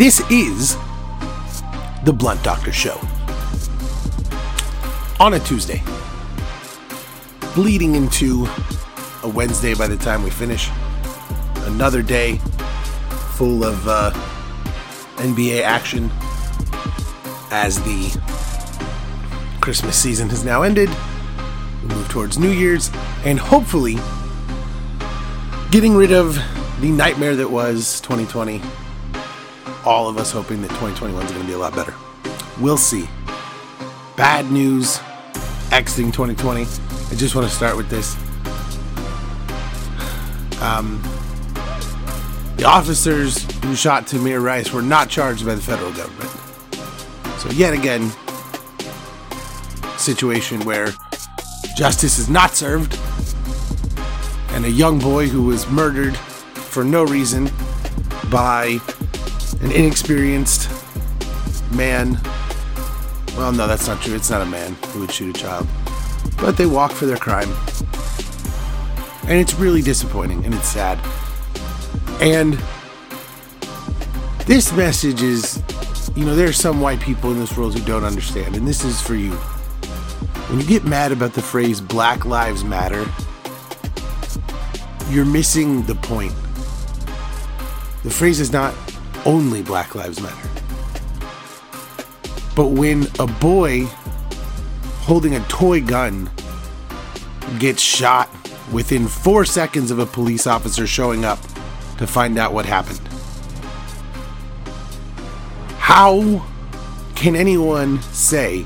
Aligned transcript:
This 0.00 0.20
is 0.30 0.78
the 2.06 2.12
Blunt 2.14 2.42
Doctor 2.42 2.72
Show. 2.72 2.98
On 5.20 5.34
a 5.34 5.40
Tuesday, 5.40 5.82
bleeding 7.54 7.96
into 7.96 8.46
a 9.22 9.28
Wednesday 9.28 9.74
by 9.74 9.86
the 9.86 9.98
time 9.98 10.22
we 10.22 10.30
finish. 10.30 10.70
Another 11.66 12.00
day 12.00 12.36
full 13.34 13.62
of 13.62 13.86
uh, 13.86 14.10
NBA 15.16 15.64
action 15.64 16.10
as 17.50 17.76
the 17.82 18.18
Christmas 19.60 19.98
season 19.98 20.30
has 20.30 20.46
now 20.46 20.62
ended. 20.62 20.88
We 21.82 21.88
move 21.88 22.08
towards 22.08 22.38
New 22.38 22.48
Year's 22.48 22.90
and 23.26 23.38
hopefully 23.38 23.98
getting 25.70 25.94
rid 25.94 26.12
of 26.12 26.36
the 26.80 26.88
nightmare 26.90 27.36
that 27.36 27.50
was 27.50 28.00
2020. 28.00 28.62
All 29.90 30.08
of 30.08 30.18
us 30.18 30.30
hoping 30.30 30.62
that 30.62 30.68
2021 30.68 31.24
is 31.24 31.32
going 31.32 31.42
to 31.42 31.48
be 31.48 31.54
a 31.54 31.58
lot 31.58 31.74
better. 31.74 31.92
We'll 32.60 32.76
see. 32.76 33.08
Bad 34.16 34.48
news 34.52 35.00
exiting 35.72 36.12
2020. 36.12 36.62
I 36.62 37.14
just 37.16 37.34
want 37.34 37.48
to 37.48 37.52
start 37.52 37.76
with 37.76 37.90
this. 37.90 38.14
Um, 40.62 41.02
the 42.56 42.66
officers 42.66 43.42
who 43.64 43.74
shot 43.74 44.06
Tamir 44.06 44.40
Rice 44.40 44.72
were 44.72 44.80
not 44.80 45.08
charged 45.10 45.44
by 45.44 45.56
the 45.56 45.60
federal 45.60 45.90
government. 45.90 46.30
So, 47.40 47.50
yet 47.50 47.74
again, 47.74 48.12
situation 49.98 50.64
where 50.64 50.90
justice 51.76 52.16
is 52.20 52.28
not 52.28 52.54
served, 52.54 52.96
and 54.50 54.64
a 54.64 54.70
young 54.70 55.00
boy 55.00 55.26
who 55.26 55.42
was 55.42 55.68
murdered 55.68 56.16
for 56.16 56.84
no 56.84 57.02
reason 57.02 57.50
by 58.30 58.78
an 59.60 59.72
inexperienced 59.72 60.70
man. 61.72 62.20
Well, 63.36 63.52
no, 63.52 63.66
that's 63.66 63.86
not 63.86 64.02
true. 64.02 64.14
It's 64.14 64.30
not 64.30 64.42
a 64.42 64.46
man 64.46 64.74
who 64.88 65.00
would 65.00 65.12
shoot 65.12 65.36
a 65.36 65.40
child. 65.40 65.66
But 66.38 66.56
they 66.56 66.66
walk 66.66 66.92
for 66.92 67.06
their 67.06 67.16
crime. 67.16 67.50
And 69.28 69.38
it's 69.38 69.54
really 69.54 69.82
disappointing 69.82 70.44
and 70.44 70.54
it's 70.54 70.68
sad. 70.68 70.98
And 72.20 72.58
this 74.46 74.72
message 74.72 75.22
is 75.22 75.62
you 76.16 76.24
know, 76.24 76.34
there 76.34 76.48
are 76.48 76.52
some 76.52 76.80
white 76.80 77.00
people 77.00 77.30
in 77.30 77.38
this 77.38 77.56
world 77.56 77.78
who 77.78 77.84
don't 77.84 78.04
understand, 78.04 78.56
and 78.56 78.66
this 78.66 78.84
is 78.84 79.00
for 79.00 79.14
you. 79.14 79.32
When 80.50 80.60
you 80.60 80.66
get 80.66 80.84
mad 80.84 81.12
about 81.12 81.34
the 81.34 81.42
phrase 81.42 81.80
Black 81.80 82.24
Lives 82.24 82.64
Matter, 82.64 83.06
you're 85.08 85.24
missing 85.24 85.82
the 85.84 85.94
point. 85.94 86.32
The 88.02 88.10
phrase 88.10 88.40
is 88.40 88.52
not 88.52 88.74
only 89.24 89.62
Black 89.62 89.94
Lives 89.94 90.20
Matter. 90.20 90.48
But 92.54 92.68
when 92.68 93.06
a 93.18 93.26
boy 93.26 93.86
holding 95.02 95.34
a 95.34 95.40
toy 95.40 95.80
gun 95.80 96.30
gets 97.58 97.82
shot 97.82 98.28
within 98.72 99.08
four 99.08 99.44
seconds 99.44 99.90
of 99.90 99.98
a 99.98 100.06
police 100.06 100.46
officer 100.46 100.86
showing 100.86 101.24
up 101.24 101.40
to 101.98 102.06
find 102.06 102.38
out 102.38 102.52
what 102.52 102.66
happened, 102.66 103.00
how 105.78 106.46
can 107.14 107.34
anyone 107.36 108.00
say 108.02 108.64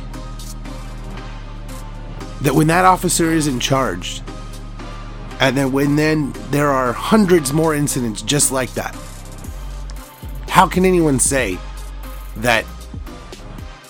that 2.43 2.55
when 2.55 2.67
that 2.67 2.85
officer 2.85 3.33
isn't 3.33 3.61
charged, 3.61 4.23
and 5.41 5.57
then 5.57 5.73
when 5.73 5.97
then 5.97 6.33
there 6.51 6.69
are 6.69 6.93
hundreds 6.93 7.53
more 7.53 7.75
incidents 7.75 8.23
just 8.23 8.53
like 8.53 8.73
that, 8.75 8.95
how 10.55 10.69
can 10.69 10.85
anyone 10.85 11.19
say 11.19 11.59
that 12.37 12.65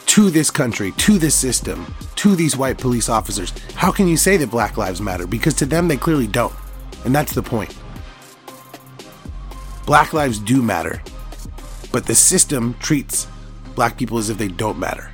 to 0.06 0.30
this 0.30 0.50
country, 0.50 0.92
to 0.92 1.18
this 1.18 1.34
system, 1.34 1.94
to 2.16 2.34
these 2.34 2.56
white 2.56 2.78
police 2.78 3.10
officers, 3.10 3.52
how 3.74 3.92
can 3.92 4.08
you 4.08 4.16
say 4.16 4.38
that 4.38 4.50
Black 4.50 4.78
Lives 4.78 5.02
Matter? 5.02 5.26
Because 5.26 5.52
to 5.56 5.66
them, 5.66 5.88
they 5.88 5.98
clearly 5.98 6.26
don't. 6.26 6.54
And 7.04 7.14
that's 7.14 7.34
the 7.34 7.42
point. 7.42 7.76
Black 9.84 10.14
lives 10.14 10.38
do 10.38 10.62
matter, 10.62 11.02
but 11.92 12.06
the 12.06 12.14
system 12.14 12.74
treats 12.80 13.26
black 13.74 13.98
people 13.98 14.16
as 14.16 14.30
if 14.30 14.38
they 14.38 14.48
don't 14.48 14.78
matter. 14.78 15.12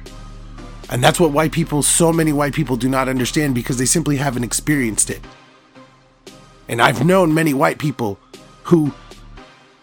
And 0.88 1.02
that's 1.02 1.18
what 1.18 1.32
white 1.32 1.50
people, 1.50 1.82
so 1.82 2.12
many 2.12 2.32
white 2.32 2.54
people, 2.54 2.76
do 2.76 2.88
not 2.88 3.08
understand 3.08 3.56
because 3.56 3.76
they 3.76 3.86
simply 3.86 4.18
haven't 4.18 4.44
experienced 4.44 5.10
it. 5.10 5.20
And 6.68 6.80
I've 6.80 7.04
known 7.04 7.34
many 7.34 7.54
white 7.54 7.78
people 7.78 8.20
who 8.62 8.92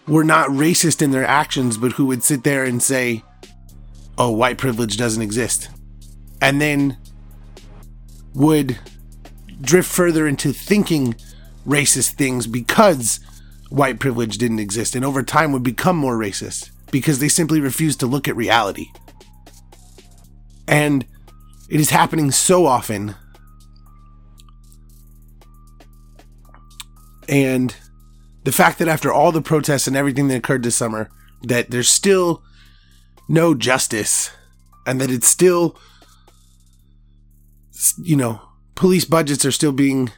were 0.08 0.24
not 0.24 0.48
racist 0.48 1.02
in 1.02 1.10
their 1.10 1.26
actions, 1.26 1.76
but 1.76 1.92
who 1.92 2.06
would 2.06 2.24
sit 2.24 2.42
there 2.42 2.64
and 2.64 2.82
say, 2.82 3.22
oh, 4.16 4.30
white 4.30 4.58
privilege 4.58 4.96
doesn't 4.96 5.22
exist. 5.22 5.68
And 6.40 6.60
then 6.60 6.96
would 8.34 8.78
drift 9.60 9.90
further 9.90 10.26
into 10.26 10.52
thinking 10.52 11.14
racist 11.66 12.12
things 12.12 12.46
because 12.46 13.20
white 13.68 14.00
privilege 14.00 14.38
didn't 14.38 14.60
exist. 14.60 14.94
And 14.94 15.04
over 15.04 15.22
time 15.22 15.52
would 15.52 15.62
become 15.62 15.96
more 15.96 16.16
racist 16.16 16.70
because 16.90 17.18
they 17.18 17.28
simply 17.28 17.60
refused 17.60 18.00
to 18.00 18.06
look 18.06 18.28
at 18.28 18.36
reality. 18.36 18.86
And 20.66 21.06
it 21.68 21.80
is 21.80 21.90
happening 21.90 22.30
so 22.30 22.66
often. 22.66 23.14
And 27.28 27.74
the 28.44 28.52
fact 28.52 28.78
that 28.78 28.88
after 28.88 29.12
all 29.12 29.32
the 29.32 29.42
protests 29.42 29.86
and 29.86 29.96
everything 29.96 30.28
that 30.28 30.36
occurred 30.36 30.62
this 30.62 30.76
summer, 30.76 31.10
that 31.42 31.70
there's 31.70 31.88
still 31.88 32.42
no 33.28 33.54
justice 33.54 34.30
and 34.86 35.00
that 35.00 35.10
it's 35.10 35.28
still, 35.28 35.78
you 37.98 38.16
know, 38.16 38.40
police 38.74 39.04
budgets 39.04 39.44
are 39.44 39.52
still 39.52 39.72
being, 39.72 40.10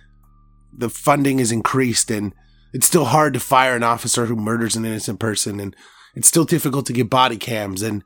the 0.73 0.89
funding 0.89 1.41
is 1.41 1.51
increased 1.51 2.11
and 2.11 2.33
it's 2.73 2.87
still 2.87 3.07
hard 3.07 3.35
to 3.35 3.41
fire 3.41 3.75
an 3.75 3.83
officer 3.83 4.27
who 4.27 4.37
murders 4.37 4.77
an 4.77 4.85
innocent 4.85 5.19
person 5.19 5.59
and 5.59 5.75
it's 6.15 6.29
still 6.29 6.45
difficult 6.45 6.87
to 6.87 6.93
get 6.93 7.11
body 7.11 7.37
cams 7.37 7.83
and 7.83 8.05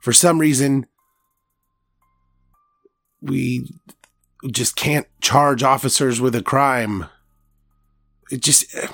for 0.00 0.12
some 0.12 0.38
reason 0.38 0.86
we 3.20 3.66
just 4.50 4.76
can't 4.76 5.06
charge 5.20 5.62
officers 5.62 6.20
with 6.20 6.34
a 6.34 6.42
crime. 6.42 7.06
It 8.30 8.42
just. 8.42 8.74
Eh. 8.74 8.88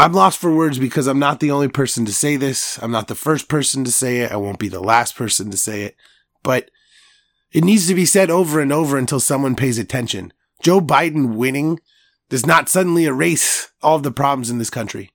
I'm 0.00 0.12
lost 0.12 0.38
for 0.38 0.54
words 0.54 0.78
because 0.78 1.06
I'm 1.06 1.18
not 1.18 1.40
the 1.40 1.50
only 1.50 1.68
person 1.68 2.04
to 2.06 2.12
say 2.12 2.36
this. 2.36 2.78
I'm 2.82 2.90
not 2.90 3.08
the 3.08 3.14
first 3.14 3.48
person 3.48 3.84
to 3.84 3.92
say 3.92 4.18
it. 4.18 4.32
I 4.32 4.36
won't 4.36 4.58
be 4.58 4.68
the 4.68 4.80
last 4.80 5.16
person 5.16 5.50
to 5.50 5.56
say 5.56 5.82
it. 5.82 5.96
But 6.42 6.70
it 7.52 7.64
needs 7.64 7.86
to 7.88 7.94
be 7.94 8.06
said 8.06 8.30
over 8.30 8.60
and 8.60 8.72
over 8.72 8.96
until 8.96 9.20
someone 9.20 9.56
pays 9.56 9.78
attention. 9.78 10.32
Joe 10.62 10.80
Biden 10.80 11.34
winning 11.34 11.80
does 12.28 12.46
not 12.46 12.68
suddenly 12.68 13.04
erase 13.04 13.70
all 13.82 13.96
of 13.96 14.02
the 14.02 14.10
problems 14.10 14.50
in 14.50 14.58
this 14.58 14.70
country. 14.70 15.10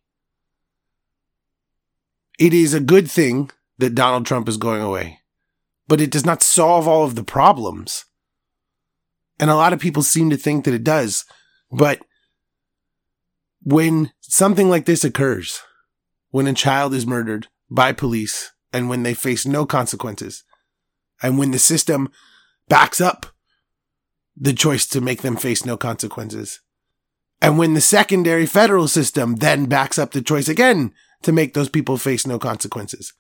It 2.38 2.54
is 2.54 2.74
a 2.74 2.80
good 2.80 3.10
thing 3.10 3.50
that 3.78 3.96
Donald 3.96 4.26
Trump 4.26 4.48
is 4.50 4.58
going 4.58 4.82
away 4.82 5.20
but 5.88 6.02
it 6.02 6.12
does 6.12 6.26
not 6.26 6.42
solve 6.42 6.88
all 6.88 7.04
of 7.04 7.16
the 7.16 7.24
problems. 7.24 8.06
And 9.40 9.50
a 9.50 9.56
lot 9.56 9.74
of 9.74 9.80
people 9.80 10.04
seem 10.04 10.30
to 10.30 10.38
think 10.38 10.66
that 10.66 10.74
it 10.74 10.84
does. 10.84 11.26
But 11.72 12.02
when 13.66 14.14
something 14.22 14.70
like 14.70 14.86
this 14.86 15.04
occurs, 15.04 15.60
when 16.30 16.48
a 16.48 16.54
child 16.54 16.94
is 16.94 17.06
murdered 17.06 17.48
by 17.70 17.92
police 17.92 18.54
and 18.72 18.88
when 18.88 19.04
they 19.04 19.14
face 19.14 19.46
no 19.46 19.66
consequences, 19.66 20.46
and 21.22 21.38
when 21.38 21.52
the 21.52 21.60
system 21.60 22.10
backs 22.70 23.02
up 23.02 23.26
the 24.38 24.54
choice 24.54 24.88
to 24.88 25.02
make 25.02 25.22
them 25.22 25.36
face 25.36 25.66
no 25.66 25.76
consequences, 25.76 26.62
and 27.42 27.58
when 27.58 27.74
the 27.74 27.82
secondary 27.82 28.46
federal 28.46 28.88
system 28.88 29.36
then 29.36 29.66
backs 29.66 30.00
up 30.00 30.12
the 30.12 30.22
choice 30.22 30.48
again 30.48 30.94
to 31.24 31.34
make 31.34 31.54
those 31.54 31.70
people 31.70 31.98
face 31.98 32.26
no 32.26 32.40
consequences, 32.40 33.12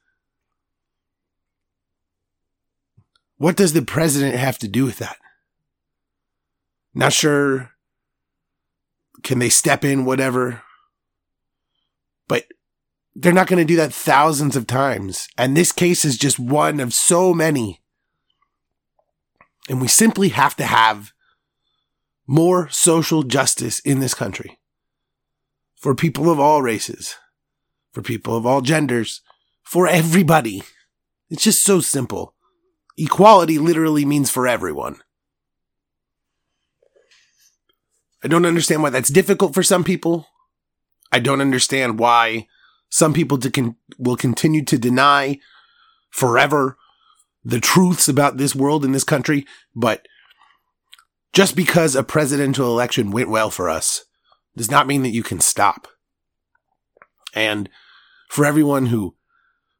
What 3.37 3.57
does 3.57 3.73
the 3.73 3.81
president 3.81 4.35
have 4.35 4.57
to 4.59 4.67
do 4.67 4.85
with 4.85 4.99
that? 4.99 5.17
Not 6.93 7.11
sure. 7.11 7.71
Can 9.25 9.39
they 9.39 9.49
step 9.49 9.83
in, 9.83 10.05
whatever? 10.05 10.61
But 12.27 12.45
they're 13.15 13.33
not 13.33 13.47
going 13.47 13.57
to 13.57 13.65
do 13.65 13.75
that 13.77 13.91
thousands 13.91 14.55
of 14.55 14.67
times. 14.67 15.27
And 15.35 15.57
this 15.57 15.71
case 15.71 16.05
is 16.05 16.15
just 16.15 16.37
one 16.37 16.79
of 16.79 16.93
so 16.93 17.33
many. 17.33 17.81
And 19.67 19.81
we 19.81 19.87
simply 19.87 20.29
have 20.29 20.55
to 20.57 20.65
have 20.65 21.11
more 22.27 22.69
social 22.69 23.23
justice 23.23 23.79
in 23.79 23.99
this 23.99 24.13
country 24.13 24.59
for 25.75 25.95
people 25.95 26.29
of 26.29 26.39
all 26.39 26.61
races, 26.61 27.15
for 27.93 28.03
people 28.03 28.37
of 28.37 28.45
all 28.45 28.61
genders, 28.61 29.21
for 29.63 29.87
everybody. 29.87 30.61
It's 31.31 31.43
just 31.43 31.63
so 31.63 31.79
simple. 31.79 32.35
Equality 32.95 33.57
literally 33.57 34.05
means 34.05 34.29
for 34.29 34.47
everyone. 34.47 35.01
I 38.25 38.27
don't 38.27 38.47
understand 38.47 38.81
why 38.81 38.89
that's 38.89 39.11
difficult 39.11 39.53
for 39.53 39.61
some 39.61 39.83
people. 39.83 40.27
I 41.11 41.19
don't 41.19 41.41
understand 41.41 41.99
why 41.99 42.47
Some 42.89 43.13
people 43.13 43.37
con- 43.37 43.75
will 43.97 44.15
continue 44.15 44.63
to 44.65 44.77
deny 44.77 45.39
forever 46.09 46.77
the 47.43 47.59
truths 47.59 48.07
about 48.07 48.37
this 48.37 48.55
world 48.55 48.85
and 48.85 48.95
this 48.95 49.03
country, 49.03 49.45
but 49.75 50.07
just 51.33 51.55
because 51.55 51.95
a 51.95 52.03
presidential 52.03 52.67
election 52.67 53.11
went 53.11 53.29
well 53.29 53.49
for 53.49 53.69
us 53.69 54.05
does 54.55 54.71
not 54.71 54.87
mean 54.87 55.03
that 55.03 55.09
you 55.09 55.23
can 55.23 55.41
stop. 55.41 55.87
And 57.33 57.69
for 58.29 58.45
everyone 58.45 58.85
who 58.85 59.15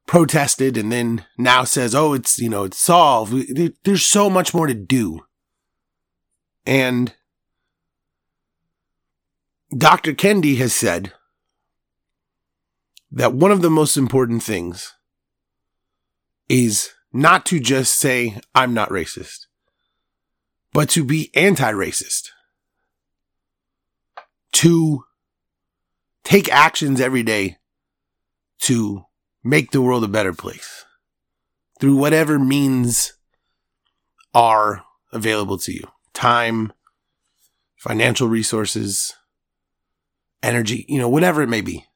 protested 0.06 0.76
and 0.76 0.92
then 0.92 1.24
now 1.38 1.64
says, 1.64 1.94
oh, 1.94 2.12
it's, 2.12 2.38
you 2.38 2.50
know, 2.50 2.64
it's 2.64 2.78
solved, 2.78 3.32
there's 3.84 4.04
so 4.04 4.28
much 4.28 4.52
more 4.52 4.66
to 4.66 4.74
do. 4.74 5.20
And 6.66 7.14
Dr. 9.74 10.12
Kendi 10.12 10.58
has 10.58 10.74
said 10.74 11.12
that 13.10 13.34
one 13.34 13.50
of 13.50 13.62
the 13.62 13.70
most 13.70 13.96
important 13.96 14.42
things 14.42 14.94
is 16.48 16.90
not 17.12 17.44
to 17.46 17.58
just 17.58 17.98
say, 17.98 18.40
I'm 18.54 18.74
not 18.74 18.90
racist, 18.90 19.46
but 20.72 20.88
to 20.90 21.02
be 21.02 21.30
anti 21.34 21.72
racist. 21.72 22.28
To 24.52 25.04
take 26.24 26.50
actions 26.50 27.00
every 27.00 27.22
day 27.22 27.58
to 28.60 29.04
make 29.44 29.70
the 29.70 29.82
world 29.82 30.04
a 30.04 30.08
better 30.08 30.32
place 30.32 30.84
through 31.80 31.96
whatever 31.96 32.38
means 32.38 33.12
are 34.34 34.84
available 35.12 35.58
to 35.58 35.72
you 35.72 35.84
time, 36.14 36.72
financial 37.76 38.28
resources, 38.28 39.14
energy, 40.42 40.84
you 40.88 40.98
know, 40.98 41.08
whatever 41.08 41.42
it 41.42 41.48
may 41.48 41.60
be. 41.60 41.86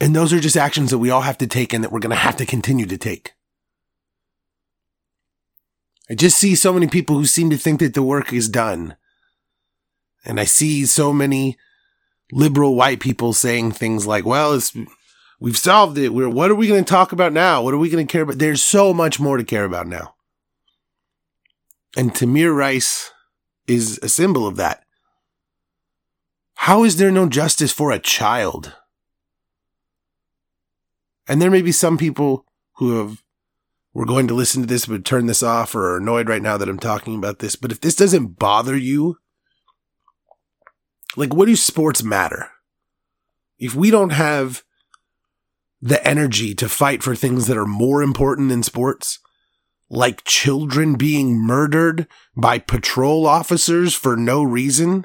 And 0.00 0.16
those 0.16 0.32
are 0.32 0.40
just 0.40 0.56
actions 0.56 0.90
that 0.90 0.98
we 0.98 1.10
all 1.10 1.20
have 1.20 1.38
to 1.38 1.46
take 1.46 1.72
and 1.72 1.84
that 1.84 1.92
we're 1.92 2.00
going 2.00 2.10
to 2.10 2.16
have 2.16 2.36
to 2.36 2.46
continue 2.46 2.86
to 2.86 2.96
take. 2.96 3.34
I 6.08 6.14
just 6.14 6.38
see 6.38 6.54
so 6.54 6.72
many 6.72 6.88
people 6.88 7.16
who 7.16 7.26
seem 7.26 7.50
to 7.50 7.58
think 7.58 7.80
that 7.80 7.94
the 7.94 8.02
work 8.02 8.32
is 8.32 8.48
done. 8.48 8.96
And 10.24 10.40
I 10.40 10.44
see 10.44 10.86
so 10.86 11.12
many 11.12 11.56
liberal 12.32 12.74
white 12.74 13.00
people 13.00 13.32
saying 13.32 13.72
things 13.72 14.06
like, 14.06 14.24
well, 14.24 14.54
it's, 14.54 14.74
we've 15.38 15.56
solved 15.56 15.98
it. 15.98 16.14
We're, 16.14 16.28
what 16.28 16.50
are 16.50 16.54
we 16.54 16.66
going 16.66 16.84
to 16.84 16.90
talk 16.90 17.12
about 17.12 17.32
now? 17.32 17.62
What 17.62 17.74
are 17.74 17.78
we 17.78 17.90
going 17.90 18.06
to 18.06 18.10
care 18.10 18.22
about? 18.22 18.38
There's 18.38 18.62
so 18.62 18.94
much 18.94 19.20
more 19.20 19.36
to 19.36 19.44
care 19.44 19.64
about 19.64 19.86
now. 19.86 20.14
And 21.96 22.12
Tamir 22.12 22.54
Rice 22.54 23.12
is 23.70 24.00
a 24.02 24.08
symbol 24.08 24.46
of 24.46 24.56
that. 24.56 24.84
How 26.54 26.82
is 26.82 26.96
there 26.96 27.12
no 27.12 27.28
justice 27.28 27.72
for 27.72 27.92
a 27.92 27.98
child? 28.00 28.74
And 31.28 31.40
there 31.40 31.50
may 31.50 31.62
be 31.62 31.72
some 31.72 31.96
people 31.96 32.44
who 32.74 32.98
have 32.98 33.22
were 33.92 34.06
going 34.06 34.28
to 34.28 34.34
listen 34.34 34.62
to 34.62 34.68
this 34.68 34.86
but 34.86 35.04
turn 35.04 35.26
this 35.26 35.42
off 35.42 35.74
or 35.74 35.94
are 35.94 35.96
annoyed 35.96 36.28
right 36.28 36.42
now 36.42 36.56
that 36.56 36.68
I'm 36.68 36.78
talking 36.78 37.16
about 37.16 37.38
this. 37.38 37.56
But 37.56 37.72
if 37.72 37.80
this 37.80 37.96
doesn't 37.96 38.38
bother 38.38 38.76
you, 38.76 39.18
like 41.16 41.32
what 41.32 41.46
do 41.46 41.56
sports 41.56 42.02
matter? 42.02 42.50
If 43.58 43.74
we 43.74 43.90
don't 43.90 44.10
have 44.10 44.64
the 45.80 46.04
energy 46.06 46.54
to 46.54 46.68
fight 46.68 47.02
for 47.02 47.14
things 47.14 47.46
that 47.46 47.56
are 47.56 47.66
more 47.66 48.02
important 48.02 48.48
than 48.48 48.62
sports, 48.62 49.18
like 49.90 50.24
children 50.24 50.94
being 50.94 51.36
murdered 51.36 52.06
by 52.36 52.58
patrol 52.58 53.26
officers 53.26 53.94
for 53.94 54.16
no 54.16 54.42
reason, 54.42 55.04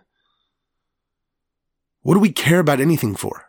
what 2.01 2.13
do 2.13 2.19
we 2.19 2.31
care 2.31 2.59
about 2.59 2.79
anything 2.79 3.15
for? 3.15 3.45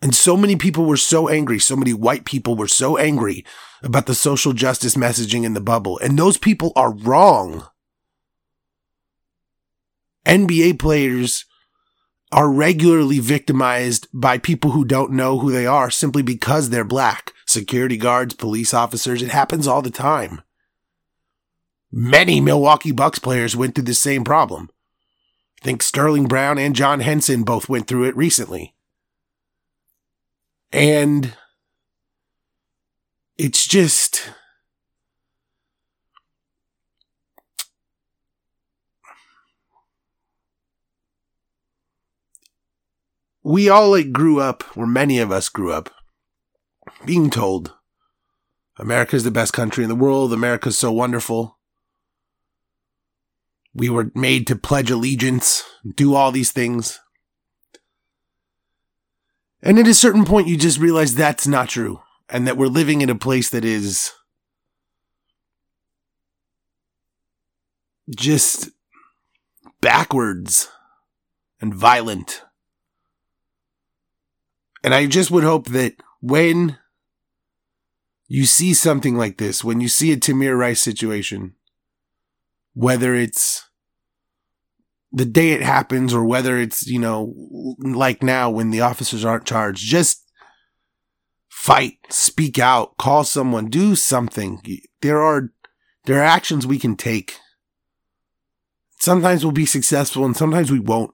And 0.00 0.14
so 0.14 0.36
many 0.36 0.56
people 0.56 0.86
were 0.86 0.96
so 0.96 1.28
angry. 1.28 1.58
So 1.58 1.76
many 1.76 1.92
white 1.92 2.24
people 2.24 2.56
were 2.56 2.68
so 2.68 2.96
angry 2.96 3.44
about 3.82 4.06
the 4.06 4.14
social 4.14 4.52
justice 4.52 4.94
messaging 4.94 5.44
in 5.44 5.54
the 5.54 5.60
bubble. 5.60 5.98
And 5.98 6.18
those 6.18 6.38
people 6.38 6.72
are 6.74 6.92
wrong. 6.92 7.66
NBA 10.24 10.78
players 10.78 11.44
are 12.30 12.50
regularly 12.50 13.18
victimized 13.18 14.06
by 14.12 14.38
people 14.38 14.72
who 14.72 14.84
don't 14.84 15.12
know 15.12 15.38
who 15.38 15.50
they 15.50 15.66
are 15.66 15.90
simply 15.90 16.22
because 16.22 16.70
they're 16.70 16.84
black. 16.84 17.32
Security 17.46 17.96
guards, 17.96 18.34
police 18.34 18.74
officers, 18.74 19.22
it 19.22 19.30
happens 19.30 19.66
all 19.66 19.80
the 19.80 19.90
time. 19.90 20.42
Many 21.90 22.40
Milwaukee 22.40 22.92
Bucks 22.92 23.18
players 23.18 23.56
went 23.56 23.74
through 23.74 23.84
the 23.84 23.94
same 23.94 24.24
problem. 24.24 24.68
I 25.62 25.64
think 25.64 25.82
Sterling 25.82 26.26
Brown 26.26 26.58
and 26.58 26.76
John 26.76 27.00
Henson 27.00 27.42
both 27.44 27.68
went 27.68 27.86
through 27.86 28.04
it 28.04 28.16
recently. 28.16 28.74
And 30.70 31.34
it's 33.38 33.66
just 33.66 34.30
we 43.48 43.70
all 43.70 43.92
like 43.92 44.12
grew 44.12 44.40
up, 44.40 44.76
or 44.76 44.86
many 44.86 45.18
of 45.18 45.32
us 45.32 45.48
grew 45.48 45.72
up, 45.72 45.88
being 47.06 47.30
told 47.30 47.72
America's 48.78 49.24
the 49.24 49.30
best 49.30 49.54
country 49.54 49.82
in 49.82 49.88
the 49.88 49.96
world, 49.96 50.34
America's 50.34 50.76
so 50.76 50.92
wonderful. 50.92 51.56
We 53.72 53.88
were 53.88 54.10
made 54.14 54.46
to 54.48 54.56
pledge 54.56 54.90
allegiance, 54.90 55.64
do 55.96 56.14
all 56.14 56.30
these 56.30 56.52
things. 56.52 57.00
And 59.62 59.78
at 59.78 59.88
a 59.88 59.94
certain 59.94 60.26
point, 60.26 60.46
you 60.46 60.58
just 60.58 60.78
realize 60.78 61.14
that's 61.14 61.46
not 61.46 61.70
true 61.70 62.00
and 62.28 62.46
that 62.46 62.58
we're 62.58 62.66
living 62.66 63.00
in 63.00 63.08
a 63.08 63.14
place 63.14 63.48
that 63.48 63.64
is 63.64 64.12
just 68.14 68.68
backwards 69.80 70.68
and 71.62 71.74
violent. 71.74 72.42
And 74.88 74.94
I 74.94 75.04
just 75.04 75.30
would 75.30 75.44
hope 75.44 75.66
that 75.66 75.96
when 76.22 76.78
you 78.26 78.46
see 78.46 78.72
something 78.72 79.18
like 79.18 79.36
this, 79.36 79.62
when 79.62 79.82
you 79.82 79.88
see 79.88 80.12
a 80.12 80.16
Tamir 80.16 80.56
Rice 80.56 80.80
situation, 80.80 81.56
whether 82.72 83.14
it's 83.14 83.68
the 85.12 85.26
day 85.26 85.50
it 85.50 85.60
happens 85.60 86.14
or 86.14 86.24
whether 86.24 86.56
it's, 86.56 86.86
you 86.86 86.98
know, 86.98 87.34
like 87.80 88.22
now 88.22 88.48
when 88.48 88.70
the 88.70 88.80
officers 88.80 89.26
aren't 89.26 89.44
charged, 89.44 89.84
just 89.84 90.24
fight, 91.50 91.98
speak 92.08 92.58
out, 92.58 92.96
call 92.96 93.24
someone, 93.24 93.68
do 93.68 93.94
something. 93.94 94.62
There 95.02 95.20
are, 95.20 95.52
there 96.06 96.18
are 96.20 96.24
actions 96.24 96.66
we 96.66 96.78
can 96.78 96.96
take. 96.96 97.36
Sometimes 98.98 99.44
we'll 99.44 99.52
be 99.52 99.66
successful 99.66 100.24
and 100.24 100.34
sometimes 100.34 100.72
we 100.72 100.80
won't, 100.80 101.12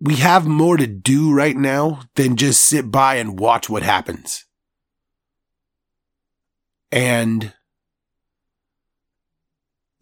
we 0.00 0.16
have 0.16 0.46
more 0.46 0.76
to 0.76 0.86
do 0.86 1.32
right 1.32 1.56
now 1.56 2.00
than 2.14 2.36
just 2.36 2.64
sit 2.64 2.90
by 2.90 3.16
and 3.16 3.38
watch 3.38 3.68
what 3.68 3.82
happens. 3.82 4.46
And 6.90 7.52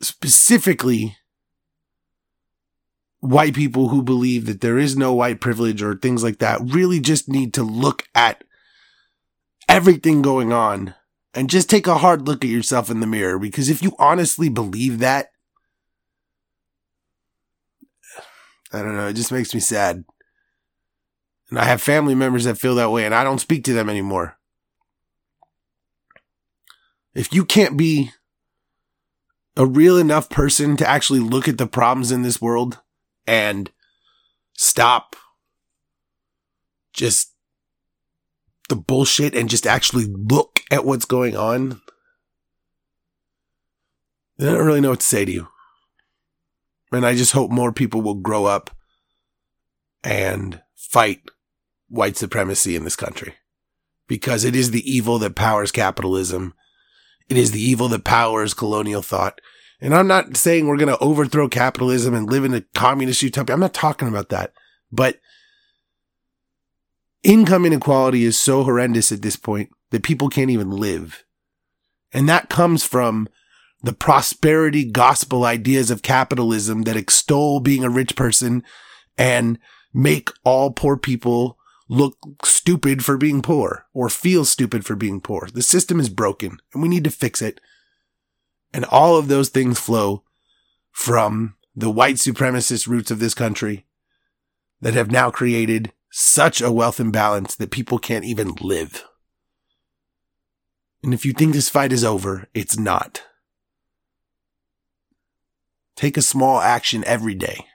specifically 0.00 1.17
white 3.21 3.55
people 3.55 3.88
who 3.88 4.02
believe 4.02 4.47
that 4.47 4.61
there 4.61 4.78
is 4.78 4.97
no 4.97 5.12
white 5.12 5.40
privilege 5.40 5.83
or 5.83 5.97
things 5.97 6.23
like 6.23 6.38
that 6.38 6.61
really 6.62 7.00
just 7.00 7.28
need 7.28 7.52
to 7.52 7.64
look 7.64 8.05
at 8.14 8.45
everything 9.69 10.23
going 10.23 10.52
on 10.52 10.95
and 11.35 11.50
just 11.50 11.69
take 11.69 11.88
a 11.88 11.99
hard 11.99 12.26
look 12.28 12.45
at 12.45 12.50
yourself 12.50 12.88
in 12.88 13.00
the 13.00 13.07
mirror 13.07 13.38
because 13.38 13.69
if 13.69 13.83
you 13.83 13.93
honestly 13.99 14.49
believe 14.49 15.00
that 15.00 15.31
I 18.73 18.83
don't 18.83 18.97
know, 18.97 19.09
it 19.09 19.15
just 19.15 19.33
makes 19.33 19.55
me 19.55 19.61
sad. 19.61 20.05
And 21.51 21.59
I 21.59 21.65
have 21.65 21.81
family 21.81 22.15
members 22.15 22.45
that 22.45 22.59
feel 22.59 22.75
that 22.75 22.91
way 22.91 23.05
and 23.05 23.15
I 23.15 23.25
don't 23.25 23.41
speak 23.41 23.65
to 23.65 23.73
them 23.73 23.89
anymore. 23.89 24.37
If 27.15 27.33
you 27.33 27.45
can't 27.45 27.77
be 27.77 28.13
a 29.57 29.67
real 29.67 29.97
enough 29.97 30.29
person 30.31 30.77
to 30.77 30.89
actually 30.89 31.21
look 31.21 31.49
at 31.49 31.59
the 31.59 31.67
problems 31.67 32.13
in 32.13 32.23
this 32.23 32.41
world 32.41 32.81
and 33.27 33.71
stop 34.55 35.17
just 36.93 37.33
the 38.69 38.77
bullshit 38.77 39.35
and 39.35 39.49
just 39.49 39.67
actually 39.67 40.05
look 40.05 40.61
at 40.71 40.85
what's 40.85 41.07
going 41.07 41.37
on, 41.37 41.81
I 44.39 44.45
don't 44.45 44.67
really 44.67 44.81
know 44.81 44.91
what 44.91 45.01
to 45.01 45.07
say 45.07 45.25
to 45.25 45.33
you. 45.33 45.49
And 46.92 47.04
I 47.04 47.14
just 47.14 47.33
hope 47.33 47.50
more 47.50 47.73
people 47.73 48.00
will 48.00 48.14
grow 48.14 48.47
up 48.47 48.71
and 50.02 50.62
fight 50.75 51.23
white 51.88 52.16
supremacy 52.16 52.76
in 52.76 52.85
this 52.85 52.97
country 52.97 53.35
because 54.07 54.45
it 54.45 54.54
is 54.57 54.71
the 54.71 54.90
evil 54.90 55.18
that 55.18 55.35
powers 55.35 55.73
capitalism 55.73 56.54
it 57.28 57.37
is 57.37 57.52
the 57.52 57.61
evil 57.61 57.88
that 57.88 58.04
powers 58.04 58.54
colonial 58.54 59.02
thought. 59.02 59.40
And 59.80 59.95
I'm 59.95 60.07
not 60.07 60.37
saying 60.37 60.66
we're 60.66 60.76
going 60.76 60.88
to 60.88 60.99
overthrow 60.99 61.49
capitalism 61.49 62.14
and 62.14 62.30
live 62.30 62.45
in 62.45 62.54
a 62.54 62.62
communist 62.75 63.23
utopia. 63.23 63.54
I'm 63.54 63.61
not 63.61 63.75
talking 63.75 64.09
about 64.09 64.30
that. 64.30 64.52
But 64.90 65.21
income 67.23 67.66
inequality 67.66 68.25
is 68.25 68.40
so 68.40 68.64
horrendous 68.64 69.12
at 69.12 69.23
this 69.23 69.37
point 69.37 69.71
that 69.90 70.02
people 70.02 70.28
can't 70.28 70.50
even 70.50 70.71
live. 70.71 71.25
And 72.12 72.28
that 72.28 72.49
comes 72.49 72.83
from 72.83 73.28
the 73.83 73.93
prosperity 73.93 74.85
gospel 74.85 75.45
ideas 75.45 75.91
of 75.91 76.03
capitalism 76.03 76.83
that 76.83 76.97
extol 76.97 77.61
being 77.61 77.85
a 77.85 77.91
rich 77.91 78.17
person 78.17 78.63
and 79.17 79.59
make 79.95 80.31
all 80.45 80.71
poor 80.71 80.97
people 80.97 81.57
look 81.89 82.19
stupid 82.45 83.05
for 83.05 83.17
being 83.17 83.41
poor 83.41 83.87
or 83.95 84.09
feel 84.09 84.45
stupid 84.45 84.85
for 84.85 84.95
being 84.95 85.21
poor. 85.21 85.49
The 85.53 85.63
system 85.63 86.01
is 86.01 86.09
broken 86.09 86.59
and 86.73 86.83
we 86.83 86.89
need 86.89 87.05
to 87.05 87.11
fix 87.11 87.41
it. 87.41 87.61
And 88.73 88.85
all 88.87 89.17
of 89.17 89.29
those 89.29 89.49
things 89.49 89.81
flow 89.81 90.25
from 90.91 91.55
the 91.75 91.91
white 91.91 92.17
supremacist 92.17 92.87
roots 92.87 93.11
of 93.11 93.21
this 93.21 93.35
country 93.35 93.87
that 94.81 94.95
have 94.95 95.11
now 95.11 95.31
created 95.31 95.93
such 96.11 96.61
a 96.61 96.73
wealth 96.73 97.01
imbalance 97.01 97.55
that 97.55 97.71
people 97.71 97.99
can't 97.99 98.25
even 98.25 98.53
live. 98.61 99.05
And 101.03 101.15
if 101.15 101.25
you 101.25 101.33
think 101.33 101.55
this 101.55 101.69
fight 101.69 101.93
is 101.93 102.05
over, 102.05 102.49
it's 102.55 102.79
not. 102.79 103.23
Take 105.99 106.17
a 106.17 106.23
small 106.23 106.61
action 106.61 107.02
every 107.09 107.35
day. 107.35 107.67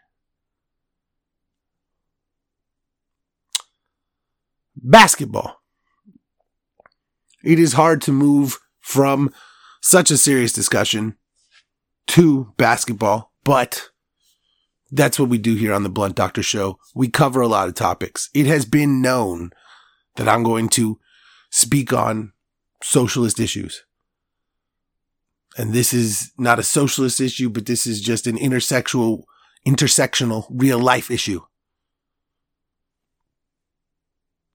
Basketball. 4.77 5.58
It 7.44 7.60
is 7.60 7.74
hard 7.74 8.01
to 8.03 8.13
move 8.13 8.60
from 8.80 9.30
such 9.82 10.10
a 10.10 10.18
serious 10.18 10.53
discussion 10.53 11.18
to 12.08 12.53
basketball, 12.56 13.34
but 13.44 13.89
that's 14.89 15.20
what 15.20 15.27
we 15.27 15.38
do 15.38 15.56
here 15.56 15.74
on 15.74 15.84
the 15.84 15.89
Blunt 15.89 16.15
Doctor 16.15 16.42
Show. 16.42 16.80
We 16.96 17.10
cover 17.10 17.42
a 17.42 17.50
lot 17.50 17.68
of 17.68 17.75
topics. 17.75 18.30
It 18.34 18.46
has 18.46 18.63
been 18.63 19.01
known 19.01 19.51
that 20.15 20.30
I'm 20.30 20.44
going 20.44 20.70
to 20.70 20.98
speak 21.51 21.92
on 21.92 22.32
socialist 22.82 23.42
issues. 23.42 23.84
And 25.58 25.74
this 25.74 25.94
is 25.94 26.32
not 26.38 26.60
a 26.60 26.64
socialist 26.64 27.22
issue, 27.22 27.50
but 27.50 27.66
this 27.66 27.86
is 27.86 28.02
just 28.02 28.26
an 28.26 28.38
intersexual, 28.38 29.24
intersectional 29.66 30.46
real 30.50 30.80
life 30.80 31.12
issue. 31.12 31.42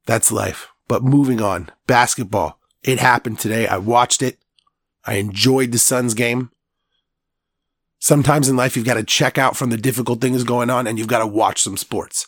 That's 0.06 0.32
life. 0.32 0.68
But 0.88 1.02
moving 1.02 1.40
on, 1.40 1.70
basketball. 1.86 2.58
It 2.82 2.98
happened 2.98 3.38
today. 3.38 3.66
I 3.66 3.76
watched 3.76 4.22
it. 4.22 4.38
I 5.04 5.14
enjoyed 5.14 5.72
the 5.72 5.78
Suns 5.78 6.14
game. 6.14 6.50
Sometimes 7.98 8.48
in 8.48 8.56
life, 8.56 8.76
you've 8.76 8.86
got 8.86 8.94
to 8.94 9.02
check 9.02 9.38
out 9.38 9.56
from 9.56 9.70
the 9.70 9.76
difficult 9.76 10.20
things 10.20 10.44
going 10.44 10.70
on 10.70 10.86
and 10.86 10.98
you've 10.98 11.08
got 11.08 11.18
to 11.18 11.26
watch 11.26 11.60
some 11.60 11.76
sports. 11.76 12.26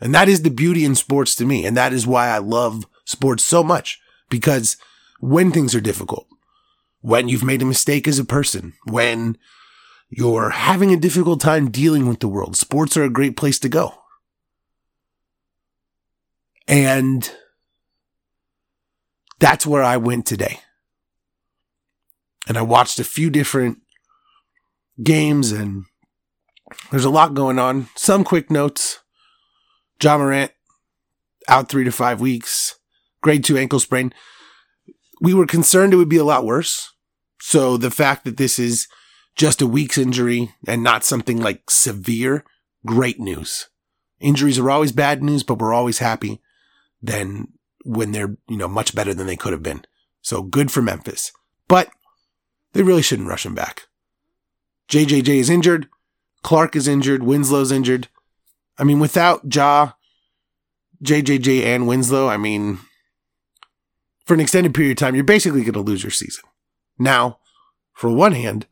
And 0.00 0.14
that 0.14 0.28
is 0.28 0.42
the 0.42 0.50
beauty 0.50 0.84
in 0.84 0.94
sports 0.94 1.34
to 1.36 1.44
me. 1.44 1.66
And 1.66 1.76
that 1.76 1.92
is 1.92 2.06
why 2.06 2.28
I 2.28 2.38
love 2.38 2.86
sports 3.04 3.44
so 3.44 3.62
much 3.62 4.00
because 4.28 4.76
when 5.20 5.52
things 5.52 5.74
are 5.74 5.80
difficult, 5.80 6.26
when 7.00 7.28
you've 7.28 7.44
made 7.44 7.62
a 7.62 7.66
mistake 7.66 8.06
as 8.06 8.18
a 8.18 8.24
person, 8.24 8.74
when 8.84 9.38
you're 10.08 10.50
having 10.50 10.92
a 10.92 10.98
difficult 10.98 11.40
time 11.40 11.70
dealing 11.70 12.06
with 12.06 12.20
the 12.20 12.28
world, 12.28 12.56
sports 12.56 12.96
are 12.96 13.04
a 13.04 13.10
great 13.10 13.36
place 13.36 13.58
to 13.60 13.68
go. 13.68 13.94
And 16.68 17.30
that's 19.38 19.66
where 19.66 19.82
I 19.82 19.96
went 19.96 20.26
today. 20.26 20.60
And 22.46 22.56
I 22.56 22.62
watched 22.62 22.98
a 22.98 23.04
few 23.04 23.30
different 23.30 23.78
games 25.02 25.52
and 25.52 25.84
there's 26.90 27.04
a 27.04 27.10
lot 27.10 27.34
going 27.34 27.58
on. 27.58 27.88
Some 27.96 28.22
quick 28.22 28.50
notes. 28.50 29.00
Ja 30.02 30.16
Morant 30.16 30.52
out 31.48 31.68
three 31.68 31.84
to 31.84 31.92
five 31.92 32.20
weeks. 32.20 32.78
Grade 33.22 33.44
two 33.44 33.58
ankle 33.58 33.80
sprain 33.80 34.12
we 35.20 35.34
were 35.34 35.46
concerned 35.46 35.92
it 35.92 35.96
would 35.96 36.08
be 36.08 36.16
a 36.16 36.24
lot 36.24 36.44
worse. 36.44 36.92
So 37.40 37.76
the 37.76 37.90
fact 37.90 38.24
that 38.24 38.36
this 38.36 38.58
is 38.58 38.88
just 39.36 39.62
a 39.62 39.66
week's 39.66 39.98
injury 39.98 40.52
and 40.66 40.82
not 40.82 41.04
something 41.04 41.40
like 41.40 41.70
severe, 41.70 42.44
great 42.84 43.18
news. 43.20 43.68
Injuries 44.18 44.58
are 44.58 44.70
always 44.70 44.92
bad 44.92 45.22
news, 45.22 45.42
but 45.42 45.58
we're 45.58 45.72
always 45.72 45.98
happy 45.98 46.40
then 47.02 47.48
when 47.84 48.12
they're, 48.12 48.36
you 48.48 48.56
know, 48.56 48.68
much 48.68 48.94
better 48.94 49.14
than 49.14 49.26
they 49.26 49.36
could 49.36 49.52
have 49.52 49.62
been. 49.62 49.84
So 50.20 50.42
good 50.42 50.70
for 50.70 50.82
Memphis. 50.82 51.32
But 51.68 51.90
they 52.72 52.82
really 52.82 53.02
shouldn't 53.02 53.28
rush 53.28 53.46
him 53.46 53.54
back. 53.54 53.88
JJJ 54.88 55.28
is 55.28 55.48
injured. 55.48 55.88
Clark 56.42 56.76
is 56.76 56.88
injured. 56.88 57.22
Winslow's 57.22 57.72
injured. 57.72 58.08
I 58.78 58.84
mean, 58.84 58.98
without 58.98 59.54
Ja, 59.54 59.92
JJJ, 61.02 61.64
and 61.64 61.86
Winslow, 61.86 62.28
I 62.28 62.36
mean, 62.36 62.78
for 64.24 64.34
an 64.34 64.40
extended 64.40 64.74
period 64.74 64.92
of 64.92 64.96
time, 64.98 65.14
you're 65.14 65.24
basically 65.24 65.62
going 65.62 65.72
to 65.72 65.80
lose 65.80 66.02
your 66.02 66.10
season. 66.10 66.44
Now, 66.98 67.38
for 67.94 68.10
one 68.10 68.32
hand, 68.32 68.66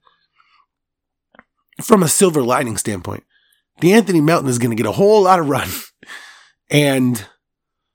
from 1.81 2.03
a 2.03 2.09
silver 2.09 2.43
lining 2.43 2.77
standpoint, 2.77 3.25
De'Anthony 3.81 4.23
Melton 4.23 4.49
is 4.49 4.59
going 4.59 4.71
to 4.71 4.77
get 4.77 4.89
a 4.89 4.93
whole 4.93 5.23
lot 5.23 5.39
of 5.39 5.49
run. 5.49 5.69
and 6.71 7.27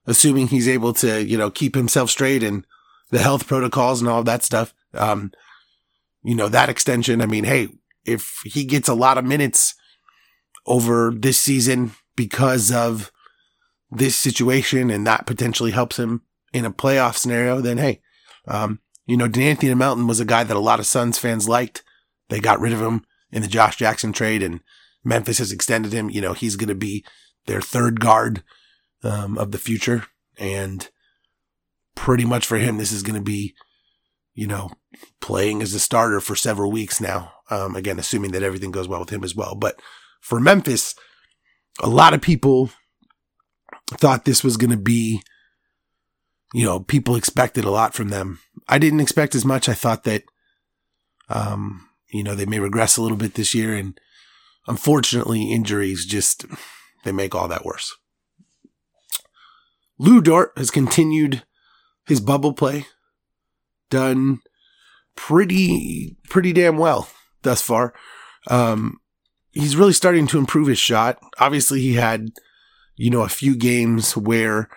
assuming 0.05 0.47
he's 0.47 0.67
able 0.67 0.93
to, 0.93 1.23
you 1.23 1.37
know, 1.37 1.49
keep 1.49 1.75
himself 1.75 2.09
straight 2.09 2.43
and 2.43 2.65
the 3.11 3.19
health 3.19 3.47
protocols 3.47 4.01
and 4.01 4.09
all 4.09 4.23
that 4.23 4.43
stuff, 4.43 4.73
um, 4.93 5.31
you 6.23 6.35
know, 6.35 6.49
that 6.49 6.69
extension, 6.69 7.21
I 7.21 7.25
mean, 7.25 7.43
hey, 7.43 7.69
if 8.05 8.39
he 8.43 8.65
gets 8.65 8.89
a 8.89 8.93
lot 8.93 9.17
of 9.17 9.25
minutes 9.25 9.75
over 10.65 11.11
this 11.11 11.39
season 11.39 11.91
because 12.15 12.71
of 12.71 13.11
this 13.91 14.15
situation 14.15 14.89
and 14.89 15.05
that 15.05 15.25
potentially 15.25 15.71
helps 15.71 15.99
him 15.99 16.21
in 16.53 16.65
a 16.65 16.71
playoff 16.71 17.17
scenario, 17.17 17.59
then 17.59 17.77
hey, 17.77 18.01
um, 18.47 18.79
you 19.05 19.17
know, 19.17 19.27
De'Anthony 19.27 19.75
Melton 19.75 20.07
was 20.07 20.19
a 20.19 20.25
guy 20.25 20.43
that 20.43 20.55
a 20.55 20.61
lot 20.61 20.79
of 20.79 20.85
Suns 20.85 21.17
fans 21.19 21.49
liked. 21.49 21.83
They 22.29 22.39
got 22.39 22.59
rid 22.59 22.73
of 22.73 22.81
him 22.81 23.05
in 23.31 23.41
the 23.41 23.47
Josh 23.47 23.75
Jackson 23.77 24.13
trade 24.13 24.41
and 24.41 24.61
Memphis 25.03 25.39
has 25.39 25.51
extended 25.51 25.91
him. 25.91 26.09
You 26.09 26.21
know, 26.21 26.33
he's 26.33 26.55
going 26.55 26.69
to 26.69 26.75
be 26.75 27.03
their 27.45 27.61
third 27.61 27.99
guard, 27.99 28.43
um, 29.03 29.37
of 29.37 29.51
the 29.51 29.57
future. 29.57 30.05
And 30.37 30.89
pretty 31.95 32.25
much 32.25 32.45
for 32.45 32.57
him, 32.57 32.77
this 32.77 32.91
is 32.91 33.03
going 33.03 33.15
to 33.15 33.21
be, 33.21 33.53
you 34.33 34.47
know, 34.47 34.71
playing 35.19 35.61
as 35.61 35.73
a 35.73 35.79
starter 35.79 36.21
for 36.21 36.35
several 36.35 36.71
weeks 36.71 37.01
now. 37.01 37.33
Um, 37.49 37.75
again, 37.75 37.99
assuming 37.99 38.31
that 38.31 38.43
everything 38.43 38.71
goes 38.71 38.87
well 38.87 39.01
with 39.01 39.09
him 39.09 39.23
as 39.23 39.35
well. 39.35 39.55
But 39.55 39.79
for 40.21 40.39
Memphis, 40.39 40.95
a 41.81 41.89
lot 41.89 42.13
of 42.13 42.21
people 42.21 42.69
thought 43.89 44.25
this 44.25 44.43
was 44.43 44.57
going 44.57 44.71
to 44.71 44.77
be 44.77 45.21
you 46.53 46.63
know, 46.63 46.79
people 46.79 47.15
expected 47.15 47.65
a 47.65 47.71
lot 47.71 47.93
from 47.93 48.09
them. 48.09 48.39
I 48.69 48.77
didn't 48.77 49.01
expect 49.01 49.35
as 49.35 49.43
much. 49.43 49.67
I 49.67 49.73
thought 49.73 50.03
that, 50.03 50.23
um, 51.27 51.89
you 52.11 52.23
know, 52.23 52.35
they 52.35 52.45
may 52.45 52.59
regress 52.59 52.95
a 52.95 53.01
little 53.01 53.17
bit 53.17 53.33
this 53.33 53.55
year. 53.55 53.75
And 53.75 53.99
unfortunately, 54.67 55.51
injuries 55.51 56.05
just, 56.05 56.45
they 57.03 57.11
make 57.11 57.33
all 57.33 57.47
that 57.47 57.65
worse. 57.65 57.95
Lu 59.97 60.21
Dort 60.21 60.53
has 60.55 60.69
continued 60.69 61.43
his 62.05 62.21
bubble 62.21 62.53
play, 62.53 62.85
done 63.89 64.39
pretty, 65.15 66.17
pretty 66.29 66.53
damn 66.53 66.77
well 66.77 67.09
thus 67.41 67.61
far. 67.61 67.93
Um, 68.47 68.99
he's 69.51 69.75
really 69.75 69.93
starting 69.93 70.27
to 70.27 70.37
improve 70.37 70.67
his 70.67 70.79
shot. 70.79 71.17
Obviously, 71.39 71.81
he 71.81 71.93
had, 71.93 72.29
you 72.95 73.09
know, 73.09 73.21
a 73.21 73.29
few 73.29 73.55
games 73.55 74.15
where 74.15 74.69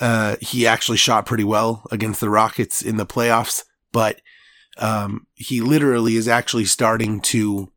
uh, 0.00 0.36
he 0.40 0.66
actually 0.66 0.98
shot 0.98 1.26
pretty 1.26 1.44
well 1.44 1.84
against 1.90 2.20
the 2.20 2.30
Rockets 2.30 2.82
in 2.82 2.96
the 2.96 3.06
playoffs, 3.06 3.64
but 3.92 4.20
um, 4.78 5.26
he 5.34 5.60
literally 5.60 6.16
is 6.16 6.28
actually 6.28 6.64
starting 6.64 7.20
to, 7.20 7.72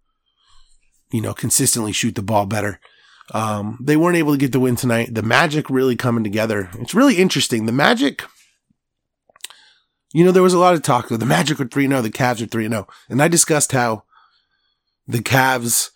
you 1.11 1.21
know, 1.21 1.33
consistently 1.33 1.91
shoot 1.91 2.15
the 2.15 2.21
ball 2.21 2.45
better. 2.45 2.79
Um, 3.33 3.77
they 3.81 3.97
weren't 3.97 4.17
able 4.17 4.33
to 4.33 4.37
get 4.37 4.51
the 4.51 4.59
win 4.59 4.75
tonight. 4.75 5.13
The 5.13 5.23
Magic 5.23 5.69
really 5.69 5.95
coming 5.95 6.23
together. 6.23 6.69
It's 6.79 6.93
really 6.93 7.15
interesting. 7.15 7.65
The 7.65 7.71
Magic, 7.71 8.23
you 10.13 10.23
know, 10.23 10.31
there 10.31 10.43
was 10.43 10.53
a 10.53 10.59
lot 10.59 10.73
of 10.73 10.83
talk. 10.83 11.07
The 11.07 11.25
Magic 11.25 11.59
are 11.59 11.67
3 11.67 11.87
0, 11.87 12.01
the 12.01 12.09
Cavs 12.09 12.41
are 12.41 12.47
3 12.47 12.67
0. 12.67 12.87
And 13.09 13.21
I 13.21 13.27
discussed 13.27 13.71
how 13.71 14.03
the 15.07 15.19
Cavs 15.19 15.89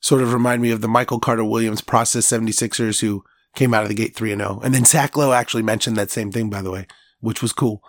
sort 0.00 0.22
of 0.22 0.32
remind 0.32 0.60
me 0.60 0.70
of 0.70 0.80
the 0.80 0.88
Michael 0.88 1.20
Carter 1.20 1.44
Williams 1.44 1.80
process 1.80 2.26
76ers 2.26 3.00
who 3.00 3.24
came 3.54 3.74
out 3.74 3.82
of 3.82 3.88
the 3.88 3.94
gate 3.94 4.14
3 4.14 4.32
and 4.32 4.40
0. 4.40 4.60
And 4.64 4.74
then 4.74 4.84
Zach 4.84 5.16
Lowe 5.16 5.32
actually 5.32 5.62
mentioned 5.62 5.96
that 5.96 6.10
same 6.10 6.32
thing, 6.32 6.50
by 6.50 6.62
the 6.62 6.70
way, 6.70 6.86
which 7.20 7.42
was 7.42 7.52
cool. 7.52 7.82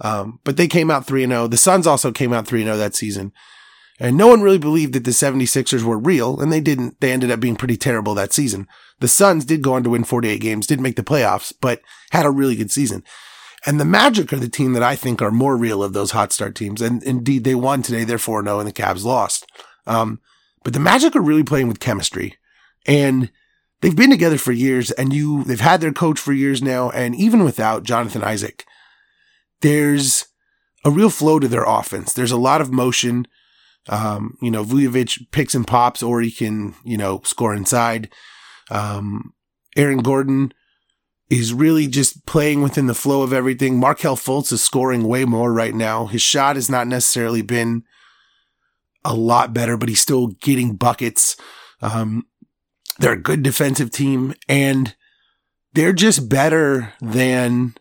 Um, 0.00 0.40
but 0.44 0.56
they 0.56 0.68
came 0.68 0.90
out 0.90 1.06
3 1.06 1.24
and 1.24 1.32
0. 1.32 1.48
The 1.48 1.56
Suns 1.56 1.86
also 1.86 2.12
came 2.12 2.32
out 2.32 2.46
3 2.46 2.62
and 2.62 2.68
0 2.68 2.76
that 2.76 2.94
season. 2.94 3.32
And 3.98 4.16
no 4.16 4.28
one 4.28 4.42
really 4.42 4.58
believed 4.58 4.92
that 4.92 5.04
the 5.04 5.10
76ers 5.10 5.82
were 5.82 5.98
real, 5.98 6.38
and 6.38 6.52
they 6.52 6.60
didn't. 6.60 7.00
They 7.00 7.12
ended 7.12 7.30
up 7.30 7.40
being 7.40 7.56
pretty 7.56 7.78
terrible 7.78 8.14
that 8.14 8.32
season. 8.32 8.68
The 9.00 9.08
Suns 9.08 9.44
did 9.44 9.62
go 9.62 9.72
on 9.74 9.84
to 9.84 9.90
win 9.90 10.04
48 10.04 10.38
games, 10.38 10.66
didn't 10.66 10.82
make 10.82 10.96
the 10.96 11.02
playoffs, 11.02 11.52
but 11.60 11.80
had 12.10 12.26
a 12.26 12.30
really 12.30 12.56
good 12.56 12.70
season. 12.70 13.02
And 13.64 13.80
the 13.80 13.84
Magic 13.84 14.32
are 14.32 14.38
the 14.38 14.48
team 14.48 14.74
that 14.74 14.82
I 14.82 14.96
think 14.96 15.22
are 15.22 15.30
more 15.30 15.56
real 15.56 15.82
of 15.82 15.92
those 15.92 16.10
hot 16.10 16.32
start 16.32 16.54
teams. 16.54 16.82
And 16.82 17.02
indeed, 17.02 17.44
they 17.44 17.54
won 17.54 17.82
today. 17.82 18.04
They're 18.04 18.18
4 18.18 18.44
0 18.44 18.60
and 18.60 18.68
the 18.68 18.72
Cavs 18.72 19.04
lost. 19.04 19.46
Um, 19.86 20.20
but 20.62 20.72
the 20.72 20.80
Magic 20.80 21.16
are 21.16 21.20
really 21.20 21.42
playing 21.42 21.68
with 21.68 21.80
chemistry. 21.80 22.36
And 22.86 23.30
they've 23.80 23.96
been 23.96 24.10
together 24.10 24.38
for 24.38 24.52
years 24.52 24.90
and 24.92 25.12
you, 25.12 25.44
they've 25.44 25.60
had 25.60 25.80
their 25.80 25.92
coach 25.92 26.18
for 26.18 26.32
years 26.32 26.62
now. 26.62 26.90
And 26.90 27.14
even 27.14 27.44
without 27.44 27.82
Jonathan 27.82 28.22
Isaac, 28.22 28.64
there's 29.60 30.26
a 30.84 30.90
real 30.90 31.10
flow 31.10 31.38
to 31.38 31.48
their 31.48 31.64
offense. 31.64 32.12
There's 32.12 32.32
a 32.32 32.36
lot 32.36 32.60
of 32.60 32.72
motion. 32.72 33.26
Um, 33.88 34.36
you 34.42 34.50
know, 34.50 34.64
Vucevic 34.64 35.30
picks 35.30 35.54
and 35.54 35.66
pops 35.66 36.02
or 36.02 36.20
he 36.20 36.30
can, 36.30 36.74
you 36.84 36.96
know, 36.96 37.20
score 37.24 37.54
inside. 37.54 38.10
Um, 38.70 39.32
Aaron 39.76 39.98
Gordon 39.98 40.52
is 41.28 41.52
really 41.52 41.86
just 41.86 42.24
playing 42.26 42.62
within 42.62 42.86
the 42.86 42.94
flow 42.94 43.22
of 43.22 43.32
everything. 43.32 43.78
Markelle 43.78 44.16
Fultz 44.16 44.52
is 44.52 44.62
scoring 44.62 45.04
way 45.04 45.24
more 45.24 45.52
right 45.52 45.74
now. 45.74 46.06
His 46.06 46.22
shot 46.22 46.56
has 46.56 46.70
not 46.70 46.86
necessarily 46.86 47.42
been 47.42 47.82
a 49.04 49.14
lot 49.14 49.52
better, 49.52 49.76
but 49.76 49.88
he's 49.88 50.00
still 50.00 50.28
getting 50.28 50.76
buckets. 50.76 51.36
Um, 51.82 52.26
they're 52.98 53.12
a 53.12 53.20
good 53.20 53.42
defensive 53.42 53.90
team 53.90 54.34
and 54.48 54.94
they're 55.72 55.92
just 55.92 56.28
better 56.28 56.92
than 57.00 57.74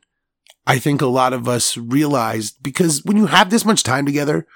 I 0.68 0.80
think 0.80 1.02
a 1.02 1.08
lot 1.08 1.34
of 1.34 1.48
us 1.48 1.78
realized 1.78 2.62
because 2.62 3.04
when 3.06 3.18
you 3.18 3.28
have 3.28 3.50
this 3.50 3.66
much 3.66 3.84
time 3.84 4.06
together 4.06 4.48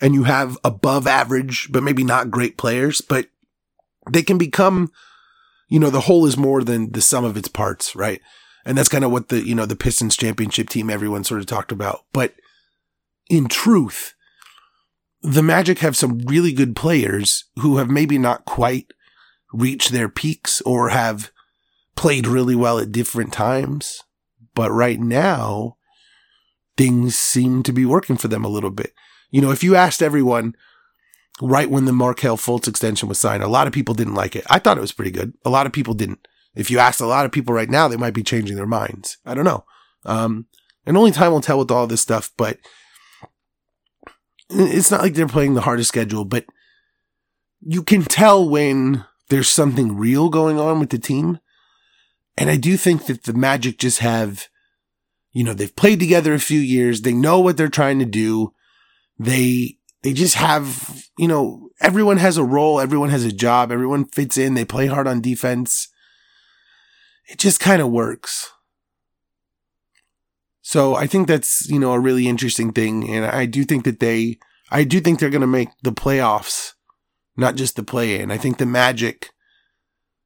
and 0.00 0.14
you 0.14 0.24
have 0.24 0.58
above 0.64 1.06
average, 1.06 1.68
but 1.70 1.82
maybe 1.82 2.02
not 2.02 2.30
great 2.30 2.56
players, 2.56 3.00
but 3.00 3.28
they 4.10 4.22
can 4.22 4.38
become 4.38 4.90
you 5.70 5.78
know, 5.78 5.88
the 5.88 6.02
whole 6.02 6.26
is 6.26 6.36
more 6.36 6.62
than 6.62 6.90
the 6.90 7.00
sum 7.00 7.24
of 7.24 7.36
its 7.36 7.48
parts, 7.48 7.96
right? 7.96 8.20
And 8.66 8.76
that's 8.76 8.88
kind 8.88 9.04
of 9.04 9.12
what 9.12 9.28
the, 9.28 9.40
you 9.40 9.54
know, 9.54 9.64
the 9.64 9.76
Pistons 9.76 10.16
championship 10.16 10.68
team 10.68 10.90
everyone 10.90 11.24
sort 11.24 11.40
of 11.40 11.46
talked 11.46 11.72
about. 11.72 12.04
But 12.12 12.34
in 13.30 13.46
truth, 13.46 14.14
the 15.22 15.42
Magic 15.42 15.78
have 15.78 15.96
some 15.96 16.18
really 16.26 16.52
good 16.52 16.76
players 16.76 17.44
who 17.60 17.78
have 17.78 17.88
maybe 17.88 18.18
not 18.18 18.44
quite 18.44 18.92
reached 19.52 19.92
their 19.92 20.08
peaks 20.08 20.60
or 20.62 20.90
have 20.90 21.30
played 21.96 22.26
really 22.26 22.54
well 22.54 22.78
at 22.78 22.92
different 22.92 23.32
times. 23.32 24.02
But 24.54 24.70
right 24.70 25.00
now, 25.00 25.76
things 26.76 27.16
seem 27.16 27.62
to 27.64 27.72
be 27.72 27.84
working 27.84 28.16
for 28.16 28.28
them 28.28 28.44
a 28.44 28.48
little 28.48 28.70
bit. 28.70 28.92
You 29.30 29.40
know, 29.40 29.50
if 29.50 29.62
you 29.62 29.76
asked 29.76 30.02
everyone, 30.02 30.54
right 31.40 31.70
when 31.70 31.84
the 31.84 31.92
Markelle 31.92 32.36
Fultz 32.36 32.68
extension 32.68 33.08
was 33.08 33.18
signed. 33.18 33.42
A 33.42 33.48
lot 33.48 33.66
of 33.66 33.72
people 33.72 33.94
didn't 33.94 34.14
like 34.14 34.36
it. 34.36 34.44
I 34.50 34.58
thought 34.58 34.76
it 34.76 34.82
was 34.82 34.92
pretty 34.92 35.10
good. 35.10 35.32
A 35.44 35.50
lot 35.50 35.66
of 35.66 35.72
people 35.72 35.94
didn't. 35.94 36.26
If 36.54 36.70
you 36.70 36.78
asked 36.78 37.00
a 37.00 37.06
lot 37.06 37.24
of 37.24 37.32
people 37.32 37.54
right 37.54 37.70
now, 37.70 37.88
they 37.88 37.96
might 37.96 38.14
be 38.14 38.22
changing 38.22 38.56
their 38.56 38.66
minds. 38.66 39.18
I 39.24 39.34
don't 39.34 39.44
know. 39.44 39.64
Um, 40.04 40.46
and 40.84 40.96
only 40.96 41.12
time 41.12 41.32
will 41.32 41.40
tell 41.40 41.58
with 41.58 41.70
all 41.70 41.86
this 41.86 42.00
stuff, 42.00 42.30
but 42.36 42.58
it's 44.48 44.90
not 44.90 45.02
like 45.02 45.14
they're 45.14 45.28
playing 45.28 45.54
the 45.54 45.60
hardest 45.60 45.88
schedule, 45.88 46.24
but 46.24 46.44
you 47.60 47.82
can 47.82 48.02
tell 48.02 48.48
when 48.48 49.04
there's 49.30 49.48
something 49.48 49.96
real 49.96 50.28
going 50.28 50.60
on 50.60 50.78
with 50.78 50.90
the 50.90 50.98
team. 50.98 51.38
And 52.36 52.50
I 52.50 52.56
do 52.56 52.76
think 52.76 53.06
that 53.06 53.24
the 53.24 53.32
Magic 53.32 53.78
just 53.78 54.00
have, 54.00 54.48
you 55.32 55.42
know, 55.44 55.54
they've 55.54 55.74
played 55.74 56.00
together 56.00 56.34
a 56.34 56.40
few 56.40 56.60
years. 56.60 57.02
They 57.02 57.12
know 57.12 57.40
what 57.40 57.56
they're 57.56 57.68
trying 57.68 57.98
to 58.00 58.04
do. 58.04 58.52
They 59.18 59.78
they 60.02 60.12
just 60.12 60.36
have, 60.36 61.04
you 61.18 61.28
know, 61.28 61.70
everyone 61.80 62.16
has 62.16 62.36
a 62.36 62.44
role, 62.44 62.80
everyone 62.80 63.10
has 63.10 63.24
a 63.24 63.32
job, 63.32 63.70
everyone 63.70 64.06
fits 64.06 64.38
in, 64.38 64.54
they 64.54 64.64
play 64.64 64.86
hard 64.86 65.06
on 65.06 65.20
defense. 65.20 65.88
It 67.28 67.38
just 67.38 67.60
kind 67.60 67.82
of 67.82 67.90
works. 67.90 68.50
So 70.62 70.94
I 70.94 71.06
think 71.06 71.28
that's, 71.28 71.68
you 71.68 71.78
know, 71.78 71.92
a 71.92 72.00
really 72.00 72.28
interesting 72.28 72.72
thing. 72.72 73.10
And 73.10 73.26
I 73.26 73.44
do 73.44 73.64
think 73.64 73.84
that 73.84 74.00
they, 74.00 74.38
I 74.70 74.84
do 74.84 75.00
think 75.00 75.18
they're 75.18 75.28
going 75.28 75.40
to 75.40 75.46
make 75.46 75.68
the 75.82 75.92
playoffs, 75.92 76.74
not 77.36 77.56
just 77.56 77.76
the 77.76 77.82
play 77.82 78.20
in. 78.20 78.30
I 78.30 78.36
think 78.36 78.58
the 78.58 78.66
Magic, 78.66 79.30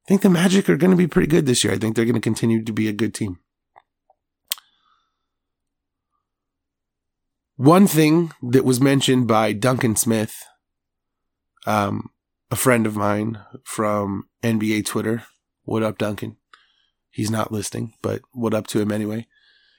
I 0.05 0.07
think 0.07 0.21
the 0.21 0.29
Magic 0.29 0.69
are 0.69 0.77
going 0.77 0.91
to 0.91 0.97
be 0.97 1.07
pretty 1.07 1.27
good 1.27 1.45
this 1.45 1.63
year. 1.63 1.73
I 1.73 1.77
think 1.77 1.95
they're 1.95 2.05
going 2.05 2.15
to 2.15 2.21
continue 2.21 2.63
to 2.63 2.73
be 2.73 2.87
a 2.87 2.93
good 2.93 3.13
team. 3.13 3.39
One 7.57 7.87
thing 7.87 8.33
that 8.43 8.65
was 8.65 8.81
mentioned 8.81 9.27
by 9.27 9.53
Duncan 9.53 9.95
Smith, 9.95 10.43
um, 11.65 12.09
a 12.51 12.57
friend 12.57 12.85
of 12.85 12.97
mine 12.97 13.39
from 13.63 14.27
NBA 14.43 14.85
Twitter. 14.85 15.23
What 15.63 15.81
up, 15.81 15.97
Duncan? 15.97 16.35
He's 17.11 17.31
not 17.31 17.53
listening, 17.53 17.93
but 18.01 18.21
what 18.33 18.53
up 18.53 18.67
to 18.67 18.81
him 18.81 18.91
anyway? 18.91 19.27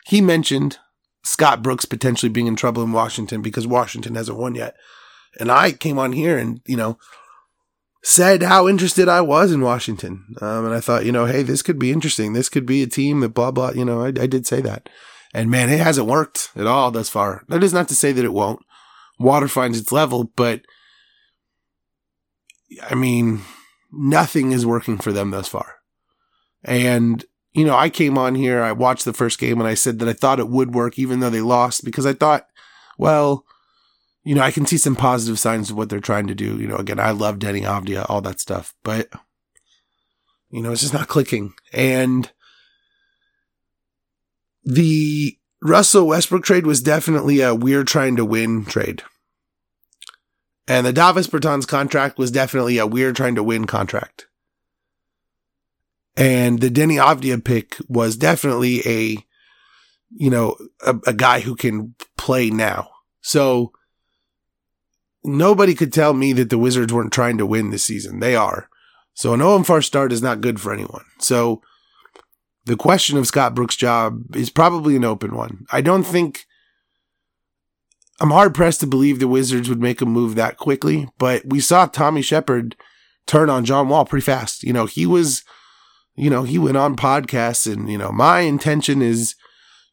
He 0.06 0.22
mentioned 0.22 0.78
Scott 1.22 1.62
Brooks 1.62 1.84
potentially 1.84 2.30
being 2.30 2.46
in 2.46 2.56
trouble 2.56 2.82
in 2.82 2.92
Washington 2.92 3.42
because 3.42 3.66
Washington 3.66 4.14
hasn't 4.14 4.38
won 4.38 4.54
yet. 4.54 4.74
And 5.38 5.50
I 5.50 5.72
came 5.72 5.98
on 5.98 6.12
here 6.12 6.38
and, 6.38 6.60
you 6.66 6.76
know, 6.76 6.98
said 8.02 8.42
how 8.42 8.68
interested 8.68 9.08
I 9.08 9.20
was 9.20 9.50
in 9.50 9.60
Washington. 9.60 10.24
Um, 10.40 10.66
and 10.66 10.74
I 10.74 10.80
thought, 10.80 11.04
you 11.04 11.12
know, 11.12 11.26
hey, 11.26 11.42
this 11.42 11.62
could 11.62 11.78
be 11.78 11.90
interesting. 11.90 12.32
This 12.32 12.48
could 12.48 12.64
be 12.64 12.82
a 12.82 12.86
team 12.86 13.20
that 13.20 13.30
blah, 13.30 13.50
blah, 13.50 13.70
you 13.70 13.84
know, 13.84 14.02
I, 14.02 14.08
I 14.08 14.26
did 14.26 14.46
say 14.46 14.60
that. 14.60 14.88
And 15.34 15.50
man, 15.50 15.68
it 15.68 15.80
hasn't 15.80 16.06
worked 16.06 16.50
at 16.56 16.66
all 16.66 16.90
thus 16.90 17.08
far. 17.08 17.44
That 17.48 17.64
is 17.64 17.72
not 17.72 17.88
to 17.88 17.96
say 17.96 18.12
that 18.12 18.24
it 18.24 18.32
won't. 18.32 18.60
Water 19.18 19.48
finds 19.48 19.78
its 19.78 19.92
level, 19.92 20.30
but 20.36 20.62
I 22.88 22.94
mean, 22.94 23.42
nothing 23.92 24.52
is 24.52 24.64
working 24.64 24.98
for 24.98 25.12
them 25.12 25.30
thus 25.30 25.48
far. 25.48 25.74
And, 26.64 27.24
you 27.52 27.64
know, 27.64 27.76
I 27.76 27.90
came 27.90 28.16
on 28.18 28.34
here, 28.34 28.62
I 28.62 28.72
watched 28.72 29.04
the 29.04 29.12
first 29.12 29.38
game 29.38 29.58
and 29.58 29.68
I 29.68 29.74
said 29.74 29.98
that 29.98 30.08
I 30.08 30.12
thought 30.12 30.40
it 30.40 30.48
would 30.48 30.74
work 30.74 30.98
even 30.98 31.20
though 31.20 31.30
they 31.30 31.40
lost 31.40 31.84
because 31.84 32.06
I 32.06 32.12
thought, 32.12 32.46
well, 32.98 33.44
you 34.26 34.34
know, 34.34 34.42
I 34.42 34.50
can 34.50 34.66
see 34.66 34.76
some 34.76 34.96
positive 34.96 35.38
signs 35.38 35.70
of 35.70 35.76
what 35.76 35.88
they're 35.88 36.00
trying 36.00 36.26
to 36.26 36.34
do. 36.34 36.58
You 36.58 36.66
know, 36.66 36.74
again, 36.74 36.98
I 36.98 37.12
love 37.12 37.38
Deni 37.38 37.62
Avdija, 37.62 38.06
all 38.10 38.20
that 38.22 38.40
stuff, 38.40 38.74
but, 38.82 39.08
you 40.50 40.60
know, 40.60 40.72
it's 40.72 40.80
just 40.80 40.92
not 40.92 41.06
clicking. 41.06 41.54
And 41.72 42.28
the 44.64 45.38
Russell 45.62 46.08
Westbrook 46.08 46.42
trade 46.42 46.66
was 46.66 46.82
definitely 46.82 47.40
a 47.40 47.54
we're 47.54 47.84
trying 47.84 48.16
to 48.16 48.24
win 48.24 48.64
trade. 48.64 49.04
And 50.66 50.84
the 50.84 50.92
Davis 50.92 51.28
Bertans 51.28 51.68
contract 51.68 52.18
was 52.18 52.32
definitely 52.32 52.78
a 52.78 52.86
we're 52.86 53.12
trying 53.12 53.36
to 53.36 53.44
win 53.44 53.64
contract. 53.64 54.26
And 56.16 56.58
the 56.58 56.68
Deni 56.68 57.00
Avdija 57.00 57.44
pick 57.44 57.76
was 57.88 58.16
definitely 58.16 58.80
a, 58.84 59.18
you 60.10 60.30
know, 60.30 60.56
a, 60.84 60.96
a 61.06 61.12
guy 61.12 61.38
who 61.38 61.54
can 61.54 61.94
play 62.16 62.50
now. 62.50 62.88
So 63.20 63.70
nobody 65.26 65.74
could 65.74 65.92
tell 65.92 66.14
me 66.14 66.32
that 66.34 66.50
the 66.50 66.58
Wizards 66.58 66.92
weren't 66.92 67.12
trying 67.12 67.38
to 67.38 67.46
win 67.46 67.70
this 67.70 67.84
season. 67.84 68.20
They 68.20 68.34
are. 68.34 68.68
So 69.14 69.32
an 69.32 69.40
0 69.40 69.62
4 69.62 69.82
start 69.82 70.12
is 70.12 70.22
not 70.22 70.40
good 70.40 70.60
for 70.60 70.72
anyone. 70.72 71.04
So 71.18 71.62
the 72.66 72.76
question 72.76 73.16
of 73.16 73.26
Scott 73.26 73.54
Brooks' 73.54 73.76
job 73.76 74.34
is 74.36 74.50
probably 74.50 74.96
an 74.96 75.04
open 75.04 75.34
one. 75.34 75.66
I 75.70 75.80
don't 75.80 76.04
think 76.04 76.46
I'm 78.20 78.30
hard 78.30 78.54
pressed 78.54 78.80
to 78.80 78.86
believe 78.86 79.18
the 79.18 79.28
Wizards 79.28 79.68
would 79.68 79.80
make 79.80 80.00
a 80.00 80.06
move 80.06 80.34
that 80.34 80.56
quickly, 80.56 81.08
but 81.18 81.42
we 81.46 81.60
saw 81.60 81.86
Tommy 81.86 82.22
Sheppard 82.22 82.76
turn 83.26 83.50
on 83.50 83.64
John 83.64 83.88
Wall 83.88 84.04
pretty 84.04 84.24
fast. 84.24 84.62
You 84.62 84.72
know, 84.72 84.86
he 84.86 85.06
was, 85.06 85.44
you 86.14 86.30
know, 86.30 86.42
he 86.42 86.58
went 86.58 86.76
on 86.76 86.96
podcasts 86.96 87.70
and, 87.70 87.90
you 87.90 87.98
know, 87.98 88.12
my 88.12 88.40
intention 88.40 89.02
is, 89.02 89.34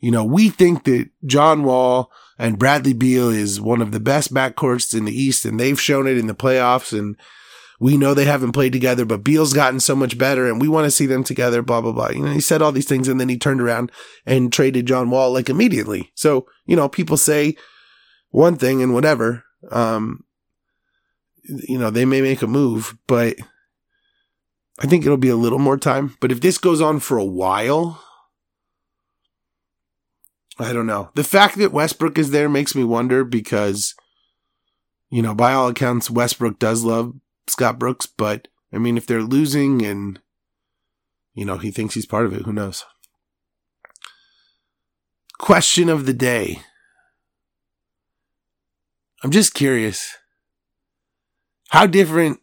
you 0.04 0.12
know, 0.12 0.26
we 0.26 0.50
think 0.50 0.84
that 0.84 1.10
John 1.26 1.64
Wall 1.64 2.12
and 2.38 2.60
Bradley 2.60 2.92
Beal 2.92 3.30
is 3.30 3.62
one 3.62 3.82
of 3.82 3.94
the 3.94 4.02
best 4.02 4.34
backcourts 4.34 4.94
in 4.94 5.06
the 5.06 5.18
East 5.18 5.46
and 5.46 5.58
they've 5.58 5.80
shown 5.80 6.08
it 6.08 6.18
in 6.18 6.28
the 6.28 6.36
playoffs 6.36 6.92
and 6.92 7.16
we 7.80 7.96
know 7.96 8.14
they 8.14 8.26
haven't 8.26 8.52
played 8.52 8.74
together, 8.74 9.06
but 9.06 9.24
Beal's 9.24 9.54
gotten 9.54 9.80
so 9.80 9.96
much 9.96 10.18
better 10.18 10.46
and 10.46 10.60
we 10.60 10.68
want 10.68 10.84
to 10.84 10.92
see 10.92 11.06
them 11.06 11.24
together, 11.24 11.62
blah, 11.62 11.80
blah, 11.80 11.94
blah. 11.94 12.10
You 12.10 12.26
know, 12.26 12.34
he 12.34 12.42
said 12.42 12.62
all 12.62 12.74
these 12.74 12.86
things 12.86 13.08
and 13.08 13.18
then 13.18 13.30
he 13.30 13.38
turned 13.38 13.62
around 13.62 13.94
and 14.26 14.52
traded 14.52 14.88
John 14.88 15.10
Wall 15.10 15.32
like 15.32 15.50
immediately. 15.50 16.12
So, 16.16 16.48
you 16.66 16.76
know, 16.76 16.90
people 16.90 17.16
say 17.16 17.56
one 18.30 18.58
thing 18.58 18.84
and 18.84 18.94
whatever. 18.94 19.46
Um, 19.72 20.26
you 21.46 21.80
know, 21.80 21.90
they 21.90 22.04
may 22.04 22.20
make 22.20 22.42
a 22.42 22.48
move, 22.48 22.98
but 23.08 23.38
I 24.80 24.88
think 24.88 25.06
it'll 25.06 25.16
be 25.16 25.30
a 25.30 25.38
little 25.38 25.60
more 25.60 25.78
time. 25.78 26.18
But 26.20 26.34
if 26.34 26.42
this 26.42 26.58
goes 26.58 26.82
on 26.82 27.00
for 27.00 27.18
a 27.18 27.24
while, 27.24 28.03
I 30.60 30.72
don't 30.74 30.86
know. 30.86 31.10
The 31.16 31.24
fact 31.24 31.58
that 31.58 31.74
Westbrook 31.74 32.18
is 32.18 32.32
there 32.32 32.50
makes 32.50 32.76
me 32.76 32.84
wonder 32.84 33.24
because, 33.24 33.96
you 35.10 35.22
know, 35.22 35.34
by 35.34 35.54
all 35.54 35.68
accounts, 35.68 36.10
Westbrook 36.10 36.60
does 36.60 36.84
love 36.84 37.16
Scott 37.48 37.80
Brooks, 37.80 38.06
but 38.06 38.48
I 38.72 38.78
mean, 38.78 38.98
if 38.98 39.08
they're 39.08 39.24
losing 39.24 39.84
and, 39.84 40.20
you 41.34 41.46
know, 41.46 41.58
he 41.58 41.72
thinks 41.72 41.96
he's 41.96 42.06
part 42.06 42.26
of 42.26 42.34
it, 42.34 42.44
who 42.44 42.54
knows? 42.54 42.86
Question 45.40 45.90
of 45.90 46.06
the 46.06 46.14
day. 46.14 46.60
I'm 49.24 49.32
just 49.32 49.54
curious. 49.54 50.18
How 51.70 51.88
different 51.88 52.40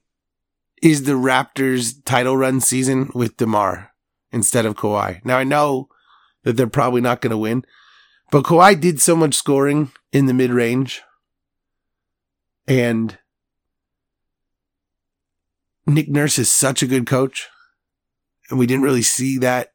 is 0.83 1.05
the 1.05 1.13
Raptors 1.13 2.05
title 2.05 2.37
run 2.37 2.61
season 2.61 3.11
with 3.15 3.37
DeMar 3.37 3.93
instead 4.33 4.67
of 4.67 4.75
Kawhi? 4.75 5.25
Now 5.25 5.39
I 5.39 5.45
know 5.45 5.89
that 6.43 6.57
they're 6.57 6.67
probably 6.67 7.01
not 7.01 7.21
going 7.21 7.31
to 7.31 7.39
win, 7.39 7.65
But 8.31 8.45
Kawhi 8.45 8.81
did 8.81 9.01
so 9.01 9.17
much 9.17 9.35
scoring 9.35 9.91
in 10.13 10.27
the 10.27 10.35
mid 10.35 10.51
range. 10.51 11.03
And 12.67 13.19
Nick 15.87 16.09
Nurse 16.09 16.39
is 16.39 16.51
such 16.51 16.83
a 16.83 16.87
good 16.87 17.07
coach. 17.07 17.49
And 18.49 18.59
we 18.59 18.67
didn't 18.67 18.85
really 18.85 19.03
see 19.03 19.39
that 19.39 19.73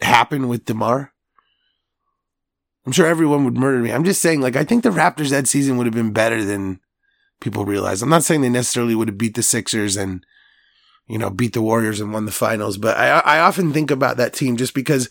happen 0.00 0.48
with 0.48 0.64
DeMar. 0.64 1.12
I'm 2.86 2.92
sure 2.92 3.06
everyone 3.06 3.44
would 3.44 3.56
murder 3.56 3.78
me. 3.78 3.92
I'm 3.92 4.04
just 4.04 4.20
saying, 4.20 4.40
like, 4.40 4.56
I 4.56 4.64
think 4.64 4.82
the 4.82 4.90
Raptors 4.90 5.30
that 5.30 5.48
season 5.48 5.76
would 5.76 5.86
have 5.86 5.94
been 5.94 6.12
better 6.12 6.44
than 6.44 6.80
people 7.40 7.64
realize. 7.64 8.02
I'm 8.02 8.10
not 8.10 8.24
saying 8.24 8.42
they 8.42 8.48
necessarily 8.48 8.94
would 8.94 9.08
have 9.08 9.18
beat 9.18 9.34
the 9.34 9.42
Sixers 9.42 9.96
and, 9.96 10.24
you 11.06 11.18
know, 11.18 11.30
beat 11.30 11.54
the 11.54 11.62
Warriors 11.62 12.00
and 12.00 12.12
won 12.12 12.26
the 12.26 12.32
finals, 12.32 12.76
but 12.76 12.96
I, 12.96 13.20
I 13.20 13.38
often 13.40 13.72
think 13.72 13.90
about 13.90 14.18
that 14.18 14.34
team 14.34 14.56
just 14.56 14.74
because 14.74 15.08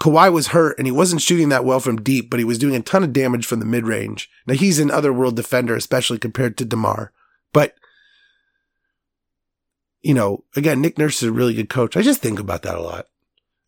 Kawhi 0.00 0.32
was 0.32 0.48
hurt 0.48 0.78
and 0.78 0.86
he 0.86 0.92
wasn't 0.92 1.22
shooting 1.22 1.48
that 1.48 1.64
well 1.64 1.80
from 1.80 2.02
deep, 2.02 2.30
but 2.30 2.38
he 2.38 2.44
was 2.44 2.58
doing 2.58 2.76
a 2.76 2.80
ton 2.80 3.02
of 3.02 3.12
damage 3.12 3.46
from 3.46 3.58
the 3.58 3.66
mid 3.66 3.86
range. 3.86 4.30
Now 4.46 4.54
he's 4.54 4.78
an 4.78 4.90
otherworld 4.90 5.36
defender, 5.36 5.74
especially 5.74 6.18
compared 6.18 6.56
to 6.58 6.64
DeMar. 6.64 7.12
But, 7.52 7.74
you 10.00 10.14
know, 10.14 10.44
again, 10.54 10.80
Nick 10.80 10.98
Nurse 10.98 11.22
is 11.22 11.28
a 11.28 11.32
really 11.32 11.54
good 11.54 11.68
coach. 11.68 11.96
I 11.96 12.02
just 12.02 12.20
think 12.20 12.38
about 12.38 12.62
that 12.62 12.76
a 12.76 12.80
lot. 12.80 13.06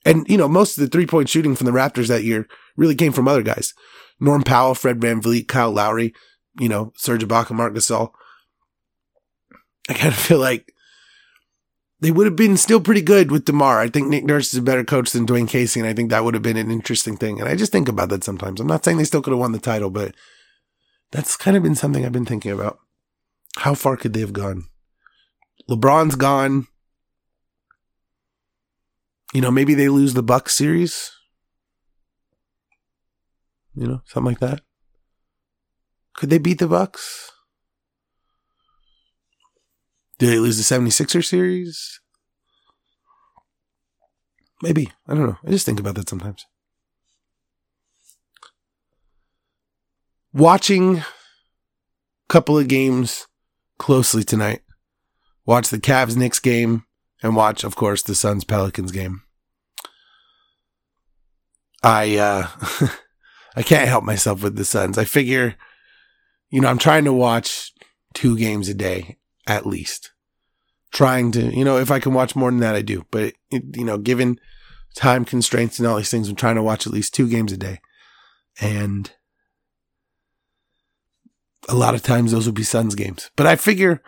And, 0.05 0.27
you 0.29 0.37
know, 0.37 0.49
most 0.49 0.79
of 0.79 0.83
the 0.83 0.89
three 0.89 1.07
point 1.07 1.29
shooting 1.29 1.57
from 1.57 1.67
the 1.67 1.73
Raptors 1.73 2.07
that 2.09 2.25
year 2.25 2.47
really 2.77 2.95
came 2.95 3.13
from 3.13 3.27
other 3.27 3.43
guys. 3.43 3.75
Norm 4.21 4.43
Powell, 4.43 4.75
Fred 4.75 5.01
Van 5.01 5.21
VanVleet, 5.21 5.49
Kyle 5.49 5.73
Lowry, 5.73 6.15
you 6.59 6.69
know, 6.69 6.93
Serge 6.97 7.25
Ibaka, 7.25 7.51
Marc 7.53 7.75
Gasol. 7.75 8.13
I 9.89 9.95
kind 9.95 10.15
of 10.15 10.21
feel 10.21 10.39
like 10.39 10.73
they 12.01 12.11
would 12.11 12.27
have 12.27 12.37
been 12.37 12.57
still 12.57 12.81
pretty 12.81 13.03
good 13.03 13.31
with 13.31 13.45
DeMar. 13.45 13.79
I 13.79 13.89
think 13.89 14.09
Nick 14.09 14.25
Nurse 14.25 14.53
is 14.53 14.59
a 14.59 14.63
better 14.63 14.85
coach 14.85 15.13
than 15.13 15.27
Dwane 15.27 15.49
Casey, 15.49 15.81
and 15.81 15.89
I 15.89 15.93
think 15.93 16.11
that 16.11 16.25
would 16.25 16.35
have 16.35 16.43
been 16.43 16.57
an 16.57 16.71
interesting 16.71 17.17
thing. 17.17 17.41
And 17.41 17.49
I 17.49 17.55
just 17.55 17.73
think 17.73 17.89
about 17.89 18.09
that 18.09 18.25
sometimes. 18.25 18.61
I'm 18.61 18.67
not 18.67 18.85
saying 18.85 18.97
they 18.97 19.05
still 19.05 19.21
could 19.21 19.33
have 19.33 19.41
won 19.41 19.53
the 19.53 19.59
title, 19.59 19.91
but 19.91 20.15
that's 21.13 21.37
kind 21.37 21.57
of 21.57 21.63
been 21.63 21.75
something 21.75 22.05
I've 22.05 22.13
been 22.13 22.25
thinking 22.25 22.53
about. 22.53 22.79
How 23.59 23.75
far 23.75 23.97
could 23.97 24.15
they 24.15 24.21
have 24.21 24.33
gone? 24.33 24.65
LeBron's 25.69 26.17
gone. 26.17 26.67
You 29.35 29.41
know, 29.41 29.51
maybe 29.51 29.75
they 29.75 29.89
lose 29.89 30.15
the 30.15 30.23
Bucks 30.23 30.55
series. 30.55 31.11
You 33.75 33.87
know, 33.87 34.03
something 34.07 34.33
like 34.33 34.41
that. 34.41 34.63
Could 36.15 36.31
they 36.31 36.39
beat 36.39 36.59
the 36.59 36.67
Bucks? 36.67 37.31
Do 40.21 40.27
they 40.27 40.39
lose 40.39 40.59
the 40.59 40.77
76er 40.77 41.25
series? 41.25 41.99
Maybe. 44.63 44.93
I 45.09 45.15
don't 45.15 45.27
know. 45.27 45.39
I 45.43 45.51
just 45.51 45.65
think 45.65 45.81
about 45.81 45.95
that 45.95 46.11
sometimes. 46.11 46.45
Watching 50.35 50.99
a 50.99 51.07
couple 52.29 52.59
of 52.59 52.69
games 52.69 53.29
closely 53.79 54.23
tonight. 54.23 54.61
Watch 55.47 55.71
the 55.71 55.81
Cavs 55.81 56.19
Knicks 56.19 56.39
game 56.39 56.85
and 57.23 57.35
watch, 57.35 57.65
of 57.65 57.75
course, 57.75 58.03
the 58.03 58.15
Suns 58.15 58.45
Pelicans 58.45 58.93
game. 58.93 59.23
I 61.83 62.19
uh 62.19 62.49
I 63.57 63.63
can't 63.63 63.89
help 63.89 64.05
myself 64.05 64.43
with 64.43 64.57
the 64.57 64.67
Suns. 64.67 64.99
I 64.99 65.05
figure, 65.05 65.55
you 66.51 66.61
know, 66.61 66.69
I'm 66.69 66.77
trying 66.77 67.05
to 67.07 67.13
watch 67.15 67.73
two 68.13 68.37
games 68.37 68.69
a 68.69 68.75
day 68.75 69.17
at 69.51 69.67
least. 69.67 70.13
Trying 70.93 71.33
to, 71.33 71.55
you 71.55 71.65
know, 71.65 71.77
if 71.77 71.91
I 71.91 71.99
can 71.99 72.15
watch 72.15 72.37
more 72.37 72.51
than 72.51 72.61
that, 72.61 72.77
I 72.77 72.83
do. 72.83 73.05
But, 73.11 73.35
it, 73.51 73.77
you 73.77 73.85
know, 73.85 73.99
given 73.99 74.39
time 74.95 75.25
constraints 75.25 75.79
and 75.79 75.89
all 75.89 75.97
these 75.97 76.11
things, 76.11 76.29
I'm 76.29 76.37
trying 76.37 76.55
to 76.55 76.63
watch 76.63 76.87
at 76.87 76.93
least 76.93 77.15
two 77.15 77.29
games 77.29 77.53
a 77.53 77.57
day. 77.57 77.81
And 78.61 79.11
a 81.69 81.75
lot 81.75 81.95
of 81.95 82.03
times 82.03 82.31
those 82.31 82.47
would 82.47 82.55
be 82.55 82.63
Suns 82.63 82.95
games. 82.95 83.31
But 83.37 83.47
I 83.47 83.57
figure 83.57 84.03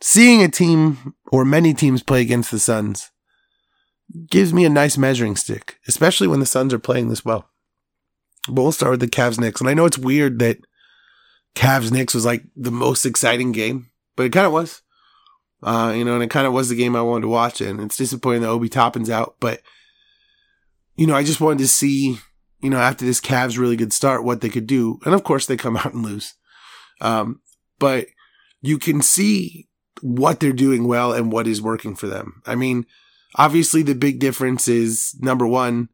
seeing 0.00 0.42
a 0.42 0.48
team 0.48 1.14
or 1.30 1.44
many 1.44 1.72
teams 1.72 2.02
play 2.02 2.20
against 2.20 2.50
the 2.50 2.58
Suns 2.58 3.12
gives 4.28 4.52
me 4.52 4.64
a 4.64 4.70
nice 4.70 4.98
measuring 4.98 5.36
stick, 5.36 5.78
especially 5.86 6.26
when 6.26 6.40
the 6.40 6.46
Suns 6.46 6.74
are 6.74 6.78
playing 6.80 7.08
this 7.08 7.24
well. 7.24 7.48
But 8.48 8.62
we'll 8.62 8.72
start 8.72 8.90
with 8.90 9.00
the 9.00 9.08
Cavs 9.08 9.38
Knicks. 9.38 9.60
And 9.60 9.70
I 9.70 9.74
know 9.74 9.86
it's 9.86 9.98
weird 9.98 10.40
that 10.40 10.58
Cavs 11.54 11.92
Knicks 11.92 12.12
was 12.12 12.24
like 12.24 12.42
the 12.56 12.72
most 12.72 13.06
exciting 13.06 13.52
game 13.52 13.90
but 14.16 14.26
it 14.26 14.32
kind 14.32 14.46
of 14.46 14.52
was. 14.52 14.82
Uh, 15.62 15.94
you 15.96 16.04
know, 16.04 16.14
and 16.14 16.22
it 16.22 16.30
kind 16.30 16.46
of 16.46 16.52
was 16.52 16.68
the 16.68 16.76
game 16.76 16.94
I 16.94 17.00
wanted 17.00 17.22
to 17.22 17.28
watch, 17.28 17.60
and 17.60 17.80
it's 17.80 17.96
disappointing 17.96 18.42
that 18.42 18.48
Obi 18.48 18.68
Toppin's 18.68 19.08
out, 19.08 19.36
but 19.40 19.62
you 20.96 21.06
know, 21.06 21.16
I 21.16 21.24
just 21.24 21.40
wanted 21.40 21.58
to 21.58 21.68
see, 21.68 22.18
you 22.60 22.70
know, 22.70 22.78
after 22.78 23.04
this 23.04 23.20
Cavs 23.20 23.58
really 23.58 23.76
good 23.76 23.92
start, 23.92 24.24
what 24.24 24.40
they 24.40 24.48
could 24.48 24.66
do, 24.66 24.98
and 25.04 25.14
of 25.14 25.24
course 25.24 25.46
they 25.46 25.56
come 25.56 25.76
out 25.78 25.94
and 25.94 26.04
lose. 26.04 26.34
Um, 27.00 27.40
but 27.78 28.06
you 28.60 28.78
can 28.78 29.02
see 29.02 29.68
what 30.00 30.40
they're 30.40 30.52
doing 30.52 30.86
well 30.86 31.12
and 31.12 31.32
what 31.32 31.46
is 31.46 31.62
working 31.62 31.94
for 31.94 32.06
them. 32.06 32.42
I 32.46 32.54
mean, 32.54 32.86
obviously 33.36 33.82
the 33.82 33.94
big 33.94 34.18
difference 34.18 34.68
is 34.68 35.14
number 35.20 35.46
one, 35.46 35.88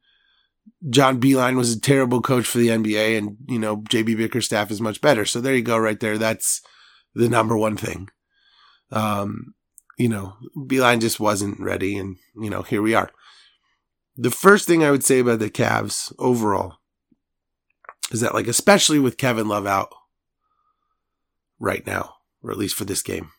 John 0.88 1.20
Beilein 1.20 1.56
was 1.56 1.72
a 1.72 1.80
terrible 1.80 2.22
coach 2.22 2.46
for 2.46 2.58
the 2.58 2.68
NBA, 2.68 3.18
and 3.18 3.36
you 3.48 3.58
know 3.58 3.78
JB 3.78 4.16
Bickerstaff 4.16 4.70
is 4.70 4.80
much 4.80 5.00
better. 5.00 5.24
So 5.24 5.40
there 5.40 5.54
you 5.54 5.62
go, 5.62 5.76
right 5.78 5.98
there. 5.98 6.18
That's 6.18 6.62
the 7.14 7.28
number 7.28 7.56
one 7.56 7.76
thing. 7.76 8.08
Um, 8.90 9.54
you 9.98 10.08
know, 10.08 10.34
Beilein 10.56 11.00
just 11.00 11.20
wasn't 11.20 11.60
ready, 11.60 11.96
and 11.96 12.16
you 12.34 12.50
know, 12.50 12.62
here 12.62 12.82
we 12.82 12.94
are. 12.94 13.10
The 14.16 14.30
first 14.30 14.66
thing 14.66 14.82
I 14.82 14.90
would 14.90 15.04
say 15.04 15.20
about 15.20 15.38
the 15.38 15.50
Cavs 15.50 16.12
overall 16.18 16.78
is 18.10 18.20
that, 18.20 18.34
like, 18.34 18.46
especially 18.46 18.98
with 18.98 19.16
Kevin 19.16 19.48
Love 19.48 19.66
out 19.66 19.90
right 21.58 21.86
now, 21.86 22.14
or 22.42 22.50
at 22.50 22.58
least 22.58 22.74
for 22.74 22.84
this 22.84 23.02
game, 23.02 23.30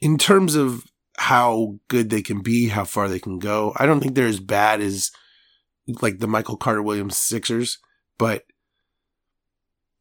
in 0.00 0.18
terms 0.18 0.54
of 0.54 0.84
how 1.18 1.78
good 1.88 2.10
they 2.10 2.22
can 2.22 2.42
be, 2.42 2.68
how 2.68 2.84
far 2.84 3.08
they 3.08 3.18
can 3.18 3.38
go, 3.38 3.72
I 3.76 3.86
don't 3.86 4.00
think 4.00 4.14
they're 4.14 4.26
as 4.26 4.40
bad 4.40 4.80
as 4.80 5.10
like 6.00 6.18
the 6.18 6.28
Michael 6.28 6.56
Carter 6.56 6.82
Williams 6.82 7.16
Sixers, 7.16 7.78
but 8.18 8.44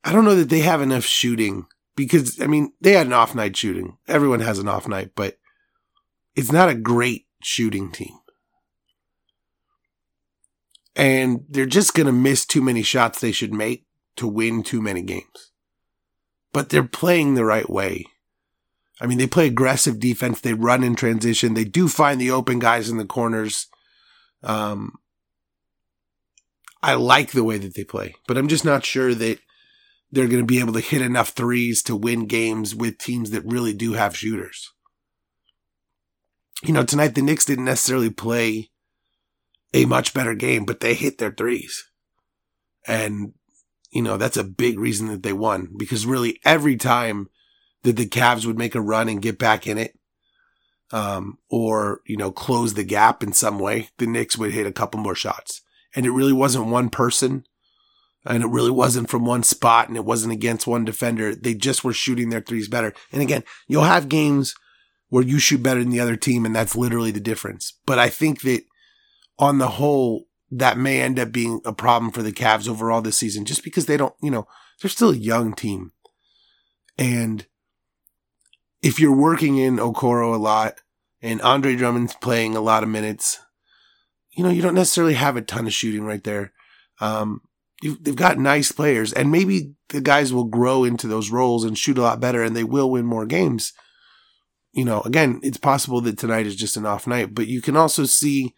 I 0.07 0.13
don't 0.13 0.23
know 0.23 0.35
that 0.35 0.47
they 0.47 0.61
have 0.61 0.81
enough 0.81 1.03
shooting 1.03 1.65
because, 1.97 2.39
I 2.39 2.47
mean, 2.47 2.71
they 2.79 2.93
had 2.93 3.07
an 3.07 3.13
off 3.13 3.35
night 3.35 3.57
shooting. 3.57 3.97
Everyone 4.07 4.39
has 4.39 4.57
an 4.57 4.69
off 4.69 4.87
night, 4.87 5.11
but 5.15 5.37
it's 6.33 6.49
not 6.49 6.69
a 6.69 6.75
great 6.75 7.25
shooting 7.43 7.91
team. 7.91 8.17
And 10.95 11.43
they're 11.49 11.65
just 11.65 11.93
going 11.93 12.05
to 12.05 12.13
miss 12.13 12.45
too 12.45 12.61
many 12.61 12.83
shots 12.83 13.19
they 13.19 13.33
should 13.33 13.53
make 13.53 13.85
to 14.15 14.29
win 14.29 14.63
too 14.63 14.81
many 14.81 15.01
games. 15.01 15.51
But 16.53 16.69
they're 16.69 16.83
playing 16.83 17.35
the 17.35 17.43
right 17.43 17.69
way. 17.69 18.05
I 19.01 19.07
mean, 19.07 19.17
they 19.17 19.27
play 19.27 19.47
aggressive 19.47 19.99
defense. 19.99 20.39
They 20.39 20.53
run 20.53 20.85
in 20.85 20.95
transition. 20.95 21.53
They 21.53 21.65
do 21.65 21.89
find 21.89 22.21
the 22.21 22.31
open 22.31 22.59
guys 22.59 22.89
in 22.89 22.95
the 22.95 23.03
corners. 23.03 23.67
Um, 24.41 24.93
I 26.81 26.93
like 26.93 27.31
the 27.31 27.43
way 27.43 27.57
that 27.57 27.75
they 27.75 27.83
play, 27.83 28.15
but 28.25 28.37
I'm 28.37 28.47
just 28.47 28.63
not 28.63 28.85
sure 28.85 29.13
that 29.13 29.39
they're 30.11 30.27
going 30.27 30.41
to 30.41 30.45
be 30.45 30.59
able 30.59 30.73
to 30.73 30.79
hit 30.79 31.01
enough 31.01 31.29
threes 31.29 31.83
to 31.83 31.95
win 31.95 32.27
games 32.27 32.73
with 32.73 32.97
teams 32.97 33.31
that 33.31 33.45
really 33.45 33.73
do 33.73 33.93
have 33.93 34.15
shooters. 34.15 34.71
You 36.63 36.73
know, 36.73 36.83
tonight 36.83 37.15
the 37.15 37.21
Knicks 37.21 37.45
didn't 37.45 37.65
necessarily 37.65 38.09
play 38.09 38.71
a 39.73 39.85
much 39.85 40.13
better 40.13 40.33
game, 40.33 40.65
but 40.65 40.79
they 40.79 40.93
hit 40.93 41.17
their 41.17 41.31
threes. 41.31 41.89
And, 42.87 43.33
you 43.91 44.01
know, 44.01 44.17
that's 44.17 44.37
a 44.37 44.43
big 44.43 44.79
reason 44.79 45.07
that 45.07 45.23
they 45.23 45.33
won 45.33 45.69
because 45.77 46.05
really 46.05 46.39
every 46.45 46.77
time 46.77 47.29
that 47.83 47.97
the 47.97 48.07
Cavs 48.07 48.45
would 48.45 48.57
make 48.57 48.75
a 48.75 48.81
run 48.81 49.09
and 49.09 49.21
get 49.21 49.37
back 49.37 49.67
in 49.67 49.77
it, 49.77 49.99
um, 50.91 51.37
or, 51.49 52.01
you 52.05 52.15
know, 52.15 52.31
close 52.31 52.73
the 52.73 52.83
gap 52.83 53.21
in 53.21 53.33
some 53.33 53.59
way, 53.59 53.89
the 53.97 54.07
Knicks 54.07 54.37
would 54.37 54.53
hit 54.53 54.65
a 54.65 54.71
couple 54.71 54.99
more 55.01 55.15
shots. 55.15 55.61
And 55.95 56.05
it 56.05 56.11
really 56.11 56.33
wasn't 56.33 56.67
one 56.67 56.89
person 56.89 57.45
and 58.27 58.43
it 58.43 58.49
really 58.49 58.71
wasn't 58.71 59.09
from 59.09 59.25
one 59.25 59.43
spot 59.43 59.87
and 59.87 59.97
it 59.97 60.05
wasn't 60.05 60.33
against 60.33 60.67
one 60.67 60.85
defender. 60.85 61.33
They 61.33 61.53
just 61.53 61.83
were 61.83 61.93
shooting 61.93 62.29
their 62.29 62.41
threes 62.41 62.67
better. 62.67 62.93
And 63.11 63.21
again, 63.21 63.43
you'll 63.67 63.83
have 63.83 64.09
games 64.09 64.53
where 65.09 65.23
you 65.23 65.39
shoot 65.39 65.63
better 65.63 65.79
than 65.79 65.91
the 65.91 65.99
other 65.99 66.17
team 66.17 66.45
and 66.45 66.55
that's 66.55 66.75
literally 66.75 67.11
the 67.11 67.19
difference. 67.19 67.73
But 67.85 67.99
I 67.99 68.09
think 68.09 68.41
that 68.41 68.63
on 69.39 69.59
the 69.59 69.69
whole, 69.69 70.25
that 70.51 70.77
may 70.77 71.01
end 71.01 71.19
up 71.19 71.31
being 71.31 71.61
a 71.65 71.73
problem 71.73 72.11
for 72.11 72.21
the 72.21 72.33
Cavs 72.33 72.67
overall 72.67 73.01
this 73.01 73.17
season 73.17 73.45
just 73.45 73.63
because 73.63 73.85
they 73.85 73.97
don't, 73.97 74.13
you 74.21 74.31
know, 74.31 74.47
they're 74.81 74.89
still 74.89 75.11
a 75.11 75.15
young 75.15 75.53
team. 75.53 75.91
And 76.97 77.45
if 78.81 78.99
you're 78.99 79.15
working 79.15 79.57
in 79.57 79.77
Okoro 79.77 80.33
a 80.33 80.37
lot 80.37 80.81
and 81.21 81.41
Andre 81.41 81.75
Drummond's 81.75 82.15
playing 82.15 82.55
a 82.55 82.61
lot 82.61 82.83
of 82.83 82.89
minutes, 82.89 83.39
you 84.31 84.43
know, 84.43 84.49
you 84.49 84.61
don't 84.61 84.75
necessarily 84.75 85.13
have 85.13 85.37
a 85.37 85.41
ton 85.41 85.65
of 85.65 85.73
shooting 85.73 86.03
right 86.03 86.23
there. 86.23 86.51
Um, 86.99 87.41
they've 87.81 88.15
got 88.15 88.37
nice 88.37 88.71
players, 88.71 89.13
and 89.13 89.31
maybe 89.31 89.73
the 89.89 90.01
guys 90.01 90.33
will 90.33 90.45
grow 90.45 90.83
into 90.83 91.07
those 91.07 91.31
roles 91.31 91.63
and 91.63 91.77
shoot 91.77 91.97
a 91.97 92.01
lot 92.01 92.19
better, 92.19 92.43
and 92.43 92.55
they 92.55 92.63
will 92.63 92.89
win 92.89 93.05
more 93.05 93.25
games. 93.25 93.73
You 94.73 94.85
know, 94.85 95.01
again, 95.01 95.39
it's 95.43 95.57
possible 95.57 96.01
that 96.01 96.17
tonight 96.17 96.45
is 96.45 96.55
just 96.55 96.77
an 96.77 96.85
off 96.85 97.07
night, 97.07 97.33
but 97.33 97.47
you 97.47 97.61
can 97.61 97.75
also 97.75 98.05
see 98.05 98.53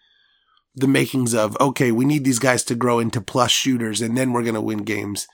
the 0.75 0.87
makings 0.87 1.33
of, 1.33 1.57
okay, 1.59 1.91
we 1.91 2.05
need 2.05 2.23
these 2.23 2.39
guys 2.39 2.63
to 2.63 2.75
grow 2.75 2.99
into 2.99 3.21
plus 3.21 3.51
shooters 3.51 4.01
and 4.01 4.17
then 4.17 4.31
we're 4.31 4.43
going 4.43 4.55
to 4.55 4.61
win 4.61 4.79
games. 4.79 5.27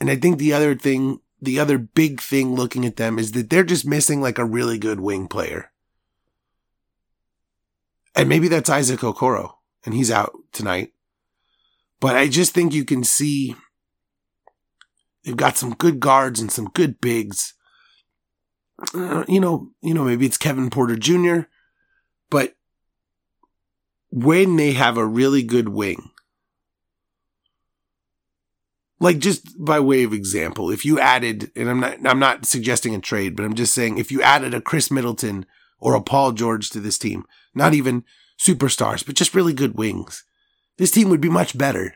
And 0.00 0.10
I 0.10 0.16
think 0.16 0.38
the 0.38 0.52
other 0.52 0.74
thing, 0.74 1.20
the 1.40 1.58
other 1.58 1.78
big 1.78 2.20
thing 2.20 2.54
looking 2.54 2.84
at 2.84 2.96
them 2.96 3.18
is 3.18 3.32
that 3.32 3.50
they're 3.50 3.64
just 3.64 3.86
missing 3.86 4.20
like 4.20 4.38
a 4.38 4.44
really 4.44 4.78
good 4.78 5.00
wing 5.00 5.28
player. 5.28 5.70
And 8.14 8.28
maybe 8.28 8.48
that's 8.48 8.70
Isaac 8.70 9.00
Okoro 9.00 9.54
and 9.84 9.94
he's 9.94 10.10
out 10.10 10.32
tonight. 10.52 10.92
But 12.00 12.16
I 12.16 12.28
just 12.28 12.52
think 12.52 12.72
you 12.72 12.84
can 12.84 13.04
see 13.04 13.54
they've 15.24 15.36
got 15.36 15.56
some 15.56 15.74
good 15.74 16.00
guards 16.00 16.40
and 16.40 16.50
some 16.50 16.70
good 16.74 17.00
bigs. 17.00 17.54
Uh, 18.94 19.24
you 19.28 19.40
know, 19.40 19.70
you 19.82 19.94
know, 19.94 20.04
maybe 20.04 20.26
it's 20.26 20.36
Kevin 20.36 20.70
Porter 20.70 20.96
Jr., 20.96 21.42
but 22.30 22.54
when 24.10 24.56
they 24.56 24.72
have 24.72 24.96
a 24.96 25.06
really 25.06 25.42
good 25.42 25.68
wing, 25.68 26.10
like 29.00 29.18
just 29.18 29.62
by 29.62 29.80
way 29.80 30.02
of 30.02 30.12
example, 30.12 30.70
if 30.70 30.84
you 30.84 30.98
added, 30.98 31.50
and 31.54 31.68
I'm 31.68 31.80
not, 31.80 31.98
I'm 32.06 32.18
not 32.18 32.46
suggesting 32.46 32.94
a 32.94 33.00
trade, 33.00 33.36
but 33.36 33.44
I'm 33.44 33.54
just 33.54 33.74
saying 33.74 33.98
if 33.98 34.10
you 34.10 34.22
added 34.22 34.54
a 34.54 34.60
Khris 34.60 34.90
Middleton 34.90 35.46
or 35.78 35.94
a 35.94 36.00
Paul 36.00 36.32
George 36.32 36.70
to 36.70 36.80
this 36.80 36.98
team, 36.98 37.24
not 37.54 37.74
even 37.74 38.04
superstars, 38.38 39.04
but 39.04 39.14
just 39.14 39.34
really 39.34 39.52
good 39.52 39.76
wings, 39.76 40.24
this 40.76 40.90
team 40.90 41.08
would 41.08 41.20
be 41.20 41.28
much 41.28 41.56
better. 41.56 41.94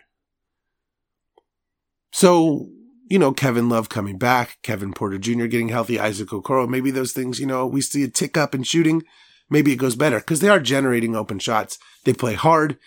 So, 2.12 2.68
you 3.08 3.18
know, 3.18 3.32
Kevin 3.32 3.68
Love 3.68 3.88
coming 3.88 4.18
back, 4.18 4.58
Kevin 4.62 4.92
Porter 4.92 5.18
Jr. 5.18 5.46
getting 5.46 5.68
healthy, 5.68 5.98
Isaac 5.98 6.28
Okoro, 6.28 6.68
maybe 6.68 6.90
those 6.90 7.12
things, 7.12 7.40
you 7.40 7.46
know, 7.46 7.66
we 7.66 7.80
see 7.80 8.02
a 8.04 8.08
tick 8.08 8.36
up 8.36 8.54
in 8.54 8.62
shooting, 8.62 9.02
maybe 9.50 9.72
it 9.72 9.76
goes 9.76 9.96
better 9.96 10.18
because 10.18 10.40
they 10.40 10.48
are 10.48 10.60
generating 10.60 11.16
open 11.16 11.38
shots. 11.38 11.78
They 12.04 12.12
play 12.12 12.34
hard. 12.34 12.78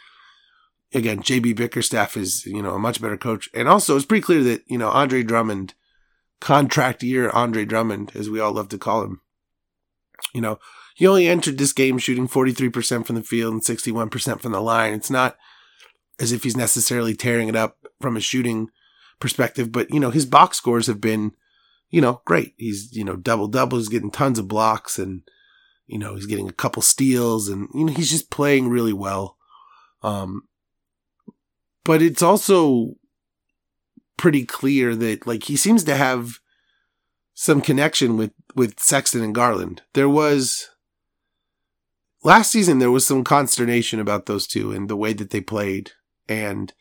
Again, 0.93 1.19
JB 1.19 1.55
Bickerstaff 1.55 2.17
is, 2.17 2.45
you 2.45 2.61
know, 2.61 2.75
a 2.75 2.79
much 2.79 3.01
better 3.01 3.17
coach. 3.17 3.49
And 3.53 3.67
also 3.67 3.95
it's 3.95 4.05
pretty 4.05 4.23
clear 4.23 4.43
that, 4.43 4.63
you 4.67 4.77
know, 4.77 4.89
Andre 4.89 5.23
Drummond, 5.23 5.73
contract 6.39 7.03
year 7.03 7.29
Andre 7.29 7.65
Drummond, 7.65 8.11
as 8.15 8.29
we 8.29 8.39
all 8.39 8.51
love 8.53 8.69
to 8.69 8.77
call 8.77 9.03
him, 9.03 9.21
you 10.33 10.41
know, 10.41 10.59
he 10.95 11.07
only 11.07 11.27
entered 11.27 11.57
this 11.57 11.73
game 11.73 11.97
shooting 11.97 12.27
43% 12.27 13.05
from 13.05 13.15
the 13.15 13.23
field 13.23 13.53
and 13.53 13.61
61% 13.61 14.41
from 14.41 14.51
the 14.51 14.61
line. 14.61 14.93
It's 14.93 15.09
not 15.09 15.37
as 16.21 16.31
if 16.31 16.43
he's 16.43 16.55
necessarily 16.55 17.15
tearing 17.15 17.47
it 17.49 17.55
up 17.55 17.77
from 17.99 18.15
a 18.15 18.21
shooting 18.21 18.69
perspective, 19.19 19.71
but 19.71 19.89
you 19.89 19.99
know, 19.99 20.11
his 20.11 20.25
box 20.25 20.57
scores 20.57 20.87
have 20.87 21.01
been, 21.01 21.31
you 21.89 21.99
know, 21.99 22.21
great. 22.25 22.53
He's, 22.57 22.95
you 22.95 23.03
know, 23.03 23.15
double 23.15 23.47
doubles, 23.47 23.89
getting 23.89 24.11
tons 24.11 24.37
of 24.37 24.47
blocks 24.47 24.99
and, 24.99 25.23
you 25.87 25.97
know, 25.97 26.15
he's 26.15 26.27
getting 26.27 26.47
a 26.47 26.53
couple 26.53 26.83
steals 26.83 27.49
and, 27.49 27.67
you 27.73 27.85
know, 27.85 27.93
he's 27.93 28.11
just 28.11 28.29
playing 28.29 28.69
really 28.69 28.93
well. 28.93 29.37
Um, 30.03 30.43
but 31.83 32.01
it's 32.01 32.21
also 32.21 32.95
pretty 34.15 34.45
clear 34.45 34.95
that 34.95 35.25
like 35.25 35.45
he 35.45 35.55
seems 35.55 35.83
to 35.85 35.95
have 35.95 36.39
some 37.33 37.61
connection 37.61 38.15
with, 38.15 38.31
with 38.55 38.79
Sexton 38.79 39.23
and 39.23 39.33
Garland. 39.33 39.81
There 39.93 40.09
was, 40.09 40.69
last 42.23 42.51
season, 42.51 42.77
there 42.77 42.91
was 42.91 43.07
some 43.07 43.23
consternation 43.23 43.99
about 43.99 44.27
those 44.27 44.45
two 44.45 44.71
and 44.71 44.87
the 44.87 44.95
way 44.95 45.13
that 45.13 45.31
they 45.31 45.41
played. 45.41 45.91
And, 46.31 46.73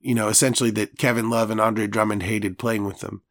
you 0.00 0.14
know, 0.14 0.28
essentially 0.28 0.70
that 0.72 0.98
Kevin 0.98 1.30
Love 1.30 1.50
and 1.50 1.60
Andre 1.60 1.86
Drummond 1.86 2.22
hated 2.22 2.58
playing 2.58 2.84
with 2.84 3.00
them. 3.00 3.22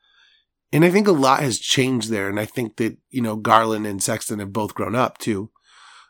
And 0.73 0.83
I 0.83 0.89
think 0.89 1.07
a 1.07 1.11
lot 1.11 1.41
has 1.41 1.59
changed 1.59 2.09
there. 2.09 2.27
And 2.27 2.39
I 2.39 2.45
think 2.45 2.77
that, 2.77 2.97
you 3.11 3.21
know, 3.21 3.35
Garland 3.35 3.85
and 3.85 4.01
Sexton 4.01 4.39
have 4.39 4.51
both 4.51 4.73
grown 4.73 4.95
up 4.95 5.19
too. 5.19 5.51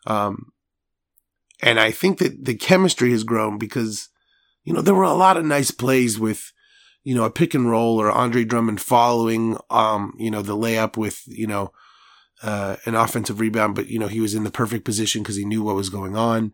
Um, 0.07 0.53
and 1.61 1.79
I 1.79 1.91
think 1.91 2.19
that 2.19 2.45
the 2.45 2.55
chemistry 2.55 3.11
has 3.11 3.23
grown 3.23 3.57
because, 3.57 4.09
you 4.63 4.73
know, 4.73 4.81
there 4.81 4.95
were 4.95 5.03
a 5.03 5.13
lot 5.13 5.37
of 5.37 5.45
nice 5.45 5.71
plays 5.71 6.17
with, 6.17 6.51
you 7.03 7.13
know, 7.13 7.25
a 7.25 7.29
pick 7.29 7.53
and 7.53 7.69
roll 7.69 8.01
or 8.01 8.09
Andre 8.09 8.45
Drummond 8.45 8.81
following, 8.81 9.57
um, 9.69 10.13
you 10.17 10.31
know, 10.31 10.41
the 10.41 10.55
layup 10.55 10.97
with, 10.97 11.21
you 11.27 11.45
know, 11.45 11.71
uh, 12.41 12.77
an 12.85 12.95
offensive 12.95 13.39
rebound, 13.39 13.75
but, 13.75 13.87
you 13.87 13.99
know, 13.99 14.07
he 14.07 14.21
was 14.21 14.33
in 14.33 14.43
the 14.43 14.51
perfect 14.51 14.85
position 14.85 15.21
because 15.21 15.35
he 15.35 15.45
knew 15.45 15.63
what 15.63 15.75
was 15.75 15.89
going 15.89 16.15
on. 16.15 16.53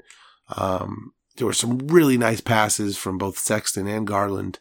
Um, 0.56 1.14
there 1.38 1.48
were 1.48 1.54
some 1.54 1.78
really 1.80 2.18
nice 2.18 2.42
passes 2.42 2.98
from 2.98 3.18
both 3.18 3.38
Sexton 3.38 3.88
and 3.88 4.06
Garland. 4.06 4.60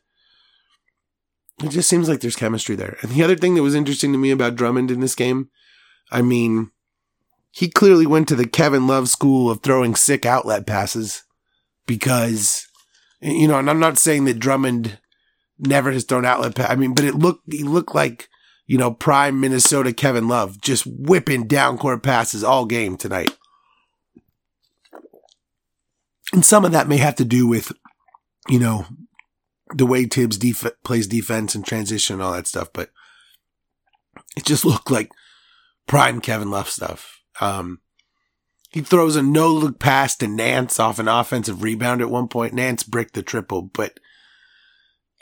It 1.62 1.70
just 1.70 1.88
seems 1.88 2.08
like 2.08 2.20
there's 2.20 2.36
chemistry 2.36 2.76
there. 2.76 2.96
And 3.02 3.10
the 3.10 3.24
other 3.24 3.34
thing 3.34 3.54
that 3.56 3.62
was 3.62 3.74
interesting 3.74 4.12
to 4.12 4.18
me 4.18 4.30
about 4.30 4.54
Drummond 4.54 4.90
in 4.90 5.00
this 5.00 5.16
game, 5.16 5.50
I 6.10 6.22
mean, 6.22 6.70
he 7.50 7.68
clearly 7.68 8.06
went 8.06 8.28
to 8.28 8.36
the 8.36 8.46
Kevin 8.46 8.86
Love 8.86 9.08
school 9.08 9.50
of 9.50 9.60
throwing 9.60 9.96
sick 9.96 10.24
outlet 10.24 10.66
passes 10.66 11.24
because, 11.86 12.66
you 13.20 13.48
know, 13.48 13.58
and 13.58 13.68
I'm 13.68 13.80
not 13.80 13.98
saying 13.98 14.26
that 14.26 14.38
Drummond 14.38 14.98
never 15.58 15.90
has 15.90 16.04
thrown 16.04 16.24
outlet 16.24 16.54
pass. 16.54 16.70
I 16.70 16.76
mean, 16.76 16.94
but 16.94 17.04
it 17.04 17.16
looked, 17.16 17.52
he 17.52 17.64
looked 17.64 17.94
like, 17.94 18.28
you 18.66 18.78
know, 18.78 18.92
prime 18.92 19.40
Minnesota 19.40 19.92
Kevin 19.92 20.28
Love 20.28 20.60
just 20.60 20.86
whipping 20.86 21.48
down 21.48 21.78
court 21.78 22.04
passes 22.04 22.44
all 22.44 22.66
game 22.66 22.96
tonight. 22.96 23.36
And 26.32 26.44
some 26.44 26.64
of 26.64 26.72
that 26.72 26.88
may 26.88 26.98
have 26.98 27.16
to 27.16 27.24
do 27.24 27.46
with, 27.46 27.72
you 28.48 28.58
know, 28.58 28.86
the 29.74 29.86
way 29.86 30.04
Thibs 30.04 30.38
def- 30.38 30.82
plays 30.84 31.06
defense 31.06 31.54
and 31.54 31.64
transition 31.64 32.14
and 32.14 32.22
all 32.22 32.32
that 32.32 32.46
stuff, 32.46 32.68
but 32.72 32.90
it 34.36 34.44
just 34.44 34.64
looked 34.64 34.90
like 34.90 35.10
prime 35.86 36.20
Kevin 36.20 36.50
Love 36.50 36.68
stuff. 36.68 37.22
Um, 37.40 37.80
he 38.70 38.82
throws 38.82 39.16
a 39.16 39.22
no 39.22 39.48
look 39.48 39.78
pass 39.78 40.16
to 40.16 40.28
Nance 40.28 40.78
off 40.78 40.98
an 40.98 41.08
offensive 41.08 41.62
rebound 41.62 42.02
at 42.02 42.10
one 42.10 42.28
point. 42.28 42.52
Nance 42.52 42.82
bricked 42.82 43.14
the 43.14 43.22
triple, 43.22 43.62
but 43.62 43.98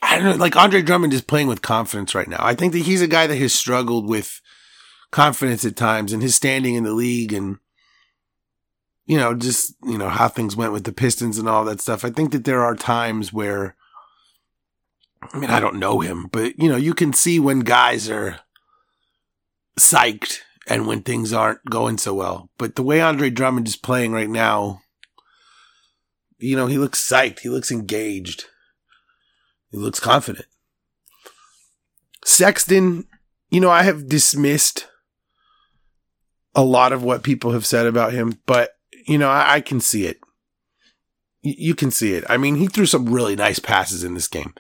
I 0.02 0.16
don't 0.16 0.24
know, 0.24 0.36
like 0.36 0.56
Andre 0.56 0.82
Drummond 0.82 1.12
is 1.12 1.22
playing 1.22 1.46
with 1.46 1.62
confidence 1.62 2.14
right 2.14 2.28
now. 2.28 2.38
I 2.40 2.54
think 2.54 2.72
that 2.72 2.80
he's 2.80 3.02
a 3.02 3.06
guy 3.06 3.26
that 3.26 3.36
has 3.36 3.54
struggled 3.54 4.08
with 4.08 4.40
confidence 5.12 5.64
at 5.64 5.76
times 5.76 6.12
and 6.12 6.22
his 6.22 6.34
standing 6.34 6.74
in 6.74 6.84
the 6.84 6.92
league 6.92 7.32
and 7.32 7.58
you 9.06 9.16
know, 9.16 9.34
just, 9.34 9.74
you 9.84 9.96
know, 9.96 10.08
how 10.08 10.28
things 10.28 10.56
went 10.56 10.72
with 10.72 10.84
the 10.84 10.92
Pistons 10.92 11.38
and 11.38 11.48
all 11.48 11.64
that 11.64 11.80
stuff. 11.80 12.04
I 12.04 12.10
think 12.10 12.32
that 12.32 12.44
there 12.44 12.64
are 12.64 12.74
times 12.74 13.32
where, 13.32 13.76
I 15.32 15.38
mean, 15.38 15.50
I 15.50 15.60
don't 15.60 15.78
know 15.78 16.00
him, 16.00 16.28
but, 16.30 16.58
you 16.58 16.68
know, 16.68 16.76
you 16.76 16.92
can 16.92 17.12
see 17.12 17.38
when 17.38 17.60
guys 17.60 18.10
are 18.10 18.40
psyched 19.78 20.38
and 20.66 20.86
when 20.86 21.02
things 21.02 21.32
aren't 21.32 21.64
going 21.70 21.98
so 21.98 22.14
well. 22.14 22.50
But 22.58 22.74
the 22.74 22.82
way 22.82 23.00
Andre 23.00 23.30
Drummond 23.30 23.68
is 23.68 23.76
playing 23.76 24.12
right 24.12 24.28
now, 24.28 24.82
you 26.38 26.56
know, 26.56 26.66
he 26.66 26.78
looks 26.78 27.06
psyched. 27.06 27.40
He 27.40 27.48
looks 27.48 27.70
engaged. 27.70 28.46
He 29.70 29.78
looks 29.78 30.00
confident. 30.00 30.46
Sexton, 32.24 33.06
you 33.50 33.60
know, 33.60 33.70
I 33.70 33.84
have 33.84 34.08
dismissed 34.08 34.88
a 36.54 36.64
lot 36.64 36.92
of 36.92 37.02
what 37.02 37.22
people 37.22 37.52
have 37.52 37.66
said 37.66 37.86
about 37.86 38.12
him, 38.12 38.40
but 38.46 38.75
you 39.06 39.18
know, 39.18 39.28
I, 39.28 39.54
I 39.54 39.60
can 39.60 39.80
see 39.80 40.06
it. 40.06 40.18
Y- 41.44 41.54
you 41.58 41.74
can 41.74 41.90
see 41.90 42.14
it. 42.14 42.24
I 42.28 42.36
mean, 42.36 42.56
he 42.56 42.66
threw 42.66 42.86
some 42.86 43.12
really 43.12 43.36
nice 43.36 43.58
passes 43.58 44.04
in 44.04 44.14
this 44.14 44.28
game. 44.28 44.54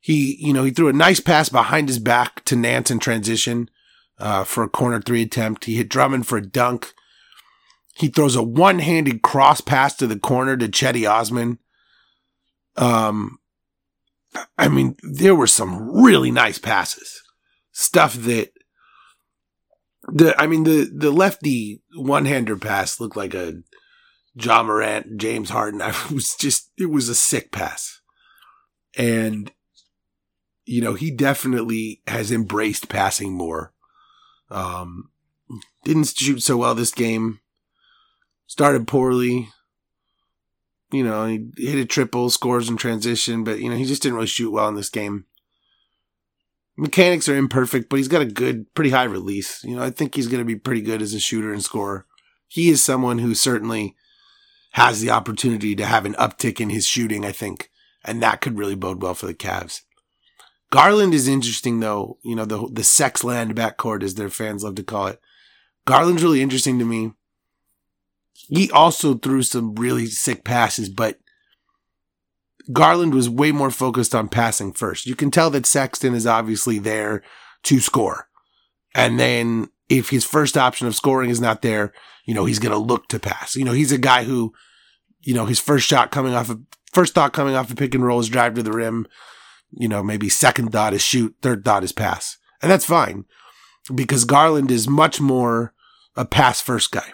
He, 0.00 0.36
you 0.38 0.52
know, 0.52 0.64
he 0.64 0.70
threw 0.70 0.88
a 0.88 0.92
nice 0.92 1.20
pass 1.20 1.48
behind 1.48 1.88
his 1.88 1.98
back 1.98 2.44
to 2.44 2.56
Nance 2.56 2.90
in 2.90 2.98
transition 2.98 3.70
uh, 4.18 4.44
for 4.44 4.62
a 4.62 4.68
corner 4.68 5.00
three 5.00 5.22
attempt. 5.22 5.64
He 5.64 5.76
hit 5.76 5.88
Drummond 5.88 6.26
for 6.26 6.36
a 6.36 6.46
dunk. 6.46 6.92
He 7.96 8.08
throws 8.08 8.36
a 8.36 8.42
one-handed 8.42 9.22
cross 9.22 9.60
pass 9.60 9.94
to 9.96 10.06
the 10.06 10.18
corner 10.18 10.56
to 10.56 10.68
Cedi 10.68 11.08
Osman. 11.08 11.58
Um, 12.76 13.38
I 14.58 14.68
mean, 14.68 14.96
there 15.02 15.34
were 15.34 15.46
some 15.46 16.02
really 16.02 16.32
nice 16.32 16.58
passes, 16.58 17.22
stuff 17.72 18.14
that 18.14 18.50
the 20.08 20.40
I 20.40 20.46
mean 20.46 20.64
the 20.64 20.90
the 20.92 21.10
lefty 21.10 21.82
one 21.94 22.24
hander 22.24 22.56
pass 22.56 23.00
looked 23.00 23.16
like 23.16 23.34
a 23.34 23.62
Ja 24.34 24.62
Morant, 24.62 25.16
James 25.16 25.50
Harden. 25.50 25.82
I 25.82 25.94
was 26.12 26.34
just 26.34 26.70
it 26.78 26.90
was 26.90 27.08
a 27.08 27.14
sick 27.14 27.52
pass. 27.52 28.00
And 28.96 29.50
you 30.66 30.80
know, 30.80 30.94
he 30.94 31.10
definitely 31.10 32.00
has 32.06 32.32
embraced 32.32 32.88
passing 32.88 33.32
more. 33.32 33.72
Um 34.50 35.10
didn't 35.84 36.14
shoot 36.16 36.42
so 36.42 36.56
well 36.56 36.74
this 36.74 36.92
game. 36.92 37.40
Started 38.46 38.86
poorly. 38.86 39.48
You 40.92 41.02
know, 41.02 41.26
he 41.26 41.48
hit 41.56 41.78
a 41.78 41.84
triple, 41.84 42.30
scores 42.30 42.68
in 42.68 42.76
transition, 42.76 43.42
but 43.42 43.58
you 43.58 43.68
know, 43.68 43.76
he 43.76 43.84
just 43.84 44.02
didn't 44.02 44.14
really 44.14 44.26
shoot 44.26 44.50
well 44.50 44.68
in 44.68 44.76
this 44.76 44.90
game 44.90 45.26
mechanics 46.76 47.28
are 47.28 47.36
imperfect, 47.36 47.88
but 47.88 47.96
he's 47.96 48.08
got 48.08 48.22
a 48.22 48.26
good, 48.26 48.72
pretty 48.74 48.90
high 48.90 49.04
release. 49.04 49.62
You 49.64 49.76
know, 49.76 49.82
I 49.82 49.90
think 49.90 50.14
he's 50.14 50.28
going 50.28 50.40
to 50.40 50.44
be 50.44 50.56
pretty 50.56 50.80
good 50.80 51.02
as 51.02 51.14
a 51.14 51.20
shooter 51.20 51.52
and 51.52 51.62
scorer. 51.62 52.06
He 52.48 52.68
is 52.68 52.82
someone 52.82 53.18
who 53.18 53.34
certainly 53.34 53.96
has 54.72 55.00
the 55.00 55.10
opportunity 55.10 55.74
to 55.76 55.86
have 55.86 56.04
an 56.04 56.14
uptick 56.14 56.60
in 56.60 56.70
his 56.70 56.86
shooting, 56.86 57.24
I 57.24 57.32
think, 57.32 57.70
and 58.04 58.22
that 58.22 58.40
could 58.40 58.58
really 58.58 58.74
bode 58.74 59.02
well 59.02 59.14
for 59.14 59.26
the 59.26 59.34
Cavs. 59.34 59.82
Garland 60.70 61.14
is 61.14 61.28
interesting 61.28 61.78
though, 61.78 62.18
you 62.24 62.34
know, 62.34 62.44
the 62.44 62.68
the 62.72 62.82
sex 62.82 63.22
land 63.22 63.54
backcourt 63.54 64.02
as 64.02 64.16
their 64.16 64.28
fans 64.28 64.64
love 64.64 64.74
to 64.74 64.82
call 64.82 65.06
it. 65.06 65.20
Garland's 65.84 66.24
really 66.24 66.42
interesting 66.42 66.80
to 66.80 66.84
me. 66.84 67.12
He 68.32 68.68
also 68.72 69.14
threw 69.14 69.44
some 69.44 69.76
really 69.76 70.06
sick 70.06 70.42
passes, 70.42 70.88
but 70.88 71.20
Garland 72.72 73.14
was 73.14 73.28
way 73.28 73.52
more 73.52 73.70
focused 73.70 74.14
on 74.14 74.28
passing 74.28 74.72
first. 74.72 75.06
You 75.06 75.14
can 75.14 75.30
tell 75.30 75.50
that 75.50 75.66
Sexton 75.66 76.14
is 76.14 76.26
obviously 76.26 76.78
there 76.78 77.22
to 77.64 77.80
score. 77.80 78.28
And 78.94 79.18
then 79.18 79.68
if 79.88 80.10
his 80.10 80.24
first 80.24 80.56
option 80.56 80.86
of 80.86 80.94
scoring 80.94 81.30
is 81.30 81.40
not 81.40 81.62
there, 81.62 81.92
you 82.24 82.34
know, 82.34 82.44
he's 82.44 82.58
going 82.58 82.72
to 82.72 82.78
look 82.78 83.08
to 83.08 83.18
pass. 83.18 83.54
You 83.56 83.64
know, 83.64 83.72
he's 83.72 83.92
a 83.92 83.98
guy 83.98 84.24
who, 84.24 84.52
you 85.20 85.34
know, 85.34 85.46
his 85.46 85.60
first 85.60 85.86
shot 85.86 86.10
coming 86.10 86.34
off 86.34 86.48
of, 86.48 86.60
first 86.92 87.14
thought 87.14 87.32
coming 87.32 87.54
off 87.54 87.70
a 87.70 87.74
pick 87.74 87.94
and 87.94 88.04
roll 88.04 88.20
is 88.20 88.28
drive 88.28 88.54
to 88.54 88.62
the 88.62 88.72
rim. 88.72 89.06
You 89.72 89.88
know, 89.88 90.02
maybe 90.02 90.28
second 90.28 90.70
thought 90.70 90.94
is 90.94 91.02
shoot, 91.02 91.34
third 91.42 91.64
thought 91.64 91.84
is 91.84 91.92
pass. 91.92 92.38
And 92.62 92.70
that's 92.70 92.86
fine 92.86 93.24
because 93.94 94.24
Garland 94.24 94.70
is 94.70 94.88
much 94.88 95.20
more 95.20 95.74
a 96.16 96.24
pass 96.24 96.60
first 96.60 96.92
guy. 96.92 97.12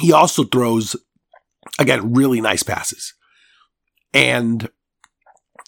He 0.00 0.12
also 0.12 0.44
throws, 0.44 0.96
again, 1.78 2.12
really 2.12 2.40
nice 2.40 2.62
passes. 2.62 3.14
And 4.12 4.68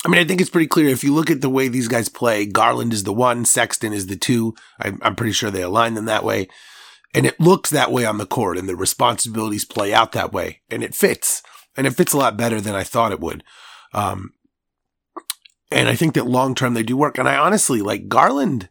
I 0.05 0.09
mean, 0.09 0.21
I 0.21 0.25
think 0.25 0.41
it's 0.41 0.51
pretty 0.51 0.69
clear 0.69 0.89
if 0.89 1.03
you 1.03 1.13
look 1.13 1.31
at 1.31 1.41
the 1.41 1.51
way 1.51 1.69
these 1.69 1.89
guys 1.89 2.09
play, 2.09 2.47
Garland 2.47 2.93
is 2.93 3.05
the 3.05 3.13
one, 3.13 3.45
Sexton 3.45 3.93
is 3.93 4.07
the 4.07 4.17
two. 4.17 4.55
I'm, 4.79 5.01
I'm 5.03 5.17
pretty 5.17 5.33
sure 5.33 5.51
they 5.51 5.63
align 5.63 5.95
them 5.95 6.05
that 6.05 6.25
way. 6.25 6.49
And 7.15 7.27
it 7.27 7.41
looks 7.41 7.71
that 7.71 7.91
way 7.91 8.05
on 8.05 8.19
the 8.19 8.27
court 8.27 8.59
and 8.59 8.69
the 8.69 8.77
responsibilities 8.77 9.65
play 9.65 9.95
out 9.95 10.13
that 10.13 10.33
way 10.33 10.61
and 10.71 10.85
it 10.85 10.95
fits 10.95 11.43
and 11.77 11.87
it 11.87 11.93
fits 11.93 12.13
a 12.13 12.19
lot 12.19 12.37
better 12.37 12.61
than 12.61 12.75
I 12.75 12.85
thought 12.85 13.13
it 13.13 13.21
would. 13.21 13.43
Um, 13.95 14.35
and 15.71 15.89
I 15.89 15.97
think 15.97 16.15
that 16.15 16.27
long 16.27 16.55
term 16.55 16.75
they 16.75 16.83
do 16.83 16.97
work. 16.97 17.19
And 17.19 17.29
I 17.29 17.37
honestly 17.37 17.81
like 17.81 18.09
Garland. 18.09 18.69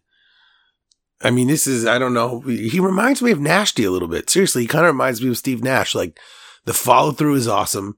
I 1.22 1.32
mean, 1.32 1.48
this 1.48 1.66
is, 1.66 1.86
I 1.86 1.98
don't 1.98 2.14
know. 2.14 2.42
He 2.42 2.80
reminds 2.80 3.22
me 3.22 3.32
of 3.32 3.40
Nashty 3.40 3.86
a 3.86 3.90
little 3.90 4.08
bit. 4.08 4.30
Seriously, 4.30 4.62
he 4.62 4.68
kind 4.68 4.86
of 4.86 4.94
reminds 4.94 5.22
me 5.22 5.30
of 5.30 5.38
Steve 5.38 5.64
Nash. 5.64 5.96
Like 5.96 6.20
the 6.66 6.74
follow 6.74 7.12
through 7.12 7.36
is 7.36 7.48
awesome. 7.48 7.98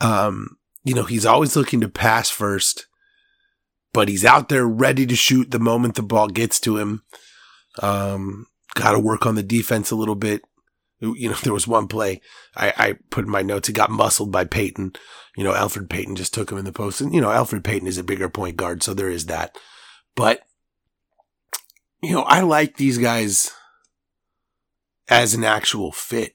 Um, 0.00 0.56
you 0.84 0.94
know, 0.94 1.04
he's 1.04 1.26
always 1.26 1.56
looking 1.56 1.80
to 1.80 1.88
pass 1.88 2.30
first, 2.30 2.86
but 3.92 4.08
he's 4.08 4.24
out 4.24 4.48
there 4.48 4.66
ready 4.66 5.06
to 5.06 5.16
shoot 5.16 5.50
the 5.50 5.58
moment 5.58 5.94
the 5.94 6.02
ball 6.02 6.28
gets 6.28 6.60
to 6.60 6.76
him. 6.78 7.02
Um, 7.82 8.46
got 8.74 8.92
to 8.92 8.98
work 8.98 9.26
on 9.26 9.34
the 9.34 9.42
defense 9.42 9.90
a 9.90 9.96
little 9.96 10.14
bit. 10.14 10.42
You 11.00 11.30
know, 11.30 11.36
there 11.42 11.52
was 11.52 11.66
one 11.66 11.88
play 11.88 12.20
I, 12.54 12.72
I 12.76 12.94
put 13.10 13.24
in 13.24 13.30
my 13.30 13.42
notes. 13.42 13.68
He 13.68 13.74
got 13.74 13.90
muscled 13.90 14.30
by 14.30 14.44
Payton. 14.44 14.92
You 15.36 15.44
know, 15.44 15.52
Elfrid 15.52 15.90
Payton 15.90 16.16
just 16.16 16.32
took 16.32 16.50
him 16.50 16.58
in 16.58 16.64
the 16.64 16.72
post. 16.72 17.00
And, 17.00 17.14
you 17.14 17.20
know, 17.20 17.28
Elfrid 17.28 17.64
Payton 17.64 17.88
is 17.88 17.98
a 17.98 18.04
bigger 18.04 18.28
point 18.28 18.56
guard, 18.56 18.82
so 18.82 18.94
there 18.94 19.10
is 19.10 19.26
that. 19.26 19.56
But, 20.14 20.40
you 22.02 22.12
know, 22.12 22.22
I 22.22 22.40
like 22.40 22.76
these 22.76 22.96
guys 22.96 23.50
as 25.08 25.34
an 25.34 25.44
actual 25.44 25.92
fit. 25.92 26.34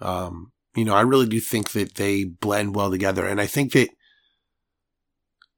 Um, 0.00 0.52
you 0.74 0.84
know, 0.84 0.94
I 0.94 1.00
really 1.00 1.26
do 1.26 1.40
think 1.40 1.72
that 1.72 1.94
they 1.94 2.24
blend 2.24 2.74
well 2.74 2.90
together. 2.90 3.26
And 3.26 3.40
I 3.40 3.46
think 3.46 3.72
that, 3.72 3.88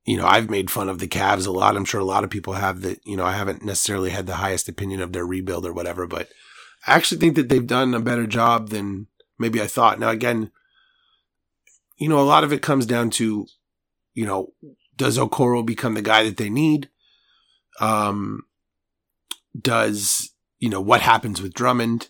you 0.05 0.17
know, 0.17 0.27
I've 0.27 0.49
made 0.49 0.71
fun 0.71 0.89
of 0.89 0.99
the 0.99 1.09
Cavs 1.09 1.47
a 1.47 1.51
lot. 1.51 1.77
I'm 1.77 1.85
sure 1.85 2.01
a 2.01 2.05
lot 2.05 2.25
of 2.25 2.31
people 2.31 2.55
have 2.55 2.81
that, 2.83 3.01
you 3.05 3.17
know, 3.17 3.25
I 3.25 3.33
haven't 3.33 3.65
necessarily 3.65 4.11
had 4.11 4.27
the 4.27 4.37
highest 4.37 4.69
opinion 4.69 5.01
of 5.01 5.13
their 5.13 5.27
rebuild 5.27 5.67
or 5.67 5.73
whatever, 5.73 6.07
but 6.07 6.29
I 6.87 6.95
actually 6.95 7.19
think 7.19 7.37
that 7.37 7.49
they've 7.49 7.67
done 7.67 7.95
a 7.95 8.01
better 8.01 8.27
job 8.27 8.71
than 8.71 9.09
maybe 9.39 9.61
I 9.61 9.67
thought. 9.67 10.01
Now, 10.01 10.09
again, 10.09 10.51
you 11.99 12.09
know, 12.09 12.19
a 12.19 12.23
lot 12.23 12.45
of 12.45 12.53
it 12.53 12.63
comes 12.63 12.87
down 12.87 13.11
to, 13.11 13.47
you 14.15 14.27
know, 14.27 14.55
does 14.97 15.19
Okoro 15.19 15.65
become 15.65 15.95
the 15.95 16.03
guy 16.03 16.25
that 16.25 16.39
they 16.39 16.49
need? 16.49 16.89
Um, 17.79 18.43
does, 19.59 20.31
you 20.59 20.71
know, 20.71 20.81
what 20.81 21.03
happens 21.03 21.43
with 21.43 21.55
Drummond? 21.55 22.09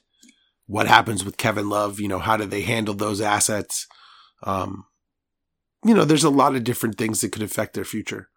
What 0.70 0.86
happens 0.86 1.24
with 1.24 1.36
Kevin 1.36 1.68
Love? 1.68 1.98
You 1.98 2.06
know, 2.06 2.20
how 2.20 2.36
do 2.36 2.44
they 2.44 2.62
handle 2.62 2.94
those 2.94 3.20
assets? 3.20 3.88
Um, 4.44 4.84
you 5.84 5.92
know, 5.94 6.04
there's 6.04 6.22
a 6.22 6.30
lot 6.30 6.54
of 6.54 6.62
different 6.62 6.96
things 6.96 7.20
that 7.20 7.32
could 7.32 7.42
affect 7.42 7.74
their 7.74 7.84
future. 7.84 8.28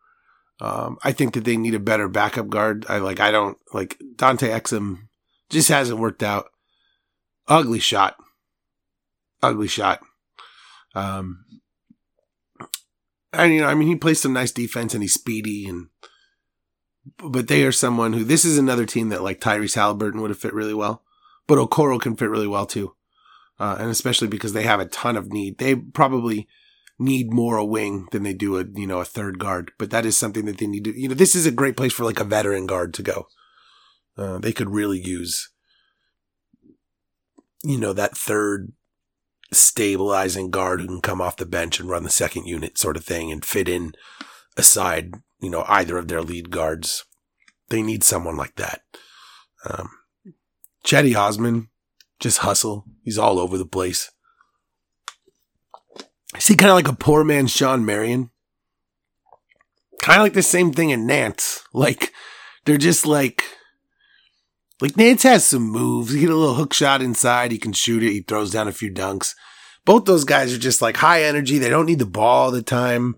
Um, 0.59 0.97
I 1.03 1.11
think 1.11 1.35
that 1.35 1.43
they 1.43 1.57
need 1.57 1.75
a 1.75 1.79
better 1.79 2.07
backup 2.07 2.49
guard. 2.49 2.87
I 2.89 2.97
like, 2.97 3.19
I 3.19 3.29
don't 3.29 3.59
like 3.71 4.01
Dante 4.15 4.49
Exum 4.49 5.09
just 5.51 5.69
hasn't 5.69 5.99
worked 5.99 6.23
out. 6.23 6.45
Ugly 7.47 7.79
shot. 7.79 8.15
Ugly 9.43 9.67
shot. 9.67 9.99
Um, 10.95 11.45
and 13.31 13.53
you 13.53 13.61
know, 13.61 13.67
I 13.67 13.75
mean, 13.75 13.89
he 13.89 13.95
plays 13.95 14.19
some 14.19 14.33
nice 14.33 14.51
defense 14.51 14.95
and 14.95 15.03
he's 15.03 15.13
speedy 15.13 15.67
and, 15.67 15.89
but 17.17 17.47
they 17.47 17.63
are 17.63 17.71
someone 17.71 18.13
who, 18.13 18.23
this 18.23 18.43
is 18.43 18.57
another 18.57 18.87
team 18.87 19.09
that 19.09 19.21
like 19.21 19.39
Tyrese 19.39 19.75
Halliburton 19.75 20.19
would 20.21 20.31
have 20.31 20.39
fit 20.39 20.53
really 20.55 20.73
well 20.73 21.03
but 21.53 21.69
Okoro 21.69 22.01
can 22.01 22.15
fit 22.15 22.31
really 22.31 22.47
well 22.47 22.65
too. 22.65 22.95
Uh, 23.59 23.75
and 23.79 23.91
especially 23.91 24.27
because 24.27 24.53
they 24.53 24.63
have 24.63 24.79
a 24.79 24.87
ton 24.87 25.15
of 25.15 25.31
need. 25.31 25.59
They 25.59 25.75
probably 25.75 26.47
need 26.97 27.31
more 27.31 27.57
a 27.57 27.63
wing 27.63 28.07
than 28.11 28.23
they 28.23 28.33
do 28.33 28.57
a, 28.57 28.65
you 28.73 28.87
know, 28.87 29.01
a 29.01 29.05
third 29.05 29.37
guard, 29.37 29.71
but 29.77 29.91
that 29.91 30.03
is 30.03 30.17
something 30.17 30.45
that 30.45 30.57
they 30.57 30.65
need 30.65 30.85
to, 30.85 30.99
you 30.99 31.07
know, 31.07 31.13
this 31.13 31.35
is 31.35 31.45
a 31.45 31.51
great 31.51 31.77
place 31.77 31.93
for 31.93 32.05
like 32.05 32.19
a 32.19 32.23
veteran 32.23 32.65
guard 32.65 32.91
to 32.95 33.03
go. 33.03 33.27
Uh, 34.17 34.39
they 34.39 34.51
could 34.51 34.71
really 34.71 34.99
use, 34.99 35.51
you 37.63 37.77
know, 37.77 37.93
that 37.93 38.17
third 38.17 38.73
stabilizing 39.51 40.49
guard 40.49 40.81
who 40.81 40.87
can 40.87 41.01
come 41.01 41.21
off 41.21 41.37
the 41.37 41.45
bench 41.45 41.79
and 41.79 41.87
run 41.87 42.03
the 42.03 42.09
second 42.09 42.47
unit 42.47 42.79
sort 42.79 42.97
of 42.97 43.05
thing 43.05 43.31
and 43.31 43.45
fit 43.45 43.69
in 43.69 43.93
aside, 44.57 45.13
you 45.39 45.51
know, 45.51 45.65
either 45.67 45.99
of 45.99 46.07
their 46.07 46.23
lead 46.23 46.49
guards. 46.49 47.05
They 47.69 47.83
need 47.83 48.03
someone 48.03 48.37
like 48.37 48.55
that. 48.55 48.81
Um, 49.69 49.91
Cedi 50.85 51.15
Osman, 51.15 51.69
just 52.19 52.39
hustle. 52.39 52.85
He's 53.03 53.17
all 53.17 53.39
over 53.39 53.57
the 53.57 53.65
place. 53.65 54.11
I 56.35 56.39
see 56.39 56.55
kind 56.55 56.71
of 56.71 56.75
like 56.75 56.87
a 56.87 56.95
poor 56.95 57.23
man's 57.23 57.51
Shawn 57.51 57.85
Marion. 57.85 58.31
Kind 60.01 60.19
of 60.19 60.23
like 60.23 60.33
the 60.33 60.41
same 60.41 60.73
thing 60.73 60.89
in 60.89 61.07
Nance. 61.07 61.63
Like, 61.73 62.11
they're 62.65 62.77
just 62.77 63.05
like, 63.05 63.43
like 64.81 64.97
Nance 64.97 65.23
has 65.23 65.45
some 65.45 65.63
moves. 65.63 66.11
He 66.11 66.21
get 66.21 66.29
a 66.29 66.35
little 66.35 66.55
hook 66.55 66.73
shot 66.73 67.01
inside. 67.01 67.51
He 67.51 67.57
can 67.57 67.73
shoot 67.73 68.03
it. 68.03 68.11
He 68.11 68.21
throws 68.21 68.51
down 68.51 68.67
a 68.67 68.73
few 68.73 68.91
dunks. 68.91 69.33
Both 69.85 70.05
those 70.05 70.23
guys 70.23 70.53
are 70.53 70.59
just 70.59 70.81
like 70.81 70.97
high 70.97 71.23
energy. 71.23 71.57
They 71.57 71.69
don't 71.69 71.85
need 71.85 71.99
the 71.99 72.05
ball 72.05 72.45
all 72.45 72.51
the 72.51 72.61
time. 72.61 73.15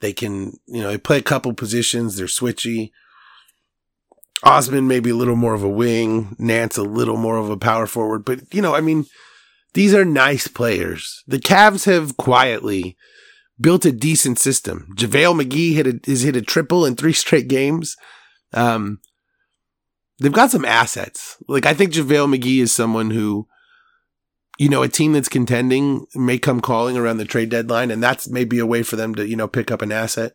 They 0.00 0.12
can, 0.12 0.58
you 0.66 0.82
know, 0.82 0.88
they 0.88 0.98
play 0.98 1.18
a 1.18 1.22
couple 1.22 1.52
positions. 1.52 2.16
They're 2.16 2.26
switchy. 2.26 2.92
Osman 4.42 4.88
maybe 4.88 5.10
a 5.10 5.14
little 5.14 5.36
more 5.36 5.54
of 5.54 5.62
a 5.62 5.68
wing, 5.68 6.34
Nance 6.38 6.76
a 6.76 6.82
little 6.82 7.16
more 7.16 7.36
of 7.36 7.50
a 7.50 7.56
power 7.56 7.86
forward, 7.86 8.24
but 8.24 8.40
you 8.54 8.62
know, 8.62 8.74
I 8.74 8.80
mean, 8.80 9.04
these 9.74 9.94
are 9.94 10.04
nice 10.04 10.48
players. 10.48 11.22
The 11.26 11.38
Cavs 11.38 11.84
have 11.84 12.16
quietly 12.16 12.96
built 13.60 13.84
a 13.84 13.92
decent 13.92 14.38
system. 14.38 14.88
JaVale 14.96 15.42
McGee 15.42 15.74
hit 15.74 15.86
a, 15.86 16.00
has 16.06 16.22
hit 16.22 16.36
a 16.36 16.42
triple 16.42 16.86
in 16.86 16.96
three 16.96 17.12
straight 17.24 17.48
games. 17.48 17.96
Um, 18.52 19.00
they've 20.18 20.32
got 20.32 20.50
some 20.50 20.64
assets. 20.64 21.36
Like 21.46 21.66
I 21.66 21.74
think 21.74 21.92
JaVale 21.92 22.36
McGee 22.36 22.62
is 22.62 22.72
someone 22.72 23.10
who, 23.10 23.46
you 24.58 24.68
know, 24.68 24.82
a 24.82 24.88
team 24.88 25.12
that's 25.12 25.28
contending 25.28 26.06
may 26.14 26.38
come 26.38 26.60
calling 26.60 26.96
around 26.96 27.18
the 27.18 27.24
trade 27.24 27.50
deadline, 27.50 27.90
and 27.90 28.02
that's 28.02 28.28
maybe 28.28 28.58
a 28.58 28.66
way 28.66 28.82
for 28.82 28.96
them 28.96 29.14
to, 29.14 29.26
you 29.26 29.36
know, 29.36 29.48
pick 29.48 29.70
up 29.70 29.82
an 29.82 29.92
asset. 29.92 30.32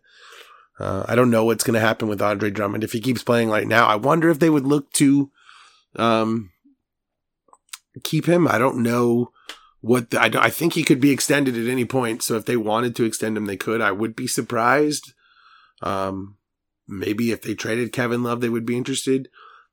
Uh, 0.80 1.06
I 1.08 1.16
don't 1.16 1.32
know 1.32 1.46
what's 1.46 1.64
going 1.64 1.76
to 1.76 1.80
happen 1.80 2.08
with 2.08 2.22
Andre 2.22 2.50
Drummond 2.50 2.84
if 2.84 2.92
he 2.92 3.00
keeps 3.00 3.24
playing 3.24 3.50
right 3.50 3.68
now. 3.68 3.88
I 3.88 3.96
wonder 3.96 4.30
if 4.30 4.40
they 4.40 4.50
would 4.50 4.66
look 4.66 4.92
to 4.94 5.32
um, 5.96 6.52
keep 8.04 8.26
him. 8.26 8.48
I 8.48 8.58
don't 8.58 8.84
know 8.84 9.32
what 9.80 10.10
the, 10.10 10.20
I, 10.20 10.46
I 10.46 10.50
think 10.50 10.74
he 10.74 10.84
could 10.84 11.00
be 11.00 11.12
extended 11.12 11.56
at 11.56 11.72
any 11.72 11.86
point. 11.86 12.24
So 12.24 12.36
if 12.36 12.46
they 12.46 12.58
wanted 12.58 12.96
to 12.96 13.06
extend 13.06 13.38
him, 13.38 13.46
they 13.46 13.58
could. 13.58 13.82
I 13.82 13.92
would 13.92 14.16
be 14.16 14.28
surprised. 14.28 15.14
Um, 15.82 16.38
maybe 16.88 17.32
if 17.32 17.42
they 17.42 17.54
traded 17.54 17.94
Kevin 17.94 18.24
Love, 18.24 18.42
they 18.42 18.50
would 18.50 18.66
be 18.66 18.78
interested. 18.78 19.30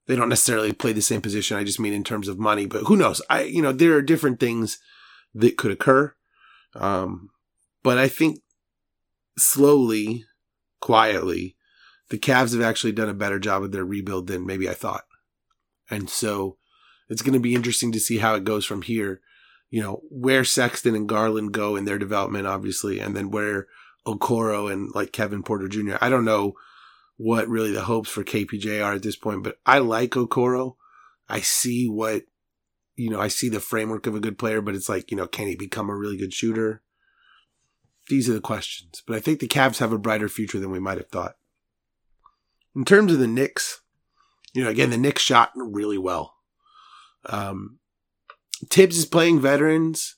They 0.07 0.16
don't 0.16 0.28
necessarily 0.28 0.72
play 0.72 0.92
the 0.92 1.03
same 1.03 1.20
position. 1.20 1.57
I 1.57 1.64
just 1.64 1.80
mean 1.80 1.92
in 1.92 2.05
terms 2.05 2.28
of 2.28 2.38
money, 2.38 2.66
but 2.66 2.84
who 2.84 2.96
knows? 2.96 3.22
I, 3.30 3.42
you 3.42 3.62
know, 3.62 3.72
there 3.72 3.94
are 3.94 4.03
different 4.03 4.38
things 4.38 4.78
that 5.34 5.57
could 5.57 5.70
occur. 5.70 6.14
Um, 6.74 7.30
but 7.82 7.98
I 7.98 8.09
think 8.09 8.40
slowly 9.38 10.24
quietly, 10.83 11.57
the 12.11 12.18
Cavs 12.18 12.53
have 12.53 12.61
actually 12.61 12.93
done 12.93 13.09
a 13.09 13.14
better 13.14 13.39
job 13.39 13.62
of 13.62 13.72
their 13.72 13.87
rebuild 13.87 14.26
than 14.26 14.45
maybe 14.45 14.68
I 14.68 14.74
thought. 14.74 15.05
And 15.89 16.11
so 16.11 16.59
it's 17.09 17.22
going 17.22 17.33
to 17.33 17.41
be 17.41 17.55
interesting 17.55 17.93
to 17.93 18.01
see 18.01 18.18
how 18.18 18.35
it 18.35 18.45
goes 18.45 18.66
from 18.66 18.83
here. 18.83 19.22
You 19.70 19.80
know, 19.83 20.03
where 20.11 20.45
Sexton 20.45 20.95
and 20.95 21.09
Garland 21.09 21.53
go 21.53 21.76
in 21.76 21.87
their 21.87 21.99
development, 21.99 22.47
obviously, 22.47 23.01
and 23.01 23.16
then 23.16 23.30
where 23.30 23.68
Okoro 24.07 24.70
and 24.70 24.91
like 24.95 25.12
Kevin 25.12 25.43
Porter 25.43 25.66
Jr. 25.66 25.97
I 26.03 26.11
don't 26.11 26.26
know 26.26 26.53
what 27.16 27.49
really 27.49 27.72
the 27.72 27.85
hopes 27.85 28.11
for 28.11 28.22
KPJ 28.22 28.85
are 28.85 28.93
at 28.93 29.03
this 29.03 29.16
point, 29.16 29.43
but 29.43 29.57
I 29.64 29.78
like 29.78 30.11
Okoro. 30.11 30.74
I 31.26 31.41
see 31.41 31.89
what, 31.89 32.24
you 32.97 33.09
know, 33.09 33.20
I 33.20 33.28
see 33.28 33.49
the 33.49 33.61
framework 33.61 34.07
of 34.07 34.14
a 34.14 34.20
good 34.20 34.37
player, 34.37 34.61
but 34.61 34.74
it's 34.74 34.91
like, 34.91 35.11
you 35.11 35.16
know, 35.16 35.26
can 35.26 35.47
he 35.47 35.57
become 35.57 35.89
a 35.89 35.97
really 35.97 36.18
good 36.18 36.35
shooter? 36.35 36.83
These 38.12 38.28
are 38.28 38.34
the 38.34 38.42
questions. 38.42 39.02
But 39.06 39.16
I 39.16 39.20
think 39.20 39.40
the 39.40 39.48
Cavs 39.48 39.78
have 39.78 39.90
a 39.90 39.96
brighter 39.96 40.28
future 40.28 40.60
than 40.60 40.70
we 40.70 40.78
might 40.78 40.98
have 40.98 41.08
thought. 41.08 41.36
In 42.76 42.84
terms 42.84 43.10
of 43.10 43.18
the 43.18 43.26
Knicks, 43.26 43.80
you 44.52 44.62
know, 44.62 44.68
again, 44.68 44.90
the 44.90 44.98
Knicks 44.98 45.22
shot 45.22 45.50
really 45.56 45.96
well. 45.96 46.34
Um, 47.24 47.78
Thibs 48.68 48.98
is 48.98 49.06
playing 49.06 49.40
veterans. 49.40 50.16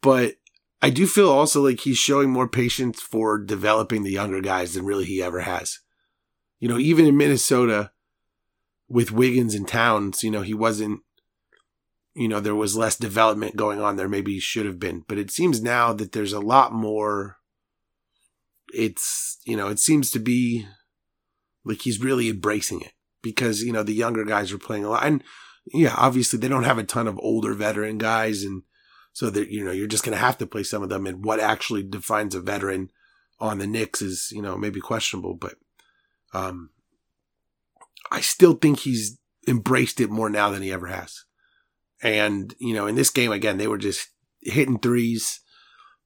but 0.00 0.36
I 0.80 0.90
do 0.90 1.08
feel 1.08 1.28
also 1.28 1.60
like 1.60 1.80
he's 1.80 1.98
showing 1.98 2.30
more 2.30 2.46
patience 2.46 3.02
for 3.02 3.36
developing 3.36 4.04
the 4.04 4.12
younger 4.12 4.40
guys 4.40 4.74
than 4.74 4.84
really 4.84 5.04
he 5.04 5.20
ever 5.20 5.40
has. 5.40 5.80
You 6.60 6.68
know, 6.68 6.78
even 6.78 7.04
in 7.04 7.16
Minnesota 7.16 7.90
with 8.88 9.10
Wiggins 9.10 9.56
and 9.56 9.66
Towns, 9.66 10.22
you 10.22 10.30
know, 10.30 10.42
he 10.42 10.54
wasn't, 10.54 11.00
you 12.18 12.26
know, 12.26 12.40
there 12.40 12.54
was 12.54 12.76
less 12.76 12.96
development 12.96 13.54
going 13.54 13.80
on 13.80 13.94
there. 13.94 14.08
Maybe 14.08 14.40
should 14.40 14.66
have 14.66 14.80
been, 14.80 15.04
but 15.06 15.18
it 15.18 15.30
seems 15.30 15.62
now 15.62 15.92
that 15.92 16.10
there's 16.10 16.32
a 16.32 16.40
lot 16.40 16.72
more. 16.72 17.36
It's, 18.74 19.38
you 19.46 19.56
know, 19.56 19.68
it 19.68 19.78
seems 19.78 20.10
to 20.10 20.18
be 20.18 20.66
like 21.64 21.82
he's 21.82 22.02
really 22.02 22.28
embracing 22.28 22.80
it 22.80 22.92
because, 23.22 23.62
you 23.62 23.72
know, 23.72 23.84
the 23.84 23.94
younger 23.94 24.24
guys 24.24 24.52
are 24.52 24.58
playing 24.58 24.84
a 24.84 24.90
lot. 24.90 25.06
And 25.06 25.22
yeah, 25.72 25.94
obviously 25.96 26.38
they 26.38 26.48
don't 26.48 26.64
have 26.64 26.76
a 26.76 26.84
ton 26.84 27.06
of 27.06 27.18
older 27.20 27.54
veteran 27.54 27.98
guys. 27.98 28.42
And 28.42 28.62
so 29.12 29.30
that, 29.30 29.48
you 29.48 29.64
know, 29.64 29.70
you're 29.70 29.86
just 29.86 30.04
going 30.04 30.16
to 30.16 30.22
have 30.22 30.38
to 30.38 30.46
play 30.46 30.64
some 30.64 30.82
of 30.82 30.88
them. 30.88 31.06
And 31.06 31.24
what 31.24 31.40
actually 31.40 31.82
defines 31.82 32.34
a 32.34 32.40
veteran 32.40 32.90
on 33.38 33.58
the 33.58 33.66
Knicks 33.66 34.02
is, 34.02 34.30
you 34.32 34.42
know, 34.42 34.58
maybe 34.58 34.80
questionable, 34.80 35.34
but, 35.34 35.54
um, 36.34 36.70
I 38.10 38.20
still 38.20 38.54
think 38.54 38.80
he's 38.80 39.18
embraced 39.46 40.00
it 40.00 40.10
more 40.10 40.28
now 40.28 40.50
than 40.50 40.62
he 40.62 40.72
ever 40.72 40.88
has. 40.88 41.24
And, 42.02 42.54
you 42.58 42.74
know, 42.74 42.86
in 42.86 42.94
this 42.94 43.10
game, 43.10 43.32
again, 43.32 43.58
they 43.58 43.66
were 43.66 43.78
just 43.78 44.08
hitting 44.40 44.78
threes 44.78 45.40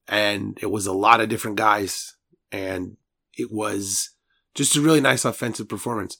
and 0.08 0.58
it 0.60 0.70
was 0.70 0.86
a 0.86 0.92
lot 0.92 1.20
of 1.20 1.28
different 1.28 1.56
guys 1.56 2.16
and 2.50 2.96
it 3.36 3.52
was 3.52 4.10
just 4.54 4.76
a 4.76 4.80
really 4.80 5.00
nice 5.00 5.24
offensive 5.24 5.68
performance. 5.68 6.18